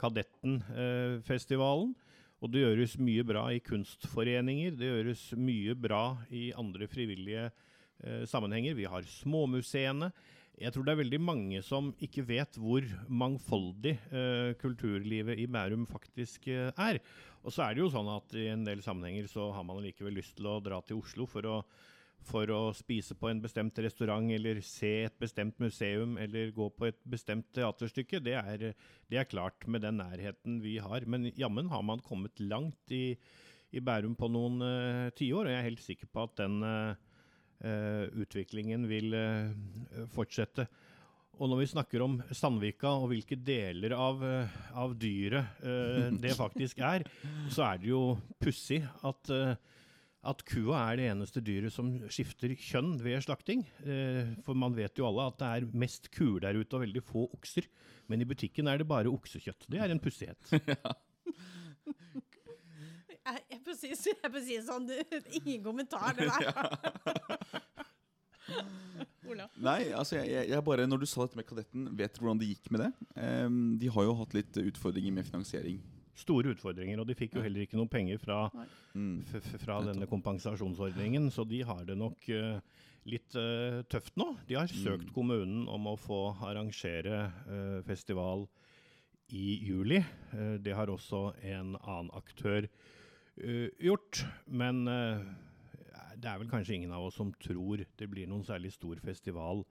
Kadettenfestivalen. 0.02 1.94
Eh, 1.96 2.08
og 2.42 2.50
det 2.50 2.64
gjøres 2.64 2.98
mye 3.00 3.24
bra 3.24 3.46
i 3.54 3.62
kunstforeninger. 3.64 4.74
Det 4.76 4.90
gjøres 4.90 5.24
mye 5.38 5.76
bra 5.78 6.04
i 6.34 6.50
andre 6.58 6.90
frivillige 6.92 7.48
eh, 7.48 8.24
sammenhenger. 8.28 8.76
Vi 8.76 8.90
har 8.90 9.08
småmuseene. 9.08 10.12
Jeg 10.62 10.74
tror 10.74 10.86
det 10.86 10.94
er 10.94 11.02
veldig 11.06 11.22
mange 11.24 11.62
som 11.66 11.94
ikke 12.04 12.26
vet 12.28 12.58
hvor 12.60 12.86
mangfoldig 13.08 13.94
eh, 14.12 14.52
kulturlivet 14.62 15.40
i 15.40 15.48
Bærum 15.50 15.88
faktisk 15.90 16.50
eh, 16.52 16.74
er. 16.76 17.00
Og 17.46 17.54
så 17.54 17.64
er 17.66 17.78
det 17.78 17.86
jo 17.86 17.94
sånn 17.94 18.12
at 18.12 18.36
i 18.38 18.50
en 18.52 18.68
del 18.68 18.84
sammenhenger 18.84 19.30
så 19.32 19.48
har 19.56 19.66
man 19.66 19.80
likevel 19.86 20.20
lyst 20.20 20.36
til 20.38 20.52
å 20.52 20.60
dra 20.62 20.82
til 20.84 21.00
Oslo 21.00 21.30
for 21.30 21.48
å 21.48 21.56
for 22.28 22.50
å 22.54 22.60
spise 22.78 23.16
på 23.18 23.30
en 23.32 23.42
bestemt 23.44 23.78
restaurant 23.82 24.30
eller 24.34 24.62
se 24.66 24.92
et 25.08 25.16
bestemt 25.22 25.58
museum 25.62 26.18
eller 26.22 26.54
gå 26.56 26.68
på 26.76 26.90
et 26.90 27.00
bestemt 27.10 27.48
teaterstykke, 27.56 28.22
det 28.24 28.36
er, 28.38 28.66
det 29.10 29.20
er 29.20 29.30
klart 29.30 29.66
med 29.68 29.84
den 29.86 30.00
nærheten 30.02 30.60
vi 30.64 30.78
har. 30.84 31.06
Men 31.10 31.32
jammen 31.38 31.72
har 31.72 31.84
man 31.86 32.04
kommet 32.06 32.40
langt 32.44 32.94
i, 32.94 33.16
i 33.74 33.84
Bærum 33.84 34.16
på 34.20 34.30
noen 34.32 34.62
uh, 34.62 35.10
tiår, 35.18 35.48
og 35.48 35.54
jeg 35.54 35.60
er 35.64 35.70
helt 35.70 35.84
sikker 35.84 36.12
på 36.12 36.28
at 36.28 36.38
den 36.44 36.62
uh, 36.62 36.94
utviklingen 38.22 38.88
vil 38.90 39.18
uh, 39.18 40.08
fortsette. 40.14 40.68
Og 41.42 41.50
når 41.50 41.64
vi 41.64 41.72
snakker 41.72 42.04
om 42.06 42.20
Sandvika 42.38 42.92
og 43.02 43.10
hvilke 43.10 43.38
deler 43.40 43.96
av, 43.98 44.20
av 44.78 44.92
dyret 45.00 45.64
det 46.22 46.36
faktisk 46.44 46.84
er, 46.86 47.08
så 47.50 47.64
er 47.66 47.80
det 47.82 47.90
jo 47.90 48.02
pussig 48.44 48.84
at 49.08 49.32
at 50.22 50.44
kua 50.46 50.84
er 50.92 51.00
det 51.00 51.08
eneste 51.10 51.42
dyret 51.42 51.74
som 51.74 51.90
skifter 52.14 52.54
kjønn 52.54 52.94
ved 53.02 53.24
slakting. 53.26 53.64
Eh, 53.82 54.36
for 54.46 54.58
man 54.58 54.76
vet 54.78 55.00
jo 55.00 55.08
alle 55.08 55.30
at 55.32 55.40
det 55.42 55.50
er 55.50 55.80
mest 55.84 56.12
kuer 56.14 56.44
der 56.44 56.60
ute 56.60 56.78
og 56.78 56.84
veldig 56.86 57.04
få 57.06 57.26
okser. 57.34 57.70
Men 58.12 58.22
i 58.22 58.28
butikken 58.30 58.70
er 58.70 58.82
det 58.82 58.90
bare 58.90 59.10
oksekjøtt. 59.10 59.66
Det 59.72 59.82
er 59.82 59.94
en 59.94 60.04
pussighet. 60.04 60.38
Ja. 63.22 63.36
jeg 63.52 63.60
får 63.62 63.76
si, 63.78 63.90
si 63.94 64.56
sånn, 64.66 64.88
du, 64.90 64.96
ingen 65.38 65.62
kommentar 65.62 66.16
det 66.18 66.26
der. 66.26 66.48
Ola? 69.32 69.48
Nei, 69.62 69.92
altså 69.96 70.18
jeg, 70.20 70.32
jeg, 70.34 70.50
jeg 70.52 70.66
bare, 70.66 70.88
når 70.90 71.04
du 71.04 71.08
sa 71.10 71.26
dette 71.26 71.40
med 71.40 71.48
Kadetten, 71.48 71.88
vet 71.98 72.16
du 72.16 72.24
hvordan 72.24 72.42
det 72.42 72.50
gikk 72.52 72.72
med 72.74 72.86
det? 72.86 72.92
Um, 73.16 73.60
de 73.82 73.92
har 73.94 74.08
jo 74.08 74.16
hatt 74.22 74.36
litt 74.38 74.62
utfordringer 74.62 75.16
med 75.16 75.28
finansiering. 75.28 75.80
Store 76.16 76.52
utfordringer, 76.52 77.00
og 77.00 77.08
de 77.08 77.16
fikk 77.16 77.36
jo 77.38 77.42
heller 77.42 77.64
ikke 77.66 77.78
noe 77.80 77.88
penger 77.90 78.18
fra, 78.20 78.50
Mm. 78.94 79.24
fra 79.64 79.78
denne 79.86 80.06
kompensasjonsordningen, 80.08 81.30
så 81.32 81.46
de 81.48 81.62
har 81.64 81.86
det 81.88 81.96
nok 81.98 82.18
uh, 82.36 82.60
litt 83.06 83.36
uh, 83.40 83.82
tøft 83.90 84.18
nå. 84.20 84.38
De 84.48 84.56
har 84.60 84.68
søkt 84.68 85.14
kommunen 85.16 85.68
om 85.72 85.88
å 85.88 85.96
få 85.98 86.36
arrangere 86.44 87.32
uh, 87.48 87.82
festival 87.88 88.48
i 89.32 89.62
juli. 89.64 90.02
Det 90.60 90.74
har 90.76 90.88
også 90.92 91.32
en 91.48 91.78
annen 91.80 92.10
aktør 92.12 92.68
gjort, 93.80 94.26
men 94.52 94.84
det 96.20 96.28
er 96.28 96.38
vel 96.42 96.50
kanskje 96.52 96.76
ingen 96.76 96.92
av 96.92 97.06
oss 97.08 97.16
som 97.16 97.32
tror 97.40 97.80
det 97.98 98.10
blir 98.12 98.28
noen 98.28 98.44
særlig 98.44 98.74
stor 98.76 99.00
festival 99.00 99.64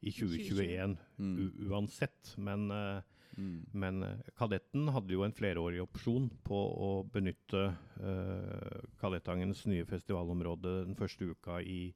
i 0.00 0.10
2021 0.16 0.96
Mm. 1.18 1.52
uansett, 1.68 2.32
men 2.38 2.70
eh, 2.70 3.02
Mm. 3.36 3.66
men 3.72 4.02
eh, 4.02 4.28
Kadetten 4.38 4.88
hadde 4.94 5.12
jo 5.12 5.24
en 5.26 5.34
flerårig 5.36 5.82
opsjon 5.82 6.30
på 6.46 6.56
å 6.56 6.90
benytte 7.12 7.66
uh, 8.00 8.78
Kadettangens 8.96 9.66
nye 9.68 9.84
festivalområde 9.84 10.72
den 10.86 10.96
første 10.96 11.28
uka 11.34 11.58
i, 11.60 11.90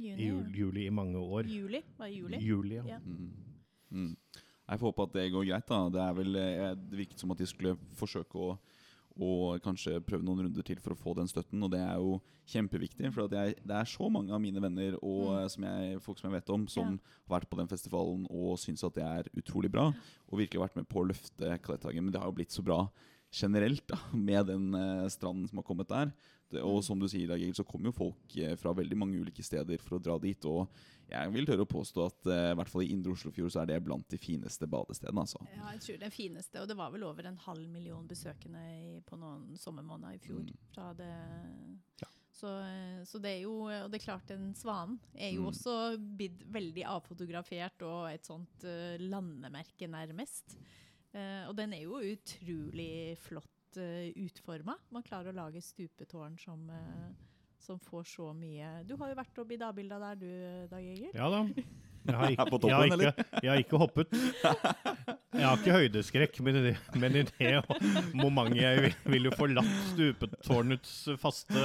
i 0.00 0.14
jul, 0.16 0.46
juli 0.56 0.86
i 0.88 0.94
mange 0.94 1.20
år. 1.20 1.44
Juli? 1.44 1.82
Var 1.98 2.08
det 2.08 2.14
juli? 2.16 2.40
Juli, 2.40 2.78
ja. 2.80 2.86
Ja. 2.94 3.00
Mm. 3.04 3.58
Mm. 3.92 4.16
Jeg 4.68 4.80
får 4.80 4.90
håpe 4.92 5.06
at 5.08 5.14
det 5.16 5.28
går 5.32 5.46
greit. 5.48 5.68
da 5.68 5.78
Det 5.92 6.00
er 6.04 6.16
vel 6.16 6.36
eh, 6.36 6.74
Det 6.76 6.98
virket 7.02 7.20
som 7.20 7.30
at 7.32 7.40
de 7.40 7.46
skulle 7.48 7.76
forsøke 7.96 8.40
å 8.40 8.56
og 9.18 9.60
kanskje 9.64 9.98
prøve 10.06 10.22
noen 10.22 10.44
runder 10.46 10.62
til 10.62 10.78
for 10.80 10.94
å 10.94 10.98
få 10.98 11.14
den 11.18 11.26
støtten. 11.26 11.62
Og 11.66 11.70
det 11.72 11.80
er 11.82 11.96
jo 11.98 12.20
kjempeviktig, 12.46 13.10
for 13.12 13.24
at 13.26 13.32
jeg, 13.34 13.56
det 13.66 13.74
er 13.76 13.84
så 13.90 14.08
mange 14.10 14.30
av 14.32 14.40
mine 14.40 14.60
venner 14.62 14.94
og 15.02 15.28
Mm. 15.28 15.42
eh, 15.42 15.48
som 15.48 15.64
jeg, 15.64 16.00
folk 16.00 16.18
som 16.18 16.30
jeg 16.30 16.40
vet 16.40 16.50
om, 16.54 16.66
som 16.70 17.00
har 17.28 17.40
vært 17.40 17.50
på 17.50 17.58
den 17.58 17.68
festivalen 17.68 18.26
og 18.30 18.56
syns 18.58 18.84
at 18.86 18.94
det 18.94 19.04
er 19.04 19.28
utrolig 19.36 19.70
bra. 19.70 19.88
Og 20.30 20.38
virkelig 20.38 20.60
vært 20.62 20.76
med 20.76 20.88
på 20.88 21.02
å 21.02 21.08
løfte 21.10 21.58
Kadetthagen. 21.62 22.04
Men 22.04 22.12
det 22.12 22.20
har 22.20 22.28
jo 22.30 22.36
blitt 22.38 22.54
så 22.54 22.62
bra 22.64 22.88
generelt 23.30 23.84
da, 23.90 23.98
med 24.14 24.46
den 24.48 24.74
eh, 24.74 25.08
stranden 25.12 25.48
som 25.50 25.58
har 25.60 25.66
kommet 25.68 25.88
der. 25.88 26.12
Det, 26.50 26.62
og 26.62 26.78
Mm. 26.80 26.82
som 26.84 26.98
du 26.98 27.06
sier, 27.08 27.28
så 27.52 27.64
kommer 27.66 27.90
jo 27.90 27.98
folk 27.98 28.36
eh, 28.38 28.54
fra 28.56 28.72
veldig 28.72 28.96
mange 28.96 29.20
ulike 29.20 29.42
steder 29.44 29.78
for 29.84 29.98
å 29.98 30.02
dra 30.02 30.18
dit. 30.18 30.42
Og 30.46 30.66
jeg 31.08 31.32
vil 31.32 31.46
tørre 31.48 31.64
å 31.64 31.70
påstå 31.70 32.04
at 32.04 32.28
eh, 32.28 32.50
i 32.52 32.56
hvert 32.58 32.70
fall 32.72 32.84
i 32.84 32.90
Indre 32.92 33.14
Oslofjord 33.16 33.52
så 33.54 33.62
er 33.62 33.70
det 33.72 33.80
blant 33.86 34.08
de 34.12 34.18
fineste 34.20 34.68
badestedene. 34.70 35.24
altså. 35.24 35.40
Ja, 35.56 35.72
jeg 35.74 35.80
tror 35.86 35.98
den 36.04 36.14
fineste, 36.14 36.60
og 36.60 36.68
det 36.68 36.76
var 36.78 36.92
vel 36.94 37.06
over 37.08 37.28
en 37.30 37.40
halv 37.46 37.66
million 37.72 38.06
besøkende 38.08 38.62
i, 38.76 39.00
på 39.08 39.16
noen 39.20 39.56
sommermåneder 39.56 40.18
i 40.18 40.22
fjor. 40.22 40.44
Mm. 40.44 40.70
Fra 40.74 40.92
det. 40.98 41.10
Ja. 42.02 42.10
Så, 42.38 42.52
eh, 42.62 43.00
så 43.08 43.18
det 43.18 43.32
er 43.32 43.40
jo 43.42 43.54
Og 43.66 43.90
det 43.90 43.98
er 43.98 44.04
klart, 44.04 44.28
den 44.30 44.52
svanen 44.54 45.00
er 45.16 45.32
jo 45.34 45.42
Mm. 45.42 45.48
også 45.50 45.76
blitt 45.98 46.44
veldig 46.54 46.84
avfotografert 46.86 47.82
og 47.82 48.12
et 48.12 48.24
sånt 48.28 48.64
uh, 48.64 48.94
landemerke, 49.00 49.88
nærmest. 49.90 50.54
Uh, 51.14 51.48
og 51.48 51.56
den 51.56 51.72
er 51.72 51.82
jo 51.82 51.98
utrolig 51.98 53.16
flott 53.18 53.80
uh, 53.80 54.06
utforma. 54.22 54.76
Man 54.94 55.02
klarer 55.02 55.32
å 55.32 55.38
lage 55.40 55.60
stupetårn 55.64 56.38
som, 56.38 56.68
eh, 56.70 57.08
som 57.68 57.78
får 57.90 58.06
så 58.08 58.30
mye 58.36 58.70
Du 58.88 58.94
har 59.00 59.10
jo 59.12 59.18
vært 59.18 59.42
oppe 59.42 59.54
i 59.56 59.60
avbilda 59.60 59.98
der, 60.00 60.16
du, 60.22 60.30
Dag 60.72 60.80
Egil? 60.88 61.10
Ja 61.14 61.28
da. 61.32 61.42
Jeg 62.08 62.16
har, 62.16 62.30
ikke, 62.34 62.46
På 62.48 62.56
toppen, 62.56 62.70
jeg, 62.72 62.78
har 62.78 62.96
eller? 62.96 63.12
ikke, 63.12 63.42
jeg 63.44 63.50
har 63.52 63.62
ikke 63.62 63.80
hoppet. 63.82 64.18
Jeg 65.38 65.44
har 65.44 65.58
ikke 65.60 65.74
høydeskrekk, 65.76 66.38
men 66.46 66.56
i 66.56 66.62
det, 66.70 66.74
men 66.96 67.16
i 67.20 67.22
det 67.28 67.50
momentet 68.16 68.62
jeg 68.62 68.80
vil- 68.86 68.96
ville 69.12 69.32
forlatt 69.36 69.74
stupetårnets 69.92 70.94
faste 71.20 71.64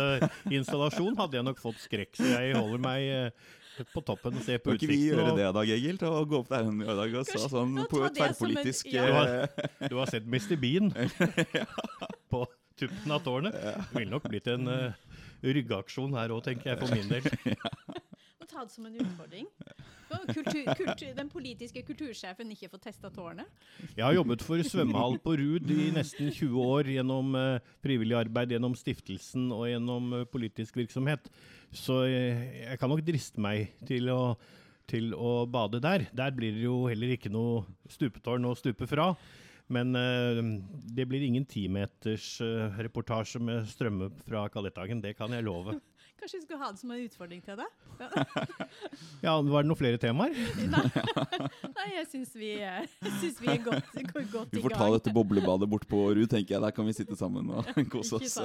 installasjon, 0.51 1.15
hadde 1.21 1.39
jeg 1.39 1.47
nok 1.47 1.61
fått 1.63 1.79
skrekk. 1.85 2.11
Så 2.19 2.27
jeg 2.33 2.57
holder 2.57 2.83
meg 2.83 3.05
eh, 3.07 3.85
på 3.93 4.03
toppen 4.05 4.35
og 4.41 4.43
ser 4.45 4.59
på 4.59 4.75
utsikten. 4.75 4.83
Kan 4.83 4.83
ikke 4.83 4.91
vi 4.91 5.07
gjøre 5.13 5.29
og- 5.31 5.39
det, 5.39 5.47
Dag 5.61 5.71
Egil? 5.77 6.01
Til 6.03 6.11
å 6.19 6.25
gå 6.27 6.41
opp 6.43 6.51
der 6.51 6.67
en 6.67 6.83
dag 6.99 7.15
og 7.21 7.31
sa 7.31 7.47
sånn 7.55 7.79
på 7.87 8.03
et 8.09 8.19
det 8.19 8.27
en- 8.27 8.91
ja. 8.91 9.07
du, 9.07 9.15
har, 9.15 9.89
Du 9.93 9.95
har 10.01 10.11
sett 10.11 10.27
Mr. 10.27 10.59
Bean 10.59 10.91
på 12.33 12.43
tuppen 12.75 13.11
av 13.15 13.23
tårnet. 13.23 13.55
Det 13.55 13.95
ville 14.01 14.11
nok 14.11 14.27
blitt 14.27 14.47
en 14.51 14.67
uh, 14.67 15.12
ryggeaksjon 15.43 16.15
her 16.17 16.33
òg, 16.35 16.43
tenker 16.45 16.73
jeg 16.73 16.79
for 16.81 16.95
min 16.95 17.09
del. 17.11 17.27
Og 18.43 18.47
ta 18.49 18.63
det 18.63 18.73
som 18.73 18.87
en 18.87 18.95
utfordring. 18.99 19.49
Kultur, 20.29 20.67
kultur, 20.77 21.11
den 21.17 21.29
politiske 21.31 21.81
kultursjefen 21.87 22.51
ikke 22.53 22.69
får 22.69 22.81
testa 22.85 23.09
tårnet. 23.13 23.49
Jeg 23.95 24.05
har 24.05 24.13
jobbet 24.13 24.43
for 24.45 24.61
svømmehall 24.67 25.17
på 25.23 25.35
Rud 25.39 25.71
i 25.73 25.89
nesten 25.95 26.29
20 26.29 26.59
år 26.61 26.91
gjennom 26.93 27.33
frivillig 27.83 28.17
arbeid, 28.19 28.53
gjennom 28.53 28.75
stiftelsen 28.77 29.47
og 29.55 29.65
gjennom 29.71 30.11
uh, 30.13 30.25
politisk 30.29 30.77
virksomhet. 30.77 31.31
Så 31.73 32.03
eh, 32.05 32.43
jeg 32.67 32.79
kan 32.79 32.91
nok 32.93 33.01
driste 33.05 33.41
meg 33.41 33.73
til 33.89 34.11
å, 34.13 34.35
til 34.89 35.15
å 35.17 35.47
bade 35.49 35.81
der. 35.81 36.05
Der 36.13 36.35
blir 36.35 36.53
det 36.53 36.67
jo 36.67 36.83
heller 36.85 37.15
ikke 37.15 37.33
noe 37.33 37.63
stupetårn 37.89 38.45
å 38.51 38.53
stupe 38.59 38.87
fra. 38.89 39.13
Men 39.71 39.95
eh, 39.95 40.41
det 40.93 41.05
blir 41.07 41.21
ingen 41.23 41.45
timetersreportasje 41.45 42.73
uh, 42.75 42.79
reportasje 42.83 43.39
med 43.39 43.67
strømme 43.71 44.09
fra 44.27 44.47
Kadetthagen, 44.51 45.01
det 45.01 45.15
kan 45.17 45.31
jeg 45.33 45.45
love. 45.47 45.77
Kanskje 46.19 46.39
vi 46.39 46.45
skulle 46.45 46.59
ha 46.63 46.69
det 46.71 46.79
som 46.79 46.91
en 46.93 47.01
utfordring 47.03 47.41
til 47.43 47.57
deg? 47.59 47.71
Ja, 49.23 49.33
Var 49.53 49.63
det 49.63 49.67
noen 49.69 49.79
flere 49.79 49.99
temaer? 49.99 50.35
Nei, 50.73 50.83
Nei 51.75 51.87
jeg 51.97 52.05
syns 52.11 52.35
vi, 52.37 52.51
er- 52.63 52.87
synes 53.19 53.39
vi 53.43 53.49
er 53.51 53.63
godt, 53.65 53.89
godt, 54.13 54.29
gang. 54.31 54.51
Vi 54.53 54.63
får 54.63 54.75
ta 54.77 54.87
dette 54.93 55.13
boblebadet 55.15 55.67
bort 55.71 55.87
på 55.89 56.03
Ru, 56.15 56.23
tenker 56.31 56.55
jeg. 56.57 56.63
Der 56.63 56.75
kan 56.75 56.87
vi 56.87 56.95
sitte 56.95 57.17
sammen 57.19 57.49
og 57.51 57.67
kose 57.91 58.19
oss. 58.21 58.37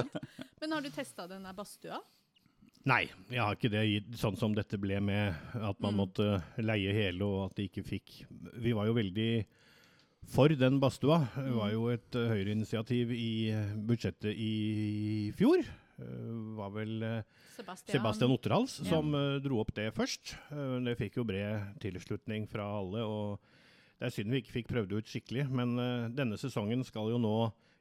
Men 0.62 0.74
har 0.74 0.82
du 0.86 0.90
testa 0.94 1.28
den 1.30 1.46
der 1.46 1.54
badstua? 1.54 2.00
Nei, 2.88 3.04
jeg 3.30 3.42
har 3.42 3.54
ikke 3.58 3.70
det 3.70 3.84
sånn 4.16 4.36
som 4.38 4.54
dette 4.56 4.78
ble 4.80 4.98
med 5.04 5.34
at 5.58 5.78
man 5.82 5.92
Mm. 5.92 5.98
måtte 6.02 6.28
leie 6.62 6.92
hele 6.94 7.26
og 7.26 7.50
at 7.50 7.56
de 7.58 7.66
ikke 7.68 7.82
fikk 7.84 8.12
Vi 8.62 8.72
var 8.72 8.86
jo 8.88 8.94
veldig 8.96 9.30
for 10.26 10.48
den 10.48 10.78
badstua. 10.82 11.20
Var 11.36 11.70
jo 11.72 11.88
et 11.92 12.16
uh, 12.18 12.26
Høyre-initiativ 12.32 13.12
i 13.14 13.28
eh, 13.54 13.74
budsjettet 13.88 14.34
i 14.34 15.30
fjor. 15.38 15.62
Det 15.98 16.08
var 16.58 16.70
vel 16.70 17.02
eh, 17.02 17.22
Sebastian, 17.56 17.96
Sebastian 17.96 18.30
Otterhals 18.34 18.76
Ja. 18.84 18.90
som 18.92 19.14
eh, 19.18 19.38
dro 19.42 19.58
opp 19.62 19.72
det 19.74 19.88
først. 19.96 20.36
Eh, 20.54 20.76
det 20.86 20.94
fikk 21.00 21.16
jo 21.18 21.24
bred 21.26 21.72
tilslutning 21.82 22.46
fra 22.50 22.66
alle. 22.78 23.02
og 23.02 23.40
Det 23.98 24.06
er 24.06 24.14
synd 24.14 24.30
vi 24.30 24.42
ikke 24.44 24.54
fikk 24.60 24.68
prøvd 24.70 24.92
det 24.92 25.00
ut 25.00 25.10
skikkelig, 25.10 25.48
men 25.50 25.74
eh, 25.82 26.08
denne 26.14 26.38
sesongen 26.38 26.84
skal 26.86 27.10
jo 27.10 27.18
nå 27.18 27.34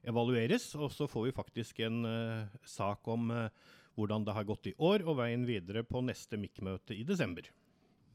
evalueres. 0.07 0.71
Og 0.79 0.89
så 0.95 1.05
får 1.09 1.27
vi 1.27 1.35
faktisk 1.37 1.83
en 1.85 1.99
eh, 2.09 2.57
sak 2.65 3.05
om 3.11 3.29
eh, 3.29 3.49
hvordan 3.97 4.25
det 4.25 4.33
har 4.37 4.47
gått 4.49 4.71
i 4.71 4.75
år, 4.81 5.05
og 5.05 5.19
veien 5.19 5.45
videre 5.45 5.83
på 5.85 6.01
neste 6.05 6.37
MIK-møte 6.41 6.95
i 6.97 7.03
desember. 7.05 7.45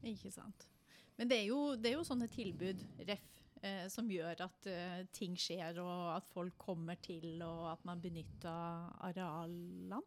Ikke 0.03 0.31
sant. 0.35 0.67
Men 1.15 1.29
det 1.29 1.43
er 1.43 1.47
jo, 1.53 1.75
det 1.79 1.91
er 1.93 1.99
jo 1.99 2.03
sånne 2.07 2.27
tilbud, 2.33 2.81
ref, 3.07 3.23
eh, 3.63 3.85
som 3.91 4.09
gjør 4.11 4.43
at 4.45 4.67
eh, 4.69 5.05
ting 5.15 5.35
skjer, 5.39 5.79
og 5.83 6.11
at 6.17 6.27
folk 6.33 6.57
kommer 6.61 6.99
til, 7.03 7.39
og 7.41 7.71
at 7.73 7.85
man 7.87 8.01
benytter 8.03 8.91
arealene 9.09 10.01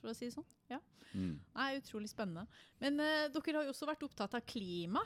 for 0.00 0.12
å 0.12 0.16
si 0.16 0.28
det 0.30 0.36
sånn. 0.36 0.46
Ja. 0.70 0.78
Mm. 1.12 1.34
Nei, 1.56 1.70
utrolig 1.80 2.08
spennende. 2.12 2.46
Men 2.80 3.00
eh, 3.02 3.26
dere 3.34 3.58
har 3.58 3.66
jo 3.66 3.74
også 3.74 3.88
vært 3.90 4.06
opptatt 4.06 4.38
av 4.38 4.46
klima. 4.48 5.02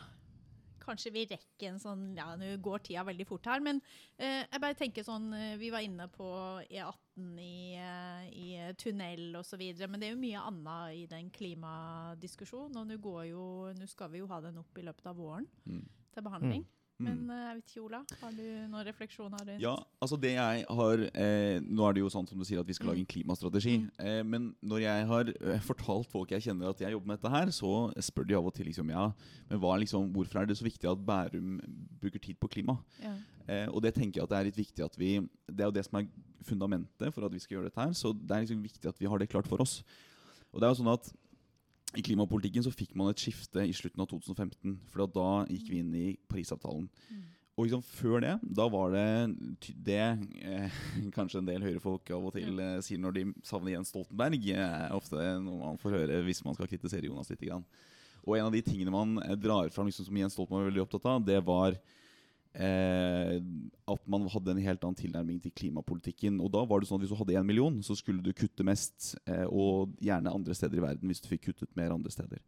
Kanskje 0.84 1.14
vi 1.14 1.22
rekker 1.30 1.70
en 1.70 1.78
sånn 1.80 2.00
Ja, 2.12 2.26
nå 2.36 2.50
går 2.60 2.82
tida 2.84 3.00
veldig 3.08 3.24
fort 3.24 3.46
her, 3.48 3.62
men 3.64 3.78
eh, 4.18 4.42
jeg 4.44 4.60
bare 4.60 4.76
tenker 4.76 5.06
sånn 5.06 5.30
eh, 5.32 5.54
Vi 5.56 5.70
var 5.72 5.80
inne 5.80 6.10
på 6.12 6.26
E18 6.66 7.38
i, 7.40 7.72
eh, 7.80 8.26
i 8.28 8.48
tunnel 8.76 9.38
osv., 9.40 9.62
men 9.88 9.96
det 10.02 10.10
er 10.10 10.12
jo 10.12 10.20
mye 10.20 10.42
annet 10.44 10.98
i 10.98 11.06
den 11.08 11.30
klimadiskusjonen. 11.32 12.76
Og 12.76 13.78
Nå 13.80 13.88
skal 13.88 14.12
vi 14.12 14.20
jo 14.20 14.28
ha 14.28 14.42
den 14.44 14.60
opp 14.60 14.76
i 14.76 14.84
løpet 14.84 15.08
av 15.08 15.16
våren 15.16 15.48
Mm. 15.64 15.86
til 16.12 16.22
behandling. 16.28 16.66
Mm. 16.68 16.83
Men 17.02 17.30
eh, 17.32 17.40
jeg 17.42 17.56
vet 17.56 17.72
ikke, 17.72 17.84
Ola, 17.88 18.00
har 18.20 18.34
du 18.36 18.42
noen 18.70 18.86
refleksjoner 18.86 19.40
rundt 19.48 19.62
Ja, 19.62 19.72
altså 20.04 20.18
det 20.20 20.34
jeg 20.36 20.66
har 20.78 21.02
eh, 21.10 21.56
Nå 21.64 21.86
er 21.88 21.96
det 21.96 22.04
jo 22.04 22.10
sånn 22.12 22.28
som 22.30 22.38
du 22.38 22.46
sier 22.46 22.62
at 22.62 22.68
vi 22.68 22.76
skal 22.76 22.92
lage 22.92 23.02
en 23.02 23.08
klimastrategi. 23.10 23.76
Mm. 23.82 23.88
Eh, 24.06 24.20
men 24.30 24.46
når 24.62 24.84
jeg 24.84 25.08
har 25.10 25.32
eh, 25.34 25.64
fortalt 25.66 26.10
folk 26.12 26.34
jeg 26.36 26.46
kjenner 26.46 26.70
at 26.70 26.84
jeg 26.84 26.94
jobber 26.94 27.10
med 27.10 27.18
dette 27.18 27.34
her, 27.34 27.50
så 27.54 27.72
spør 27.98 28.28
de 28.30 28.38
av 28.38 28.46
og 28.46 28.54
til 28.54 28.70
liksom 28.70 28.92
ja, 28.94 29.08
men 29.50 29.62
hva 29.62 29.74
liksom, 29.82 30.06
hvorfor 30.14 30.42
er 30.42 30.50
det 30.50 30.58
så 30.60 30.68
viktig 30.68 30.90
at 30.90 31.02
Bærum 31.08 31.58
bruker 32.02 32.22
tid 32.22 32.38
på 32.38 32.52
klima? 32.54 32.78
Ja. 33.02 33.16
Eh, 33.50 33.66
og 33.72 33.82
det 33.84 33.96
tenker 33.98 34.20
jeg 34.20 34.28
at 34.28 34.32
det 34.32 34.38
er 34.38 34.48
litt 34.48 34.62
viktig 34.62 34.84
at 34.86 34.94
vi 34.96 35.18
Det 35.20 35.60
er 35.60 35.68
jo 35.68 35.74
det 35.76 35.84
som 35.84 35.98
er 35.98 36.06
fundamentet 36.46 37.12
for 37.12 37.26
at 37.26 37.34
vi 37.34 37.42
skal 37.42 37.58
gjøre 37.58 37.72
dette 37.72 37.82
her. 37.82 37.92
Så 37.96 38.14
det 38.14 38.30
er 38.30 38.46
liksom 38.46 38.62
viktig 38.62 38.88
at 38.88 39.00
vi 39.00 39.10
har 39.10 39.18
det 39.18 39.32
klart 39.32 39.50
for 39.50 39.64
oss. 39.64 39.80
Og 40.54 40.60
det 40.60 40.68
er 40.68 40.74
jo 40.74 40.80
sånn 40.84 40.94
at 40.94 41.10
i 41.94 42.02
klimapolitikken 42.04 42.64
så 42.66 42.72
fikk 42.74 42.94
man 42.98 43.12
et 43.12 43.22
skifte 43.22 43.62
i 43.64 43.74
slutten 43.76 44.02
av 44.02 44.10
2015. 44.10 44.76
For 44.92 45.06
da 45.10 45.30
gikk 45.50 45.70
vi 45.70 45.80
inn 45.82 45.94
i 45.98 46.08
Parisavtalen. 46.30 46.88
Mm. 47.10 47.24
Og 47.54 47.68
liksom 47.68 47.84
før 47.86 48.18
det, 48.24 48.32
da 48.42 48.64
var 48.66 48.90
det 48.90 49.72
det 49.86 50.00
eh, 50.42 50.78
kanskje 51.16 51.38
en 51.38 51.48
del 51.48 51.62
høyrefolk 51.62 52.10
av 52.16 52.26
og 52.26 52.34
til 52.34 52.58
eh, 52.58 52.80
sier 52.82 52.98
når 53.02 53.14
de 53.14 53.24
savner 53.46 53.76
Jens 53.76 53.92
Stoltenberg, 53.94 54.48
er 54.50 54.94
ofte 54.96 55.22
noe 55.42 55.60
man 55.60 55.78
får 55.78 55.94
høre 56.00 56.22
hvis 56.26 56.42
man 56.46 56.58
skal 56.58 56.70
kritisere 56.70 57.06
Jonas 57.06 57.30
litt. 57.30 57.44
Grann. 57.44 57.66
Og 58.24 58.38
en 58.38 58.48
av 58.48 58.54
de 58.54 58.62
tingene 58.64 58.94
man 58.94 59.20
eh, 59.22 59.36
drar 59.38 59.70
fram 59.70 59.86
liksom, 59.86 60.08
som 60.08 60.18
Jens 60.18 60.34
Stoltenberg 60.34 60.64
var 60.64 60.72
veldig 60.72 60.84
opptatt 60.86 61.06
av, 61.12 61.22
det 61.30 61.38
var 61.46 61.78
eh, 62.54 63.38
at 63.90 64.04
man 64.10 64.28
hadde 64.30 64.54
en 64.54 64.62
helt 64.62 64.84
annen 64.86 64.98
tilnærming 64.98 65.40
til 65.42 65.54
klimapolitikken. 65.54 66.38
Og 66.42 66.52
da 66.54 66.62
var 66.68 66.80
det 66.80 66.88
sånn 66.88 67.00
at 67.00 67.06
hvis 67.06 67.14
du 67.14 67.18
hadde 67.18 67.36
én 67.38 67.48
million, 67.48 67.80
så 67.82 67.96
skulle 67.98 68.22
du 68.24 68.32
kutte 68.36 68.66
mest, 68.66 69.14
eh, 69.26 69.46
og 69.48 69.94
gjerne 70.02 70.32
andre 70.32 70.56
steder 70.56 70.78
i 70.78 70.86
verden 70.86 71.10
hvis 71.10 71.22
du 71.24 71.30
fikk 71.30 71.50
kuttet 71.50 71.74
mer 71.78 71.94
andre 71.94 72.12
steder. 72.14 72.42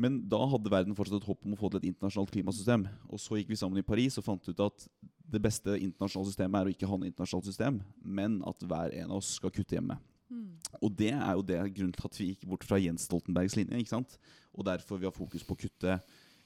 Men 0.00 0.18
da 0.26 0.40
hadde 0.50 0.72
verden 0.72 0.96
fortsatt 0.98 1.20
et 1.20 1.28
håp 1.28 1.44
om 1.46 1.54
å 1.54 1.58
få 1.58 1.70
til 1.70 1.78
et 1.78 1.90
internasjonalt 1.92 2.32
klimasystem. 2.34 2.88
Og 3.06 3.20
så 3.22 3.38
gikk 3.38 3.52
vi 3.52 3.58
sammen 3.60 3.78
i 3.78 3.86
Paris 3.86 4.18
og 4.18 4.26
fant 4.26 4.48
ut 4.48 4.64
at 4.64 4.88
det 5.34 5.40
beste 5.42 5.76
internasjonale 5.78 6.32
systemet 6.32 6.58
er 6.58 6.68
å 6.68 6.74
ikke 6.74 6.88
ha 6.90 6.98
noe 6.98 7.08
internasjonalt 7.08 7.46
system, 7.46 7.78
men 8.02 8.40
at 8.48 8.66
hver 8.66 8.94
en 8.98 9.14
av 9.14 9.20
oss 9.20 9.36
skal 9.38 9.54
kutte 9.54 9.78
hjemme. 9.78 9.96
Mm. 10.34 10.50
Og 10.80 10.90
det 10.98 11.12
er 11.14 11.32
jo 11.36 11.46
det 11.46 11.60
grunnen 11.76 11.94
til 11.94 12.08
at 12.08 12.18
vi 12.18 12.30
gikk 12.32 12.46
bort 12.50 12.66
fra 12.66 12.80
Jens 12.82 13.06
Stoltenbergs 13.06 13.54
linje. 13.58 13.78
ikke 13.78 13.94
sant? 13.94 14.18
Og 14.54 14.66
derfor 14.66 14.98
vi 14.98 15.06
har 15.06 15.14
fokus 15.14 15.46
på 15.46 15.54
å 15.54 15.62
kutte 15.62 15.98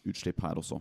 utslipp 0.08 0.44
her 0.44 0.60
også. 0.60 0.80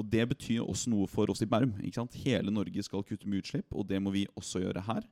Og 0.00 0.06
det 0.08 0.24
betyr 0.32 0.64
også 0.64 0.92
noe 0.92 1.08
for 1.10 1.30
oss 1.32 1.44
i 1.44 1.48
Bærum. 1.50 1.74
ikke 1.84 2.00
sant? 2.00 2.16
Hele 2.24 2.52
Norge 2.52 2.84
skal 2.86 3.04
kutte 3.04 3.28
med 3.28 3.44
utslipp, 3.44 3.68
og 3.70 3.84
det 3.88 4.00
må 4.02 4.12
vi 4.14 4.26
også 4.36 4.64
gjøre 4.64 4.84
her. 4.86 5.04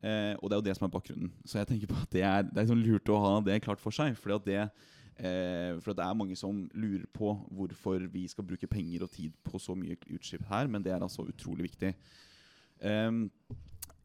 Eh, 0.00 0.32
og 0.40 0.48
det 0.48 0.56
er 0.56 0.62
jo 0.62 0.68
det 0.70 0.76
som 0.78 0.86
er 0.88 0.94
bakgrunnen. 0.94 1.34
Så 1.44 1.60
jeg 1.60 1.68
tenker 1.68 1.92
på 1.92 1.98
at 2.00 2.14
det 2.16 2.24
er, 2.24 2.48
det 2.48 2.62
er 2.62 2.70
sånn 2.72 2.86
lurt 2.86 3.12
å 3.12 3.20
ha 3.20 3.34
det 3.44 3.60
klart 3.66 3.82
for 3.82 3.92
seg. 3.92 4.16
fordi 4.16 4.38
at 4.38 4.48
det 4.48 4.64
Eh, 5.20 5.76
for 5.84 5.92
det 5.92 6.04
er 6.04 6.16
mange 6.16 6.36
som 6.38 6.62
lurer 6.72 7.04
på 7.12 7.34
hvorfor 7.52 8.06
vi 8.08 8.22
skal 8.30 8.46
bruke 8.46 8.68
penger 8.70 9.04
og 9.04 9.10
tid 9.12 9.34
på 9.44 9.58
så 9.60 9.74
mye 9.76 9.98
utslipp 10.08 10.46
her, 10.48 10.68
men 10.70 10.84
det 10.84 10.94
er 10.94 11.02
altså 11.04 11.26
utrolig 11.28 11.66
viktig. 11.68 11.92
Ehm, 12.80 13.26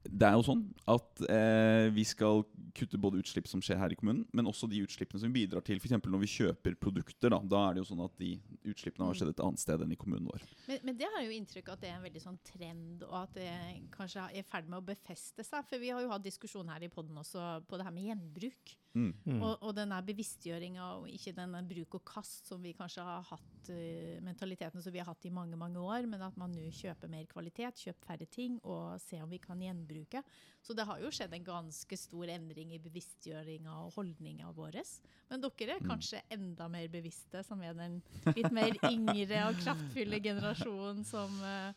det 0.05 0.27
er 0.27 0.35
jo 0.37 0.43
sånn 0.45 0.61
at 0.91 1.21
eh, 1.31 1.87
vi 1.95 2.03
skal 2.07 2.43
kutte 2.75 2.99
både 3.01 3.21
utslipp 3.21 3.47
som 3.49 3.61
skjer 3.63 3.79
her 3.79 3.93
i 3.93 3.97
kommunen, 3.97 4.25
men 4.35 4.49
også 4.49 4.67
de 4.69 4.81
utslippene 4.85 5.21
som 5.21 5.31
vi 5.31 5.43
bidrar 5.43 5.63
til. 5.65 5.79
F.eks. 5.81 5.95
når 5.97 6.21
vi 6.21 6.31
kjøper 6.31 6.77
produkter. 6.81 7.33
Da, 7.33 7.39
da 7.41 7.61
er 7.65 7.75
det 7.75 7.83
jo 7.83 7.89
sånn 7.91 8.03
at 8.05 8.15
de 8.19 8.35
utslippene 8.67 9.09
har 9.09 9.17
skjedd 9.17 9.33
et 9.33 9.43
annet 9.45 9.63
sted 9.63 9.85
enn 9.85 9.95
i 9.95 9.99
kommunen 9.99 10.29
vår. 10.29 10.45
Men, 10.69 10.81
men 10.89 10.99
det 10.99 11.09
har 11.15 11.25
jo 11.25 11.35
inntrykk 11.35 11.73
at 11.73 11.83
det 11.83 11.91
er 11.91 11.99
en 11.99 12.07
veldig 12.07 12.23
sånn 12.23 12.39
trend, 12.45 13.05
og 13.07 13.17
at 13.23 13.37
det 13.39 13.51
kanskje 13.95 14.27
er 14.27 14.41
i 14.41 14.47
ferd 14.47 14.69
med 14.71 14.81
å 14.81 14.87
befeste 14.93 15.45
seg. 15.47 15.67
For 15.69 15.81
vi 15.81 15.93
har 15.93 16.03
jo 16.03 16.11
hatt 16.11 16.25
diskusjon 16.25 16.73
her 16.73 16.85
i 16.85 16.91
poden 16.91 17.17
også 17.21 17.61
på 17.69 17.79
det 17.79 17.87
her 17.87 17.95
med 17.95 18.11
gjenbruk. 18.11 18.75
Mm. 18.95 19.11
Mm. 19.25 19.41
Og, 19.43 19.53
og 19.59 19.73
denne 19.75 19.97
bevisstgjøringa 20.07 20.85
og 21.01 21.09
ikke 21.11 21.33
denne 21.35 21.59
bruk 21.67 21.97
og 21.99 22.05
kast 22.07 22.47
som 22.47 22.63
vi 22.63 22.71
kanskje 22.77 23.03
har 23.03 23.25
hatt, 23.27 23.69
uh, 23.69 24.21
mentaliteten 24.23 24.83
som 24.83 24.95
vi 24.95 25.01
har 25.01 25.09
hatt 25.09 25.27
i 25.27 25.33
mange 25.35 25.59
mange 25.59 25.81
år, 25.83 26.07
men 26.07 26.23
at 26.23 26.37
man 26.39 26.53
nå 26.55 26.69
kjøper 26.71 27.11
mer 27.11 27.27
kvalitet, 27.31 27.83
kjøper 27.85 28.09
færre 28.13 28.29
ting 28.31 28.59
og 28.63 28.95
ser 29.03 29.25
om 29.25 29.31
vi 29.31 29.41
kan 29.43 29.61
gjenbruke. 29.61 30.23
Så 30.65 30.73
det 30.73 30.87
har 30.87 31.01
jo 31.03 31.11
skjedd 31.13 31.35
en 31.35 31.45
ganske 31.45 31.99
stor 31.99 32.31
endring 32.33 32.71
i 32.73 32.81
bevisstgjøringa 32.81 33.75
og 33.83 33.93
holdninga 33.99 34.53
vår. 34.55 34.79
Men 35.29 35.43
dere 35.43 35.75
er 35.75 35.83
Mm. 35.85 35.89
kanskje 35.89 36.21
enda 36.31 36.67
mer 36.67 36.87
bevisste, 36.87 37.43
som 37.43 37.61
er 37.61 37.73
den 37.73 38.01
litt 38.35 38.51
mer 38.51 38.73
yngre 38.89 39.49
og 39.49 39.59
kraftfulle 39.61 40.19
generasjonen 40.23 41.03
som 41.05 41.31
uh, 41.43 41.73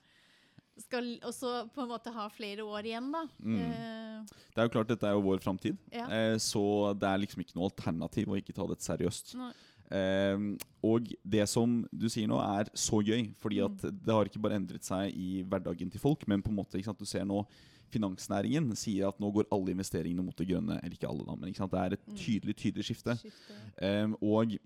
skal 0.78 1.18
også 1.26 1.68
på 1.74 1.82
en 1.82 1.90
måte 1.90 2.12
ha 2.14 2.28
flere 2.30 2.64
år 2.66 2.86
igjen, 2.86 3.10
da. 3.12 3.24
Mm. 3.42 3.56
Eh, 3.58 4.07
Det 4.26 4.58
er 4.58 4.68
jo 4.68 4.74
klart 4.74 4.88
dette 4.88 5.06
er 5.06 5.12
jo 5.16 5.22
vår 5.22 5.40
framtid, 5.44 5.76
ja. 5.92 6.06
eh, 6.10 6.36
så 6.38 6.94
det 6.98 7.08
er 7.08 7.18
liksom 7.24 7.40
ikke 7.44 7.56
noe 7.56 7.68
alternativ 7.70 8.26
å 8.28 8.36
ikke 8.40 8.54
ta 8.56 8.66
dette 8.66 8.84
seriøst. 8.86 9.34
Nei. 9.38 9.52
Eh, 9.90 10.36
og 10.84 11.06
det 11.24 11.46
som 11.48 11.78
du 11.92 12.08
sier 12.12 12.28
nå, 12.28 12.36
er 12.58 12.68
så 12.74 13.00
gøy, 13.02 13.30
fordi 13.40 13.62
at 13.64 13.78
Mm. 13.82 13.98
det 14.04 14.12
har 14.14 14.24
ikke 14.28 14.42
bare 14.42 14.56
endret 14.60 14.84
seg 14.84 15.14
i 15.16 15.42
hverdagen 15.48 15.90
til 15.90 16.00
folk, 16.00 16.26
men 16.28 16.42
på 16.42 16.50
en 16.50 16.56
måte, 16.60 16.82
sant, 16.84 16.98
du 16.98 17.06
ser 17.06 17.24
nå 17.24 17.44
Finansnæringen 17.88 18.74
sier 18.76 19.08
at 19.08 19.18
nå 19.18 19.30
går 19.32 19.46
alle 19.50 19.72
investeringene 19.72 20.20
mot 20.22 20.36
det 20.36 20.44
grønne. 20.50 20.76
Eller 20.82 20.92
ikke 20.92 21.08
alle, 21.08 21.24
da, 21.24 21.34
men 21.40 21.54
sant? 21.56 21.70
det 21.72 21.80
er 21.80 21.92
et 21.96 22.06
Mm. 22.06 22.16
tydelig 22.20 22.54
tydelig 22.60 22.84
skifte. 22.84 23.14
Skifte. 23.16 23.54
Eh, 23.80 24.06
og 24.20 24.58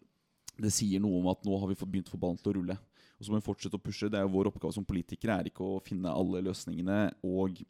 det 0.58 0.72
sier 0.72 0.98
noe 0.98 1.20
om 1.20 1.28
at 1.28 1.40
nå 1.44 1.56
har 1.60 1.68
vi 1.68 1.74
begynt 1.86 2.08
å 2.10 2.16
få 2.16 2.18
ballen 2.18 2.36
til 2.42 2.52
å 2.52 2.56
rulle. 2.56 2.76
Og 3.20 3.22
så 3.24 3.30
må 3.30 3.38
vi 3.40 3.46
fortsette 3.46 3.78
å 3.78 3.82
pushe. 3.82 4.10
Det 4.10 4.18
er 4.18 4.26
jo 4.26 4.34
Vår 4.34 4.50
oppgave 4.50 4.74
som 4.74 4.84
politikere 4.84 5.38
er 5.38 5.44
ikke 5.44 5.62
å 5.62 5.80
finne 5.80 6.10
alle 6.10 6.42
løsningene 6.42 7.12
og 7.22 7.62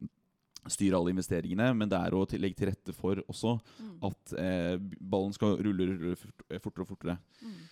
styre 0.70 0.94
alle 0.98 1.10
investeringene, 1.14 1.72
men 1.74 1.88
det 1.90 1.98
er 1.98 2.14
å 2.14 2.24
legge 2.38 2.56
til 2.60 2.68
rette 2.70 2.92
for 2.94 3.16
også 3.26 3.56
Mm. 3.80 3.98
at 4.08 4.32
eh, 4.38 4.76
ballen 5.00 5.32
skal 5.34 5.56
rulle, 5.58 5.86
rulle 5.90 6.16
fortere 6.60 6.82
og 6.84 6.88
fortere. 6.88 7.18
Mm. 7.42 7.62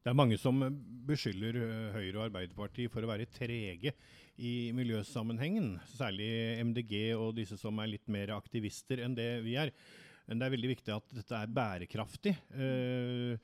Det 0.00 0.08
er 0.10 0.16
mange 0.16 0.38
som 0.38 0.60
beskylder 1.06 1.56
eh, 1.60 1.92
Høyre 1.96 2.16
og 2.20 2.26
Arbeiderpartiet 2.30 2.90
for 2.92 3.02
å 3.04 3.10
være 3.10 3.26
trege 3.26 3.92
i 4.38 4.70
miljøsammenhengen. 4.72 5.74
Særlig 5.96 6.30
MDG 6.64 7.14
og 7.16 7.34
disse 7.36 7.58
som 7.60 7.78
er 7.82 7.90
litt 7.92 8.08
mer 8.08 8.32
aktivister 8.36 9.02
enn 9.04 9.14
det 9.18 9.42
vi 9.44 9.56
er. 9.60 9.72
Men 10.28 10.38
det 10.38 10.46
er 10.46 10.54
veldig 10.54 10.70
viktig 10.76 10.94
at 10.94 11.16
dette 11.16 11.34
er 11.42 11.46
bærekraftig. 11.50 12.36
Eh, 12.54 13.36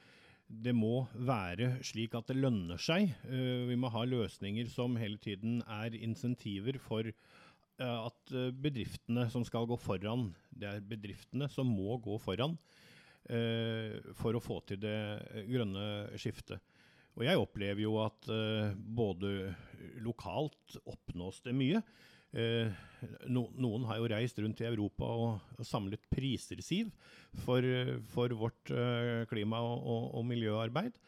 Det 0.48 0.70
må 0.72 1.08
være 1.18 1.82
slik 1.82 2.12
at 2.14 2.28
det 2.28 2.36
lønner 2.38 2.78
seg. 2.78 3.10
Eh, 3.26 3.66
Vi 3.66 3.74
må 3.74 3.90
ha 3.90 4.04
løsninger 4.06 4.68
som 4.70 4.94
hele 4.96 5.18
tiden 5.18 5.60
er 5.66 5.90
insentiver 5.98 6.78
for 6.78 7.02
eh, 7.02 7.12
at 7.84 8.32
eh, 8.34 8.52
bedriftene 8.54 9.26
som 9.32 9.44
skal 9.46 9.68
gå 9.68 9.76
foran, 9.80 10.30
det 10.50 10.70
er 10.70 10.88
bedriftene 10.88 11.48
som 11.52 11.68
må 11.68 11.98
gå 12.02 12.16
foran 12.22 12.56
eh, 13.28 13.98
for 14.16 14.36
å 14.36 14.42
få 14.42 14.62
til 14.68 14.80
det 14.84 14.96
eh, 14.96 15.44
grønne 15.50 16.16
skiftet. 16.20 16.62
Og 17.16 17.24
jeg 17.24 17.40
opplever 17.40 17.80
jo 17.80 17.96
at 18.02 18.28
eh, 18.32 18.74
både 18.76 19.54
lokalt 20.04 20.76
oppnås 20.84 21.40
det 21.46 21.56
mye. 21.56 21.80
Eh, 22.36 22.68
no, 23.32 23.46
noen 23.56 23.86
har 23.88 24.00
jo 24.00 24.10
reist 24.12 24.40
rundt 24.42 24.60
i 24.60 24.68
Europa 24.68 25.08
og, 25.08 25.62
samlet 25.64 26.02
priser, 26.12 26.60
Siv, 26.64 26.90
for, 27.44 27.64
eh, 27.64 27.96
for 28.12 28.32
vårt 28.36 28.72
eh, 28.72 29.24
klima- 29.30 29.62
og, 29.64 30.10
og 30.18 30.26
miljøarbeid. 30.28 30.98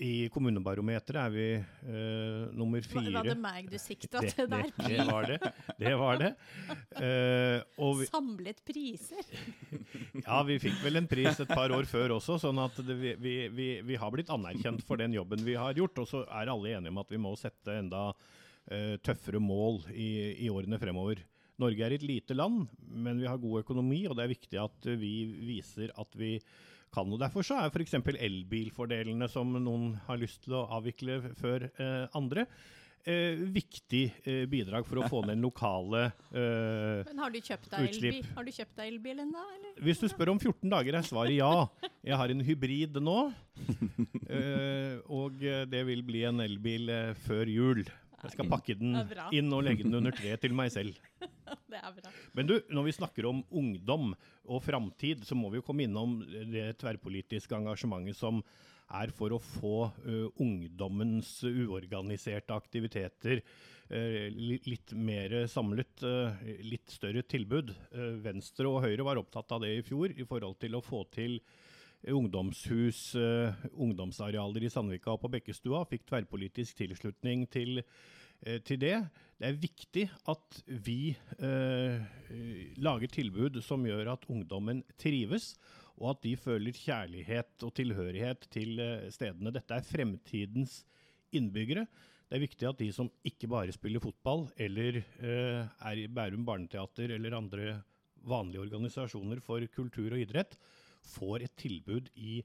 I 0.00 0.30
kommunebarometeret 0.32 1.18
er 1.20 1.32
vi 1.34 1.46
uh, 1.60 2.48
nummer 2.56 2.80
fire. 2.80 3.12
var 3.12 3.26
det 3.28 3.36
meg 3.36 3.66
du 3.68 3.76
sikta 3.80 4.22
til 4.24 4.48
der? 4.48 4.70
det 4.80 5.04
var 5.04 5.28
det. 5.28 5.38
Det 5.76 5.92
var 6.00 6.20
det. 6.22 6.30
Uh, 6.96 7.58
og 7.84 7.98
vi, 7.98 8.08
Samlet 8.08 8.62
priser. 8.64 9.28
ja, 10.24 10.40
vi 10.48 10.56
fikk 10.62 10.80
vel 10.86 11.02
en 11.02 11.08
pris 11.10 11.42
et 11.44 11.52
par 11.52 11.74
år 11.76 11.88
før 11.90 12.16
også, 12.16 12.38
sånn 12.40 12.62
at 12.64 12.80
det, 12.80 12.96
vi, 12.96 13.12
vi, 13.20 13.34
vi, 13.52 13.68
vi 13.84 14.00
har 14.00 14.14
blitt 14.14 14.32
anerkjent 14.32 14.86
for 14.88 15.00
den 15.00 15.12
jobben 15.18 15.44
vi 15.44 15.58
har 15.60 15.76
gjort. 15.76 16.00
Og 16.00 16.08
så 16.08 16.24
er 16.28 16.48
alle 16.48 16.72
enige 16.78 16.94
om 16.94 17.02
at 17.04 17.12
vi 17.12 17.20
må 17.20 17.34
sette 17.36 17.76
enda 17.82 18.08
uh, 18.14 18.96
tøffere 19.04 19.42
mål 19.42 19.82
i, 19.92 20.10
i 20.46 20.52
årene 20.52 20.80
fremover. 20.80 21.20
Norge 21.60 21.84
er 21.86 21.94
et 21.98 22.04
lite 22.06 22.34
land, 22.36 22.66
men 22.90 23.20
vi 23.22 23.28
har 23.28 23.38
god 23.42 23.60
økonomi, 23.62 24.02
og 24.08 24.16
det 24.18 24.24
er 24.26 24.32
viktig 24.34 24.60
at 24.64 24.90
eh, 24.90 24.98
vi 25.00 25.14
viser 25.52 25.92
at 26.00 26.16
vi 26.18 26.34
kan. 26.90 27.06
Og 27.12 27.20
Derfor 27.22 27.46
så 27.46 27.60
er 27.62 27.70
f.eks. 27.70 27.94
elbilfordelene, 28.00 29.28
som 29.30 29.52
noen 29.62 29.92
har 30.08 30.18
lyst 30.18 30.42
til 30.48 30.56
å 30.58 30.64
avvikle 30.80 31.20
før 31.38 31.68
eh, 31.70 32.06
andre, 32.18 32.46
eh, 33.06 33.38
viktig 33.54 34.00
eh, 34.24 34.42
bidrag 34.50 34.88
for 34.88 34.98
å 34.98 35.06
få 35.12 35.20
ned 35.22 35.36
den 35.38 35.44
lokale 35.46 36.02
eh, 36.34 37.04
Men 37.06 37.22
har 37.22 37.30
du 37.32 37.38
kjøpt 37.38 37.70
deg 37.76 37.86
Utslipp. 37.86 38.18
elbil? 38.18 38.34
Har 38.40 38.48
du 38.48 38.52
kjøpt 38.58 38.74
deg 38.82 38.90
elbil 38.96 39.22
ennå. 39.28 39.44
Hvis 39.86 40.02
du 40.02 40.08
spør 40.10 40.32
om 40.34 40.40
14 40.42 40.66
dager, 40.74 40.98
er 40.98 41.06
svaret 41.06 41.36
ja. 41.38 41.52
Jeg 42.04 42.18
har 42.18 42.34
en 42.34 42.42
hybrid 42.44 42.98
nå. 43.06 43.18
eh, 44.28 44.98
og 45.06 45.38
det 45.70 45.82
vil 45.88 46.02
bli 46.06 46.24
en 46.28 46.42
elbil 46.44 46.90
eh, 46.92 47.12
før 47.26 47.50
jul. 47.50 47.84
Jeg 48.20 48.34
skal 48.34 48.50
pakke 48.50 48.74
den 48.76 48.98
inn 49.32 49.48
og 49.56 49.62
legge 49.64 49.86
den 49.86 49.96
under 49.96 50.12
treet 50.12 50.42
til 50.42 50.52
meg 50.52 50.68
selv. 50.74 50.98
det 51.72 51.80
er 51.80 51.94
bra. 51.98 52.14
Men 52.36 52.50
du, 52.50 52.56
når 52.70 52.88
vi 52.88 52.96
snakker 52.96 53.28
om 53.30 53.44
ungdom 53.50 54.12
og 54.46 54.64
framtid, 54.64 55.24
så 55.28 55.38
må 55.38 55.50
vi 55.52 55.60
jo 55.60 55.66
komme 55.66 55.86
innom 55.86 56.20
det 56.52 56.72
tverrpolitiske 56.80 57.56
engasjementet 57.58 58.18
som 58.18 58.42
er 58.90 59.12
for 59.14 59.34
å 59.34 59.42
få 59.42 59.74
uh, 59.86 60.42
ungdommens 60.42 61.38
uorganiserte 61.46 62.54
aktiviteter 62.56 63.40
uh, 63.40 64.26
litt 64.34 64.94
mer 64.98 65.44
samlet, 65.50 66.02
uh, 66.02 66.34
litt 66.66 66.90
større 66.90 67.22
tilbud. 67.22 67.72
Venstre 68.24 68.70
og 68.70 68.82
Høyre 68.86 69.06
var 69.06 69.20
opptatt 69.22 69.56
av 69.56 69.64
det 69.64 69.76
i 69.76 69.84
fjor 69.86 70.14
i 70.16 70.26
forhold 70.26 70.58
til 70.62 70.78
å 70.78 70.84
få 70.84 71.04
til 71.14 71.38
ungdomshus, 72.10 73.10
ungdomsarealer 73.76 74.64
i 74.64 74.70
Sandvika 74.72 75.12
og 75.12 75.20
på 75.20 75.28
Bekkestua. 75.34 75.82
Fikk 75.84 76.06
tverrpolitisk 76.08 76.78
tilslutning 76.78 77.44
til 77.52 77.82
til 78.64 78.80
det. 78.80 78.94
Det 79.40 79.48
er 79.48 79.56
viktig 79.56 80.02
at 80.28 80.56
vi 80.84 81.14
eh, 81.40 82.02
lager 82.84 83.08
tilbud 83.08 83.54
som 83.64 83.86
gjør 83.88 84.10
at 84.12 84.26
ungdommen 84.28 84.82
trives, 85.00 85.54
og 85.96 86.10
at 86.12 86.20
de 86.26 86.34
føler 86.36 86.76
kjærlighet 86.76 87.64
og 87.64 87.72
tilhørighet 87.76 88.44
til 88.52 88.82
eh, 88.84 89.06
stedene. 89.12 89.52
Dette 89.54 89.78
er 89.78 89.86
fremtidens 89.86 90.82
innbyggere. 91.32 91.86
Det 92.28 92.36
er 92.36 92.44
viktig 92.44 92.68
at 92.68 92.82
de 92.82 92.90
som 92.92 93.08
ikke 93.26 93.48
bare 93.48 93.72
spiller 93.72 94.04
fotball, 94.04 94.44
eller 94.60 95.00
eh, 95.00 95.64
er 95.64 96.02
i 96.02 96.04
Bærum 96.12 96.44
barneteater 96.44 97.16
eller 97.16 97.38
andre 97.40 97.72
vanlige 98.28 98.60
organisasjoner 98.66 99.40
for 99.40 99.64
kultur 99.72 100.12
og 100.12 100.20
idrett, 100.20 100.58
får 101.16 101.46
et 101.46 101.56
tilbud 101.64 102.12
i, 102.20 102.42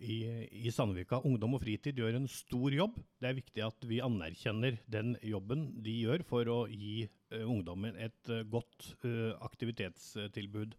i, 0.00 0.48
i 0.64 0.72
Sandvika. 0.72 1.20
Ungdom 1.28 1.56
og 1.56 1.62
fritid 1.62 1.98
gjør 2.00 2.16
en 2.18 2.28
stor 2.30 2.72
jobb. 2.74 2.96
Det 3.20 3.28
er 3.28 3.36
viktig 3.36 3.64
at 3.64 3.86
vi 3.88 4.00
anerkjenner 4.04 4.78
den 4.90 5.14
jobben 5.26 5.68
de 5.84 5.96
gjør 6.06 6.24
for 6.28 6.50
å 6.50 6.58
gi 6.72 7.04
uh, 7.06 7.44
ungdommen 7.44 7.98
et 8.00 8.32
uh, 8.32 8.42
godt 8.48 8.92
uh, 9.04 9.36
aktivitetstilbud 9.46 10.76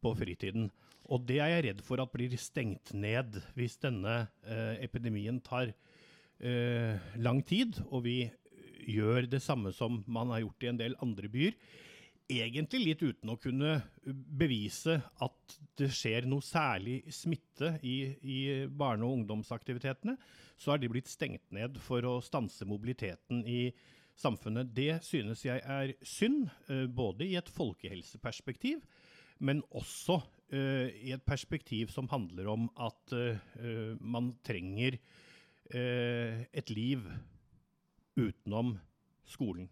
på 0.00 0.14
fritiden. 0.18 0.70
Og 1.10 1.24
det 1.28 1.40
er 1.42 1.54
jeg 1.54 1.66
redd 1.68 1.84
for 1.86 2.02
at 2.02 2.12
blir 2.12 2.34
stengt 2.38 2.92
ned 2.94 3.40
hvis 3.56 3.78
denne 3.82 4.28
epidemien 4.80 5.40
tar 5.42 5.72
lang 7.20 7.40
tid, 7.44 7.74
og 7.90 8.04
vi 8.06 8.14
gjør 8.88 9.26
det 9.28 9.42
samme 9.44 9.74
som 9.76 9.98
man 10.08 10.30
har 10.32 10.44
gjort 10.44 10.64
i 10.64 10.70
en 10.70 10.78
del 10.78 10.94
andre 11.04 11.28
byer. 11.32 11.56
Egentlig 12.30 12.80
litt 12.84 13.00
uten 13.02 13.32
å 13.32 13.38
kunne 13.40 13.80
bevise 14.06 15.00
at 15.24 15.54
det 15.80 15.88
skjer 15.94 16.28
noe 16.30 16.44
særlig 16.44 17.00
smitte 17.14 17.72
i, 17.82 17.96
i 18.22 18.40
barne- 18.66 19.06
og 19.06 19.16
ungdomsaktivitetene, 19.18 20.14
så 20.60 20.74
er 20.74 20.82
de 20.82 20.90
blitt 20.92 21.10
stengt 21.10 21.48
ned 21.54 21.80
for 21.82 22.06
å 22.06 22.20
stanse 22.22 22.68
mobiliteten 22.68 23.42
i 23.48 23.72
samfunnet. 24.20 24.70
Det 24.76 25.00
synes 25.06 25.42
jeg 25.46 25.62
er 25.64 25.94
synd, 26.06 26.50
eh, 26.68 26.86
både 26.86 27.26
i 27.26 27.36
et 27.40 27.50
folkehelseperspektiv, 27.50 28.84
men 29.40 29.62
også 29.72 30.18
uh, 30.20 30.88
i 31.00 31.14
et 31.14 31.22
perspektiv 31.24 31.88
som 31.88 32.10
handler 32.12 32.50
om 32.52 32.66
at 32.76 33.14
uh, 33.16 33.96
man 34.00 34.34
trenger 34.44 35.00
et 35.70 36.70
liv 36.74 37.04
utenom 38.18 38.72
skolen. 39.30 39.68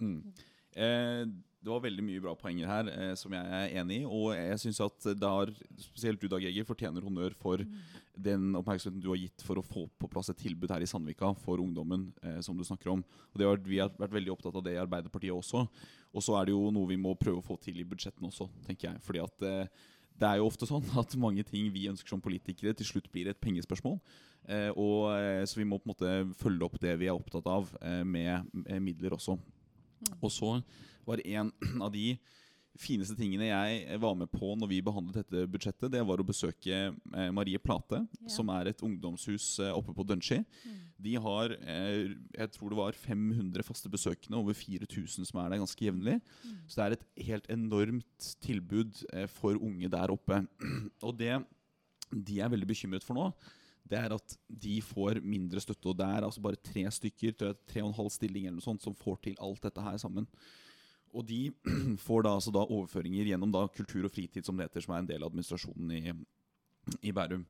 Mm. 0.00 0.32
Eh, 0.74 1.24
det 1.64 1.72
var 1.72 1.80
veldig 1.80 2.02
mye 2.04 2.20
bra 2.20 2.34
poenger 2.36 2.68
her 2.68 2.88
eh, 2.92 3.12
som 3.16 3.32
jeg 3.32 3.52
er 3.56 3.76
enig 3.80 4.02
i. 4.02 4.04
Og 4.04 4.34
jeg 4.36 4.60
syns 4.60 4.82
at 4.84 5.06
det 5.16 5.30
har, 5.30 5.52
spesielt 5.80 6.20
du 6.20 6.28
Dag 6.28 6.44
Eger, 6.44 6.66
fortjener 6.68 7.06
honnør 7.06 7.36
for 7.40 7.62
mm. 7.64 7.78
den 8.26 8.50
oppmerksomheten 8.60 9.00
du 9.00 9.08
har 9.12 9.22
gitt 9.22 9.44
for 9.46 9.60
å 9.60 9.64
få 9.64 9.86
på 9.88 10.10
plass 10.12 10.28
et 10.32 10.42
tilbud 10.42 10.74
her 10.74 10.84
i 10.84 10.90
Sandvika 10.90 11.32
for 11.40 11.62
ungdommen 11.64 12.10
eh, 12.22 12.40
som 12.44 12.58
du 12.58 12.66
snakker 12.68 12.92
om. 12.92 13.04
Og 13.32 13.46
har, 13.46 13.64
Vi 13.64 13.80
har 13.80 13.94
vært 13.96 14.18
veldig 14.18 14.34
opptatt 14.36 14.60
av 14.60 14.66
det 14.66 14.76
i 14.76 14.82
Arbeiderpartiet 14.82 15.32
også. 15.32 15.64
Og 16.14 16.22
så 16.22 16.36
er 16.38 16.46
det 16.46 16.54
jo 16.54 16.68
noe 16.74 16.90
vi 16.92 17.00
må 17.00 17.16
prøve 17.18 17.40
å 17.40 17.46
få 17.46 17.56
til 17.62 17.80
i 17.80 17.88
budsjettene 17.88 18.28
også, 18.28 18.50
tenker 18.68 18.90
jeg. 18.90 19.04
Fordi 19.06 19.24
at 19.24 19.48
eh, 19.48 19.90
det 20.20 20.28
er 20.28 20.38
jo 20.38 20.46
ofte 20.50 20.68
sånn 20.68 20.84
at 21.00 21.16
mange 21.20 21.44
ting 21.48 21.72
vi 21.74 21.88
ønsker 21.90 22.12
som 22.12 22.22
politikere, 22.22 22.74
til 22.76 22.92
slutt 22.92 23.10
blir 23.12 23.30
et 23.30 23.40
pengespørsmål. 23.42 23.98
Eh, 24.44 24.70
og, 24.76 25.14
eh, 25.16 25.42
så 25.48 25.60
vi 25.60 25.66
må 25.68 25.80
på 25.80 25.88
en 25.88 25.94
måte 25.94 26.38
følge 26.40 26.66
opp 26.66 26.78
det 26.82 26.94
vi 27.00 27.08
er 27.08 27.16
opptatt 27.16 27.48
av, 27.48 27.70
eh, 27.80 28.02
med, 28.04 28.50
med, 28.52 28.82
midler 28.84 29.16
også. 29.16 29.38
Og 30.20 30.32
så 30.32 30.56
var 31.06 31.22
en 31.24 31.52
av 31.84 31.92
de 31.94 32.14
fineste 32.80 33.14
tingene 33.14 33.46
jeg 33.46 33.98
var 34.02 34.16
med 34.18 34.30
på 34.32 34.48
når 34.58 34.70
vi 34.72 34.80
behandlet 34.82 35.20
dette 35.20 35.44
budsjettet, 35.50 35.92
det 35.94 36.02
var 36.06 36.18
å 36.18 36.26
besøke 36.26 36.74
eh, 36.90 37.28
Marie 37.34 37.60
Plate, 37.62 38.00
yeah. 38.02 38.30
som 38.34 38.50
er 38.50 38.72
et 38.72 38.82
ungdomshus 38.82 39.60
eh, 39.62 39.70
oppe 39.70 39.94
på 39.94 40.06
Dønski. 40.08 40.40
Mm. 40.42 40.80
De 41.06 41.14
har 41.22 41.54
eh, 41.54 42.16
jeg 42.34 42.52
tror 42.56 42.74
det 42.74 42.80
var 42.80 42.98
500 42.98 43.66
faste 43.66 43.90
besøkende, 43.92 44.40
over 44.40 44.58
4000 44.58 45.30
som 45.30 45.42
er 45.42 45.52
der 45.52 45.62
ganske 45.62 45.86
jevnlig. 45.86 46.18
Mm. 46.42 46.56
Så 46.66 46.80
det 46.80 46.86
er 46.86 46.96
et 46.96 47.06
helt 47.28 47.50
enormt 47.54 48.30
tilbud 48.42 49.04
eh, 49.12 49.28
for 49.30 49.60
unge 49.60 49.90
der 49.94 50.14
oppe. 50.14 50.42
Og 51.06 51.14
det 51.20 51.36
de 52.14 52.40
er 52.42 52.50
veldig 52.50 52.68
bekymret 52.68 53.06
for 53.06 53.16
nå, 53.16 53.30
det 53.84 53.98
er 54.00 54.14
at 54.16 54.36
de 54.48 54.78
får 54.84 55.20
mindre 55.24 55.60
støtte. 55.60 55.90
Og 55.90 55.96
det 55.98 56.06
er 56.08 56.24
altså 56.24 56.42
bare 56.44 56.60
tre 56.60 56.86
stykker, 56.96 57.34
tre 57.68 57.82
og 57.82 57.90
en 57.90 57.98
halv 57.98 58.12
stilling 58.12 58.46
eller 58.46 58.58
noe 58.58 58.64
sånt, 58.64 58.84
som 58.84 58.96
får 58.96 59.18
til 59.26 59.40
alt 59.44 59.66
dette 59.66 59.84
her 59.84 59.98
sammen. 60.00 60.28
Og 61.14 61.26
de 61.28 61.42
får 62.06 62.24
da, 62.26 62.36
altså 62.38 62.54
da 62.54 62.64
overføringer 62.64 63.28
gjennom 63.28 63.52
da 63.54 63.66
kultur 63.72 64.08
og 64.08 64.14
fritid, 64.14 64.46
som 64.46 64.56
det 64.56 64.68
heter, 64.68 64.86
som 64.86 64.96
er 64.96 65.04
en 65.04 65.10
del 65.10 65.22
av 65.22 65.30
administrasjonen 65.30 65.92
i, 65.98 66.14
i 67.04 67.12
Bærum. 67.14 67.44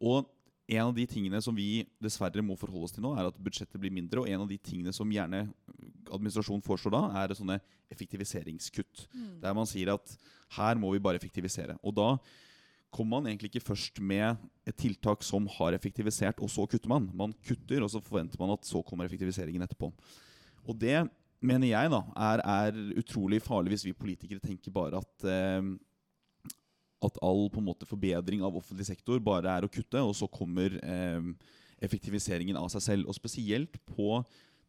Og 0.00 0.28
en 0.70 0.84
av 0.84 0.92
de 0.94 1.06
tingene 1.10 1.40
som 1.42 1.56
vi 1.56 1.82
dessverre 2.02 2.44
må 2.46 2.54
forholde 2.58 2.86
oss 2.86 2.94
til 2.94 3.02
nå, 3.02 3.14
er 3.18 3.26
at 3.26 3.40
budsjettet 3.42 3.80
blir 3.82 3.94
mindre. 3.94 4.22
Og 4.22 4.30
en 4.30 4.44
av 4.44 4.50
de 4.50 4.58
tingene 4.62 4.92
som 4.94 5.10
gjerne 5.10 5.46
administrasjonen 6.10 6.62
foreslår 6.62 6.94
da, 6.94 7.02
er 7.22 7.34
sånne 7.34 7.58
effektiviseringskutt. 7.90 9.08
Mm. 9.10 9.32
Der 9.42 9.56
man 9.56 9.66
sier 9.66 9.96
at 9.96 10.14
her 10.58 10.78
må 10.78 10.92
vi 10.94 11.02
bare 11.02 11.18
effektivisere. 11.18 11.74
Og 11.82 11.96
da 11.96 12.12
kommer 12.90 13.20
man 13.20 13.30
egentlig 13.30 13.52
ikke 13.52 13.68
først 13.70 14.00
med 14.02 14.40
et 14.68 14.76
tiltak 14.78 15.22
som 15.26 15.46
har 15.58 15.76
effektivisert, 15.76 16.40
og 16.42 16.50
så 16.50 16.66
kutter 16.66 16.90
man. 16.90 17.08
Man 17.16 17.34
kutter, 17.46 17.84
og 17.84 17.90
så 17.92 18.02
forventer 18.02 18.40
man 18.40 18.54
at 18.56 18.66
så 18.66 18.82
kommer 18.86 19.06
effektiviseringen 19.06 19.62
etterpå. 19.62 19.92
Og 20.66 20.78
det 20.78 21.04
mener 21.40 21.70
jeg, 21.70 21.92
da, 21.92 22.02
er, 22.30 22.42
er, 22.44 22.80
utrolig 23.00 23.40
farlig 23.42 23.74
hvis 23.74 23.86
vi 23.88 23.96
politikere 23.96 24.42
tenker 24.42 24.74
bare 24.74 25.00
at 25.00 25.28
eh, 25.30 25.70
at 27.00 27.16
all 27.24 27.46
på 27.48 27.62
en 27.62 27.68
måte 27.70 27.88
forbedring 27.88 28.42
av 28.44 28.58
offentlig 28.58 28.84
sektor 28.90 29.22
bare 29.24 29.54
er 29.56 29.64
å 29.64 29.72
kutte, 29.72 30.02
og 30.04 30.12
så 30.16 30.28
kommer 30.28 30.76
eh, 30.84 31.30
effektiviseringen 31.80 32.58
av 32.60 32.68
seg 32.74 32.84
selv. 32.84 33.08
Og 33.08 33.16
spesielt 33.16 33.78
på 33.88 34.20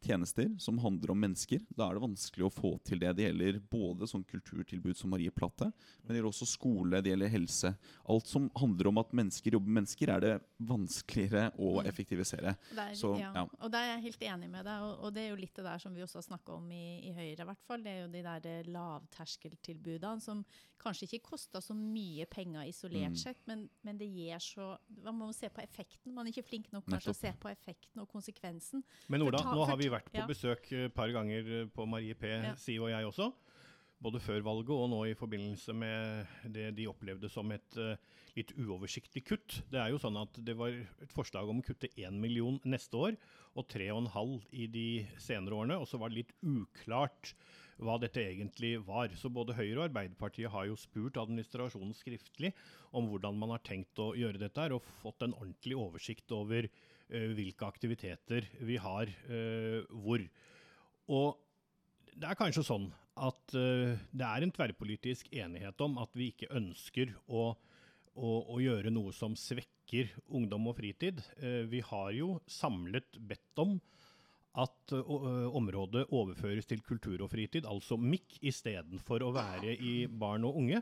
tjenester 0.06 0.48
som 0.62 0.80
handler 0.82 1.12
om 1.12 1.20
mennesker. 1.22 1.62
Da 1.76 1.88
er 1.88 1.98
det 1.98 2.04
vanskelig 2.04 2.46
å 2.48 2.52
få 2.52 2.72
til 2.86 3.02
det. 3.02 3.12
Det 3.18 3.28
gjelder 3.28 3.60
både 3.72 4.08
sånn 4.10 4.24
kulturtilbud 4.28 4.98
som 4.98 5.12
Marie 5.12 5.32
Platte, 5.34 5.68
men 5.72 6.10
det 6.10 6.20
gjelder 6.20 6.32
også 6.32 6.48
skole, 6.48 7.02
det 7.02 7.12
gjelder 7.12 7.32
helse. 7.32 7.74
Alt 8.12 8.30
som 8.30 8.48
handler 8.58 8.90
om 8.90 9.02
at 9.02 9.14
mennesker 9.16 9.58
jobber 9.58 9.72
med 9.72 9.82
mennesker, 9.82 10.12
er 10.14 10.24
det 10.24 10.32
vanskeligere 10.62 11.50
å 11.58 11.78
mm. 11.80 11.86
effektivisere. 11.90 12.56
Der, 12.72 12.94
Så, 12.98 13.14
ja. 13.20 13.32
Ja. 13.36 13.46
Og 13.60 13.72
der 13.72 13.86
er 13.86 13.94
jeg 13.96 14.08
helt 14.08 14.26
enig 14.32 14.50
med 14.52 14.66
deg, 14.68 14.88
og, 14.88 15.06
og, 15.06 15.14
det 15.14 15.26
er 15.26 15.32
jo 15.32 15.40
litt 15.40 15.56
det 15.56 15.66
der 15.66 15.82
som 15.82 15.94
vi 15.94 16.04
også 16.04 16.20
har 16.20 16.28
snakka 16.30 16.58
om 16.58 16.68
i, 16.74 16.84
i 17.08 17.14
Høyre, 17.16 17.42
i 17.44 17.48
hvert 17.50 17.64
fall. 17.66 17.82
Det 17.84 17.94
er 17.94 18.04
jo 18.04 18.12
de 18.12 18.26
der 18.26 18.50
eh, 18.50 18.68
lavterskeltilbudene 18.72 20.22
som 20.22 20.44
kanskje 20.82 21.06
ikke 21.06 21.30
koster 21.32 21.62
så 21.62 21.74
mye 21.76 22.26
penger 22.30 22.66
isolert 22.66 23.14
mm. 23.14 23.20
sett, 23.20 23.40
men, 23.46 23.66
men, 23.86 23.98
det 24.00 24.08
gir 24.10 24.40
så 24.42 24.72
Man 25.04 25.18
må 25.18 25.28
se 25.36 25.48
på 25.52 25.62
effekten. 25.62 26.14
Man 26.14 26.26
er 26.26 26.34
ikke 26.34 26.48
flink 26.48 26.70
nok 26.74 26.88
til 26.88 27.12
å 27.12 27.16
se 27.16 27.32
på 27.38 27.50
effekten 27.50 28.02
og 28.02 28.08
konsekvensen. 28.10 28.82
Men 29.12 29.24
Ola, 29.26 29.42
ta, 29.42 29.54
nå 29.54 29.66
har 29.68 29.78
vi 29.78 29.90
vært 29.92 30.10
på 30.12 30.20
ja. 30.22 30.28
besøk 30.28 30.68
et 30.76 30.94
par 30.96 31.12
ganger 31.14 31.68
på 31.74 31.86
Marie 31.88 32.16
P, 32.18 32.28
ja. 32.32 32.54
Siv 32.60 32.86
og 32.86 32.92
jeg 32.92 33.08
også. 33.08 33.30
Både 34.02 34.18
før 34.18 34.42
valget 34.42 34.74
og 34.74 34.88
nå 34.90 35.04
i 35.06 35.14
forbindelse 35.14 35.74
med 35.78 36.26
det 36.54 36.72
de 36.74 36.88
opplevde 36.90 37.28
som 37.30 37.52
et 37.54 37.76
uh, 37.78 37.94
litt 38.34 38.50
uoversiktlig 38.58 39.22
kutt. 39.28 39.60
Det 39.70 39.78
er 39.78 39.92
jo 39.92 40.00
sånn 40.02 40.18
at 40.18 40.40
det 40.42 40.56
var 40.58 40.74
et 40.74 41.14
forslag 41.14 41.50
om 41.50 41.60
å 41.60 41.66
kutte 41.66 41.90
1 41.94 42.16
million 42.18 42.58
neste 42.66 42.98
år 42.98 43.18
og 43.54 43.68
3,5 43.70 44.38
i 44.58 44.66
de 44.72 44.86
senere 45.22 45.58
årene. 45.60 45.78
Og 45.78 45.86
så 45.86 46.00
var 46.02 46.10
det 46.10 46.22
litt 46.22 46.34
uklart 46.42 47.34
hva 47.82 47.94
dette 48.02 48.24
egentlig 48.24 48.74
var. 48.86 49.14
Så 49.18 49.30
både 49.30 49.54
Høyre 49.54 49.78
og 49.78 49.86
Arbeiderpartiet 49.90 50.50
har 50.50 50.66
jo 50.66 50.78
spurt 50.80 51.20
administrasjonen 51.22 51.94
skriftlig 51.94 52.50
om 52.90 53.06
hvordan 53.10 53.38
man 53.38 53.54
har 53.54 53.62
tenkt 53.66 54.02
å 54.02 54.12
gjøre 54.18 54.40
dette, 54.42 54.66
her, 54.66 54.74
og 54.74 54.86
fått 55.02 55.22
en 55.22 55.36
ordentlig 55.38 55.78
oversikt 55.78 56.34
over 56.34 56.66
Eh, 56.66 56.91
hvilke 57.36 57.66
aktiviteter 57.66 58.46
vi 58.64 58.78
har 58.80 59.10
eh, 59.28 59.82
hvor. 59.88 60.22
Og 61.12 61.38
det 62.12 62.28
er 62.28 62.38
kanskje 62.38 62.64
sånn 62.66 62.88
at 63.22 63.54
eh, 63.58 63.98
det 64.12 64.26
er 64.28 64.44
en 64.44 64.54
tverrpolitisk 64.54 65.32
enighet 65.34 65.84
om 65.84 65.98
at 66.02 66.12
vi 66.16 66.30
ikke 66.32 66.52
ønsker 66.56 67.12
å, 67.26 67.50
å, 68.14 68.30
å 68.54 68.60
gjøre 68.62 68.92
noe 68.94 69.12
som 69.16 69.36
svekker 69.38 70.12
ungdom 70.32 70.70
og 70.70 70.78
fritid. 70.78 71.18
vi 71.68 71.82
har 71.84 72.14
jo 72.16 72.38
samlet 72.48 73.18
bedt 73.20 73.60
om 73.60 73.74
at 74.56 74.92
området 74.92 76.06
overføres 76.12 76.68
til 76.68 76.80
kultur 76.84 77.20
og 77.24 77.28
fritid, 77.32 77.68
altså 77.68 77.98
MIK, 78.00 78.38
istedenfor 78.48 79.24
å 79.24 79.34
være 79.36 79.76
i 79.76 80.06
barn 80.08 80.48
og 80.48 80.56
unge. 80.62 80.80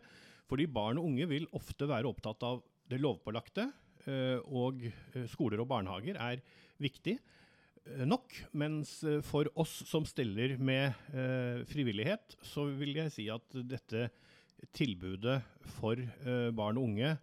Fordi 0.51 0.66
barn 0.71 0.99
og 1.03 1.09
unge 1.11 1.27
vil 1.31 1.49
ofte 1.59 1.91
være 1.91 2.11
opptatt 2.11 2.47
av 2.47 2.62
det 2.91 2.99
lovpålagte, 3.03 3.66
Eh, 3.66 3.89
og 4.46 4.82
eh, 4.86 5.26
skoler 5.30 5.61
og 5.62 5.68
barnehager 5.70 6.16
er 6.20 6.40
viktig. 6.80 7.18
eh, 7.84 8.05
nok. 8.07 8.32
Mens 8.53 9.03
eh, 9.05 9.20
for 9.26 9.51
oss 9.55 9.82
som 9.88 10.07
steller 10.09 10.57
med 10.59 10.92
eh, 11.12 11.64
frivillighet, 11.68 12.36
så 12.42 12.64
vil 12.80 12.96
jeg 12.96 13.12
si 13.12 13.28
at 13.32 13.44
dette 13.68 14.09
tilbudet 14.76 15.40
for 15.78 15.96
eh, 16.01 16.51
barn 16.53 16.78
og 16.80 16.90
unge, 16.90 17.14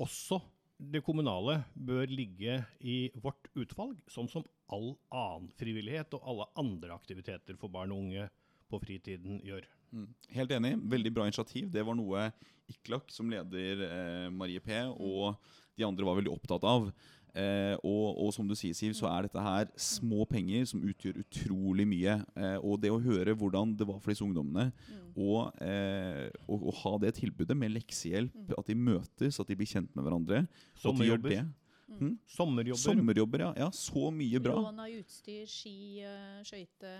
også 0.00 0.40
det 0.80 1.02
kommunale, 1.04 1.58
bør 1.76 2.08
ligge 2.08 2.54
i 2.80 3.10
vårt 3.20 3.50
utvalg, 3.52 3.98
sånn 4.08 4.30
som 4.32 4.46
all 4.72 4.94
annen 5.12 5.50
frivillighet 5.60 6.14
og 6.16 6.24
alle 6.24 6.46
andre 6.62 6.94
aktiviteter 6.96 7.58
for 7.60 7.68
barn 7.68 7.92
og 7.92 8.06
unge 8.06 8.30
på 8.70 8.80
fritiden 8.80 9.42
gjør. 9.44 9.66
Mm. 9.92 10.06
Helt 10.32 10.54
enig. 10.56 10.70
Veldig 10.88 11.12
bra 11.12 11.26
initiativ. 11.28 11.68
Det 11.74 11.82
var 11.84 11.98
noe 11.98 12.30
Iklak, 12.70 13.10
som 13.12 13.28
leder 13.28 13.82
eh, 13.82 14.28
Marie 14.32 14.62
P, 14.62 14.72
og 14.94 15.36
de 15.80 15.88
andre 15.88 16.06
var 16.06 16.20
veldig 16.20 16.34
opptatt 16.36 16.66
av. 16.68 16.90
Eh, 17.30 17.76
og, 17.86 18.16
og 18.18 18.32
som 18.34 18.48
du 18.48 18.56
sier, 18.58 18.74
Siv, 18.74 18.94
så 18.98 19.06
er 19.10 19.28
dette 19.28 19.42
her 19.44 19.68
små 19.78 20.24
penger 20.28 20.64
som 20.66 20.82
utgjør 20.82 21.20
utrolig 21.22 21.86
mye. 21.88 22.16
Eh, 22.34 22.56
og 22.58 22.80
det 22.82 22.90
å 22.90 23.00
høre 23.02 23.36
hvordan 23.38 23.76
det 23.78 23.86
var 23.88 24.00
for 24.02 24.12
disse 24.12 24.26
ungdommene, 24.26 24.70
og, 25.14 25.54
eh, 25.62 26.26
og, 26.46 26.68
og 26.70 26.76
ha 26.82 26.94
det 27.04 27.14
tilbudet 27.20 27.56
med 27.58 27.74
leksehjelp, 27.76 28.54
at 28.58 28.70
de 28.70 28.78
møtes, 28.78 29.40
at 29.42 29.50
de 29.50 29.58
blir 29.58 29.70
kjent 29.70 29.90
med 29.94 30.06
hverandre 30.06 30.44
Sommerjobber. 30.82 30.90
at 30.90 31.00
de 31.00 31.10
gjør 31.10 31.24
det. 31.28 31.42
Mm. 31.90 32.18
Sommerjobber. 32.26 32.78
Sommerjobber, 32.80 33.40
ja. 33.40 33.52
ja. 33.56 33.70
Så 33.74 34.10
mye 34.14 34.38
bra. 34.40 34.54
Lån 34.54 34.78
av 34.78 34.88
utstyr, 35.00 35.46
ski, 35.50 36.00
eh, 36.06 36.38
skøyte, 36.46 36.92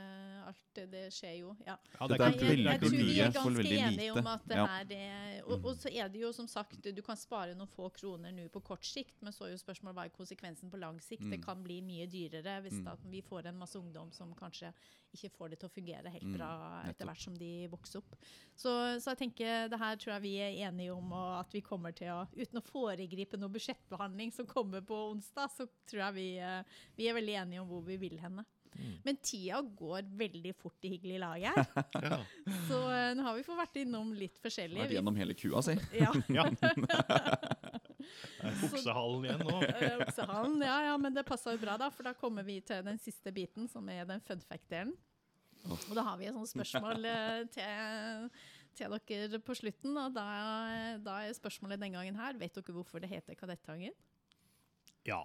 alt 0.48 0.80
det, 0.90 1.04
skjer 1.14 1.36
jo. 1.38 1.52
Ja. 1.66 1.76
Ja, 2.00 2.08
det 2.08 2.16
er 2.16 2.24
er 2.24 2.24
Nei, 2.24 2.30
ikke 2.34 2.44
jeg, 2.46 2.50
veldig 2.56 2.70
jeg 2.70 2.80
tror 2.80 2.90
vi 2.90 3.20
er 3.20 3.30
ganske 3.36 3.54
veldig 3.60 3.78
enige 3.86 4.12
om 4.18 4.26
at 4.32 4.48
det 4.50 4.56
her 4.56 4.84
det, 4.90 5.44
og, 5.46 5.64
og 5.64 5.76
så 5.76 5.92
er 5.94 6.08
det 6.08 6.20
jo 6.24 6.32
som 6.32 6.48
sagt, 6.50 6.82
du 6.82 7.02
kan 7.02 7.16
spare 7.16 7.54
noen 7.54 7.68
få 7.70 7.90
kroner 7.94 8.32
nå 8.34 8.48
på 8.50 8.62
kort 8.66 8.84
sikt, 8.84 9.14
men 9.22 9.32
så 9.32 9.46
er 9.46 9.54
jo 9.54 9.60
spørsmålet 9.62 9.94
hva 10.00 10.04
er 10.08 10.14
konsekvensen 10.16 10.70
på 10.70 10.80
lang 10.80 10.98
sikt. 11.00 11.22
Det 11.30 11.38
Mm. 11.40 11.44
kan 11.44 11.62
bli 11.62 11.80
mye 11.82 12.06
dyrere 12.10 12.60
hvis 12.62 12.80
Mm. 12.80 12.84
da 12.84 12.96
vi 13.04 13.20
får 13.22 13.46
en 13.46 13.58
masse 13.58 13.76
ungdom 13.78 14.10
som 14.12 14.34
kanskje 14.34 14.72
ikke 15.16 15.32
får 15.34 15.52
det 15.52 15.58
til 15.60 15.68
å 15.70 15.74
fungere 15.74 16.12
helt 16.14 16.26
Mm, 16.30 16.36
bra 16.36 16.50
etter 16.86 17.08
hvert 17.08 17.24
som 17.24 17.34
de 17.38 17.50
vokser 17.72 17.98
opp. 18.02 18.14
Så, 18.54 18.70
så 19.02 19.12
jeg 19.12 19.20
tenker 19.24 19.70
det 19.72 19.80
her 19.80 19.98
tror 20.00 20.14
jeg 20.14 20.24
vi 20.26 20.34
er 20.44 20.58
enige 20.68 20.94
om, 20.94 21.12
og 21.16 21.40
at 21.40 21.56
vi 21.56 21.62
kommer 21.64 21.94
til 21.96 22.12
å, 22.14 22.22
uten 22.36 22.60
å 22.60 22.64
foregripe 22.66 23.40
noe 23.40 23.52
budsjettbehandling 23.56 24.32
som 24.36 24.48
kommer 24.50 24.84
på 24.86 24.98
onsdag, 25.10 25.50
så 25.56 25.66
tror 25.90 26.04
jeg 26.06 26.18
vi, 26.18 26.28
eh, 26.38 26.80
vi 26.98 27.08
er 27.10 27.18
veldig 27.18 27.36
enige 27.42 27.64
om 27.64 27.70
hvor 27.72 27.86
vi 27.88 27.98
vil 28.00 28.18
henne. 28.22 28.46
Men 29.04 29.16
tida 29.18 29.58
går 29.76 30.06
veldig 30.16 30.52
fort 30.54 30.86
i 30.86 30.92
hyggelig 30.94 31.18
lag 31.20 31.42
her. 31.42 31.64
Ja. 32.10 32.20
Så 32.68 32.78
eh, 32.92 33.10
nå 33.16 33.24
har 33.26 33.34
vi 33.36 33.42
fått 33.44 33.58
vært 33.58 33.80
innom 33.82 34.12
litt 34.16 34.38
forskjellig. 34.42 34.78
Vært 34.84 34.94
gjennom 34.94 35.18
hele 35.18 35.34
kua 35.38 35.62
si. 35.64 35.74
Ja, 35.98 36.12
Oksehallen 38.66 39.26
igjen 39.26 39.44
nå. 39.46 39.58
Oksehallen. 40.04 40.58
Ja, 40.64 40.76
ja, 40.88 40.96
men 41.00 41.16
det 41.16 41.26
passa 41.28 41.54
jo 41.54 41.60
bra, 41.62 41.76
da, 41.80 41.90
for 41.94 42.08
da 42.08 42.14
kommer 42.16 42.46
vi 42.46 42.60
til 42.64 42.84
den 42.86 43.00
siste 43.02 43.32
biten, 43.34 43.68
som 43.70 43.88
er 43.92 44.06
den 44.08 44.22
funfact-delen. 44.26 44.94
Og 45.68 45.92
da 45.92 46.04
har 46.06 46.16
vi 46.16 46.28
et 46.28 46.36
sånt 46.36 46.48
spørsmål 46.54 47.04
eh, 47.04 47.42
til, 47.52 48.30
til 48.78 48.94
dere 49.10 49.42
på 49.44 49.56
slutten, 49.58 49.96
og 50.00 50.14
da, 50.16 50.24
da 51.04 51.18
er 51.26 51.36
spørsmålet 51.36 51.82
den 51.82 51.98
gangen 51.98 52.16
her 52.16 52.38
Vet 52.40 52.56
dere 52.56 52.76
hvorfor 52.78 53.02
det 53.02 53.10
heter 53.12 53.36
Kadettangen? 53.36 53.96
Ja. 55.04 55.20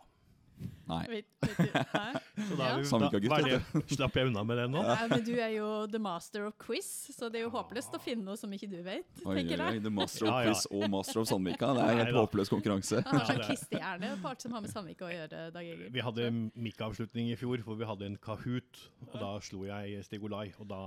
Nei. 0.86 1.00
Vet, 1.10 1.26
vet 1.42 1.58
du? 1.58 1.66
Så 2.46 2.56
da, 2.60 2.66
Ja. 2.66 2.76
er 2.76 2.82
vi- 2.84 3.28
da, 3.28 3.60
var 3.74 3.84
slapp 3.90 4.14
jeg 4.20 4.28
unna 4.30 4.44
med 4.46 4.58
det 4.60 4.66
nå? 4.70 4.82
Nei, 4.86 5.08
men 5.10 5.24
du 5.26 5.32
er 5.42 5.50
jo 5.56 5.70
the 5.90 5.98
master 6.00 6.46
of 6.46 6.54
quiz, 6.62 6.86
så 7.16 7.30
det 7.34 7.40
er 7.42 7.46
jo 7.48 7.50
håpløst 7.56 7.96
å 7.98 8.00
finne 8.04 8.24
noe 8.28 8.38
som 8.38 8.52
ikke 8.54 8.70
du 8.70 8.78
vet. 8.86 9.08
Oi, 9.26 9.36
tenker 9.40 9.64
oi, 9.66 9.72
jeg. 9.74 9.84
The 9.88 9.90
Master 9.90 10.28
of 10.28 10.30
Ja, 10.32 10.38
ja. 10.46 10.54
Quiz 10.54 10.68
og 10.70 10.86
Master 10.94 11.20
of 11.24 11.28
Sandvika. 11.32 11.72
Det 11.74 11.82
er 11.88 11.90
en 11.96 12.04
helt 12.06 12.20
håpløs 12.22 12.54
konkurranse. 12.54 13.02
Han 13.08 13.20
har 13.20 13.42
sånn 13.58 14.22
på 14.22 14.30
alt 14.30 14.46
som 14.46 14.54
har 14.56 14.62
med 14.62 14.70
Sandvika 14.76 15.10
å 15.10 15.12
gjøre. 15.12 15.42
Dag 15.58 15.66
Egil. 15.66 15.90
Vi 15.98 16.06
hadde 16.06 16.30
mic-avslutning 16.54 17.32
i 17.34 17.36
fjor, 17.40 17.58
hvor 17.66 17.76
vi 17.82 17.90
hadde 17.90 18.06
en 18.12 18.18
Kahoot. 18.22 18.86
Og 19.10 19.20
da 19.20 19.34
slo 19.42 19.66
jeg 19.66 20.06
Stigolai, 20.06 20.54
og 20.62 20.70
da, 20.70 20.82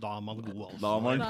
da 0.00 0.16
er 0.16 0.24
man 0.24 0.40
god, 0.42 0.64
altså. 0.64 0.80
Da 0.80 0.96
er 0.96 1.00
man- 1.04 1.20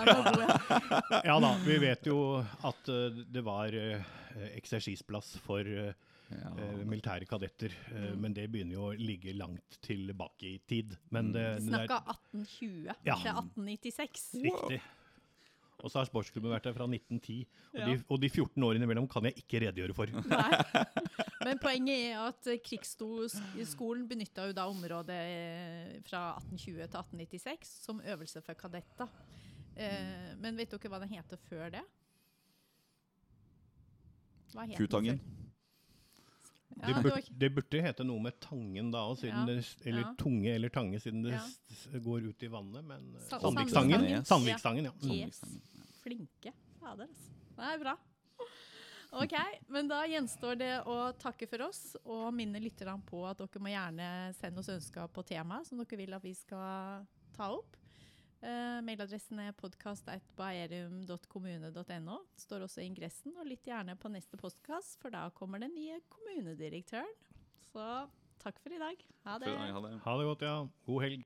ja. 1.24 1.38
Da, 1.40 1.52
vi 1.66 1.78
vet 1.82 2.06
jo 2.06 2.18
at 2.64 2.88
eh, 2.88 3.22
det 3.34 3.42
var 3.44 3.74
uh, 3.74 4.14
eksersisplass 4.54 5.34
for 5.44 5.60
eh, 5.66 5.92
Ja. 6.34 6.50
eh, 6.58 6.84
militære 6.84 7.26
kadetter, 7.30 7.70
eh, 7.92 8.10
Mm. 8.14 8.20
men 8.20 8.34
det 8.34 8.50
begynner 8.52 8.72
jo 8.74 8.88
å 8.90 8.96
ligge 8.98 9.32
langt 9.36 9.78
tilbake 9.82 10.42
i 10.54 10.58
tid. 10.68 10.96
Men 11.10 11.32
det, 11.32 11.44
Vi 11.60 11.70
det 11.70 11.88
snakka 11.88 12.02
1820 12.06 12.94
Ja. 13.06 13.14
til 13.16 13.32
1896. 13.32 14.42
riktig. 14.42 14.80
Og 15.84 15.90
så 15.90 15.98
har 15.98 16.06
sportsklubben 16.06 16.50
vært 16.54 16.62
der 16.64 16.72
fra 16.72 16.86
1910, 16.86 17.46
og, 17.74 17.80
Ja. 17.80 17.86
de, 17.86 18.04
og 18.08 18.20
de 18.20 18.28
14 18.30 18.62
årene 18.62 18.84
imellom 18.86 19.08
kan 19.10 19.22
jeg 19.24 19.34
ikke 19.36 19.60
redegjøre 19.66 19.94
for. 19.94 20.06
Nei. 20.06 20.22
Men 21.44 21.58
poenget 21.58 22.12
er 22.14 22.18
at 22.28 22.42
krigsskolen 22.64 24.08
benytta 24.08 24.46
jo 24.46 24.52
da 24.56 24.64
området 24.70 25.10
eh, 25.10 26.00
fra 26.06 26.36
1820 26.38 26.86
til 26.88 26.98
1896 27.00 27.68
som 27.84 28.00
øvelse 28.00 28.40
for 28.42 28.54
kadetter. 28.54 29.08
Eh, 29.76 30.34
men 30.40 30.56
vet 30.56 30.70
dere 30.70 30.88
hva 30.88 31.00
den 31.00 31.08
heter 31.10 31.36
før 31.50 31.68
det? 31.74 31.82
Hva 34.54 34.62
het 34.62 34.70
den 34.70 34.78
Kutangen. 34.86 35.20
Ja, 36.74 36.86
Det, 36.86 36.94
burde, 36.94 37.10
bur, 37.10 37.28
det 37.38 37.50
burde 37.54 37.82
hete 37.84 38.04
noe 38.04 38.20
med 38.20 38.40
Tangen 38.42 38.90
da 38.90 39.04
òg, 39.08 39.22
Ja, 39.24 39.42
eller 39.44 40.00
ja. 40.02 40.14
Tunge 40.18 40.54
eller 40.54 40.72
Tange, 40.74 40.98
siden 41.00 41.22
det 41.22 42.00
går 42.02 42.26
ut 42.30 42.42
i 42.42 42.50
vannet. 42.50 42.84
Men 42.84 43.14
eh, 43.14 43.28
Sandvikstangen. 43.30 44.24
Sandvikstangen. 44.24 44.90
Ja. 44.90 45.14
Yes. 45.14 45.40
Flinke. 46.02 46.52
Fader, 46.80 47.06
altså. 47.06 47.30
Det 47.54 47.70
er 47.70 47.78
bra. 47.84 47.96
OK, 49.14 49.34
men 49.70 49.86
da 49.86 50.00
gjenstår 50.10 50.56
det 50.58 50.72
å 50.90 51.12
takke 51.22 51.46
for 51.46 51.62
oss 51.68 51.94
og 52.02 52.32
minne 52.34 52.58
lytterne 52.58 52.96
på 53.06 53.20
at 53.28 53.38
dere 53.38 53.62
må 53.62 53.70
gjerne 53.70 54.08
sende 54.34 54.58
oss 54.58 54.72
ønsker 54.74 55.06
på 55.14 55.22
tema 55.28 55.60
som 55.62 55.78
dere 55.78 55.98
vil 56.00 56.16
at 56.16 56.24
vi 56.24 56.32
skal 56.34 57.04
ta 57.36 57.52
opp. 57.54 57.76
Eh, 58.44 58.82
mailadressen 58.84 59.38
er 59.40 59.54
podkast.baerum.kommune.no. 59.56 62.16
Står 62.36 62.60
også 62.66 62.82
i 62.82 62.86
ingressen, 62.90 63.32
og 63.40 63.46
litt 63.48 63.64
gjerne 63.64 63.96
på 63.96 64.10
neste 64.12 64.36
postkast, 64.36 65.00
for 65.00 65.08
da 65.14 65.30
kommer 65.32 65.56
den 65.62 65.72
nye 65.72 65.96
kommunedirektøren. 66.12 67.08
Så 67.70 68.04
takk 68.42 68.60
for 68.60 68.68
i 68.76 68.80
dag. 68.82 69.00
Ha 69.24 69.38
det. 69.40 69.48
Ha 69.48 69.80
det. 69.86 69.96
Ha 70.04 70.12
det 70.20 70.26
godt, 70.28 70.44
ja. 70.44 70.68
God 70.84 71.00
helg. 71.06 71.24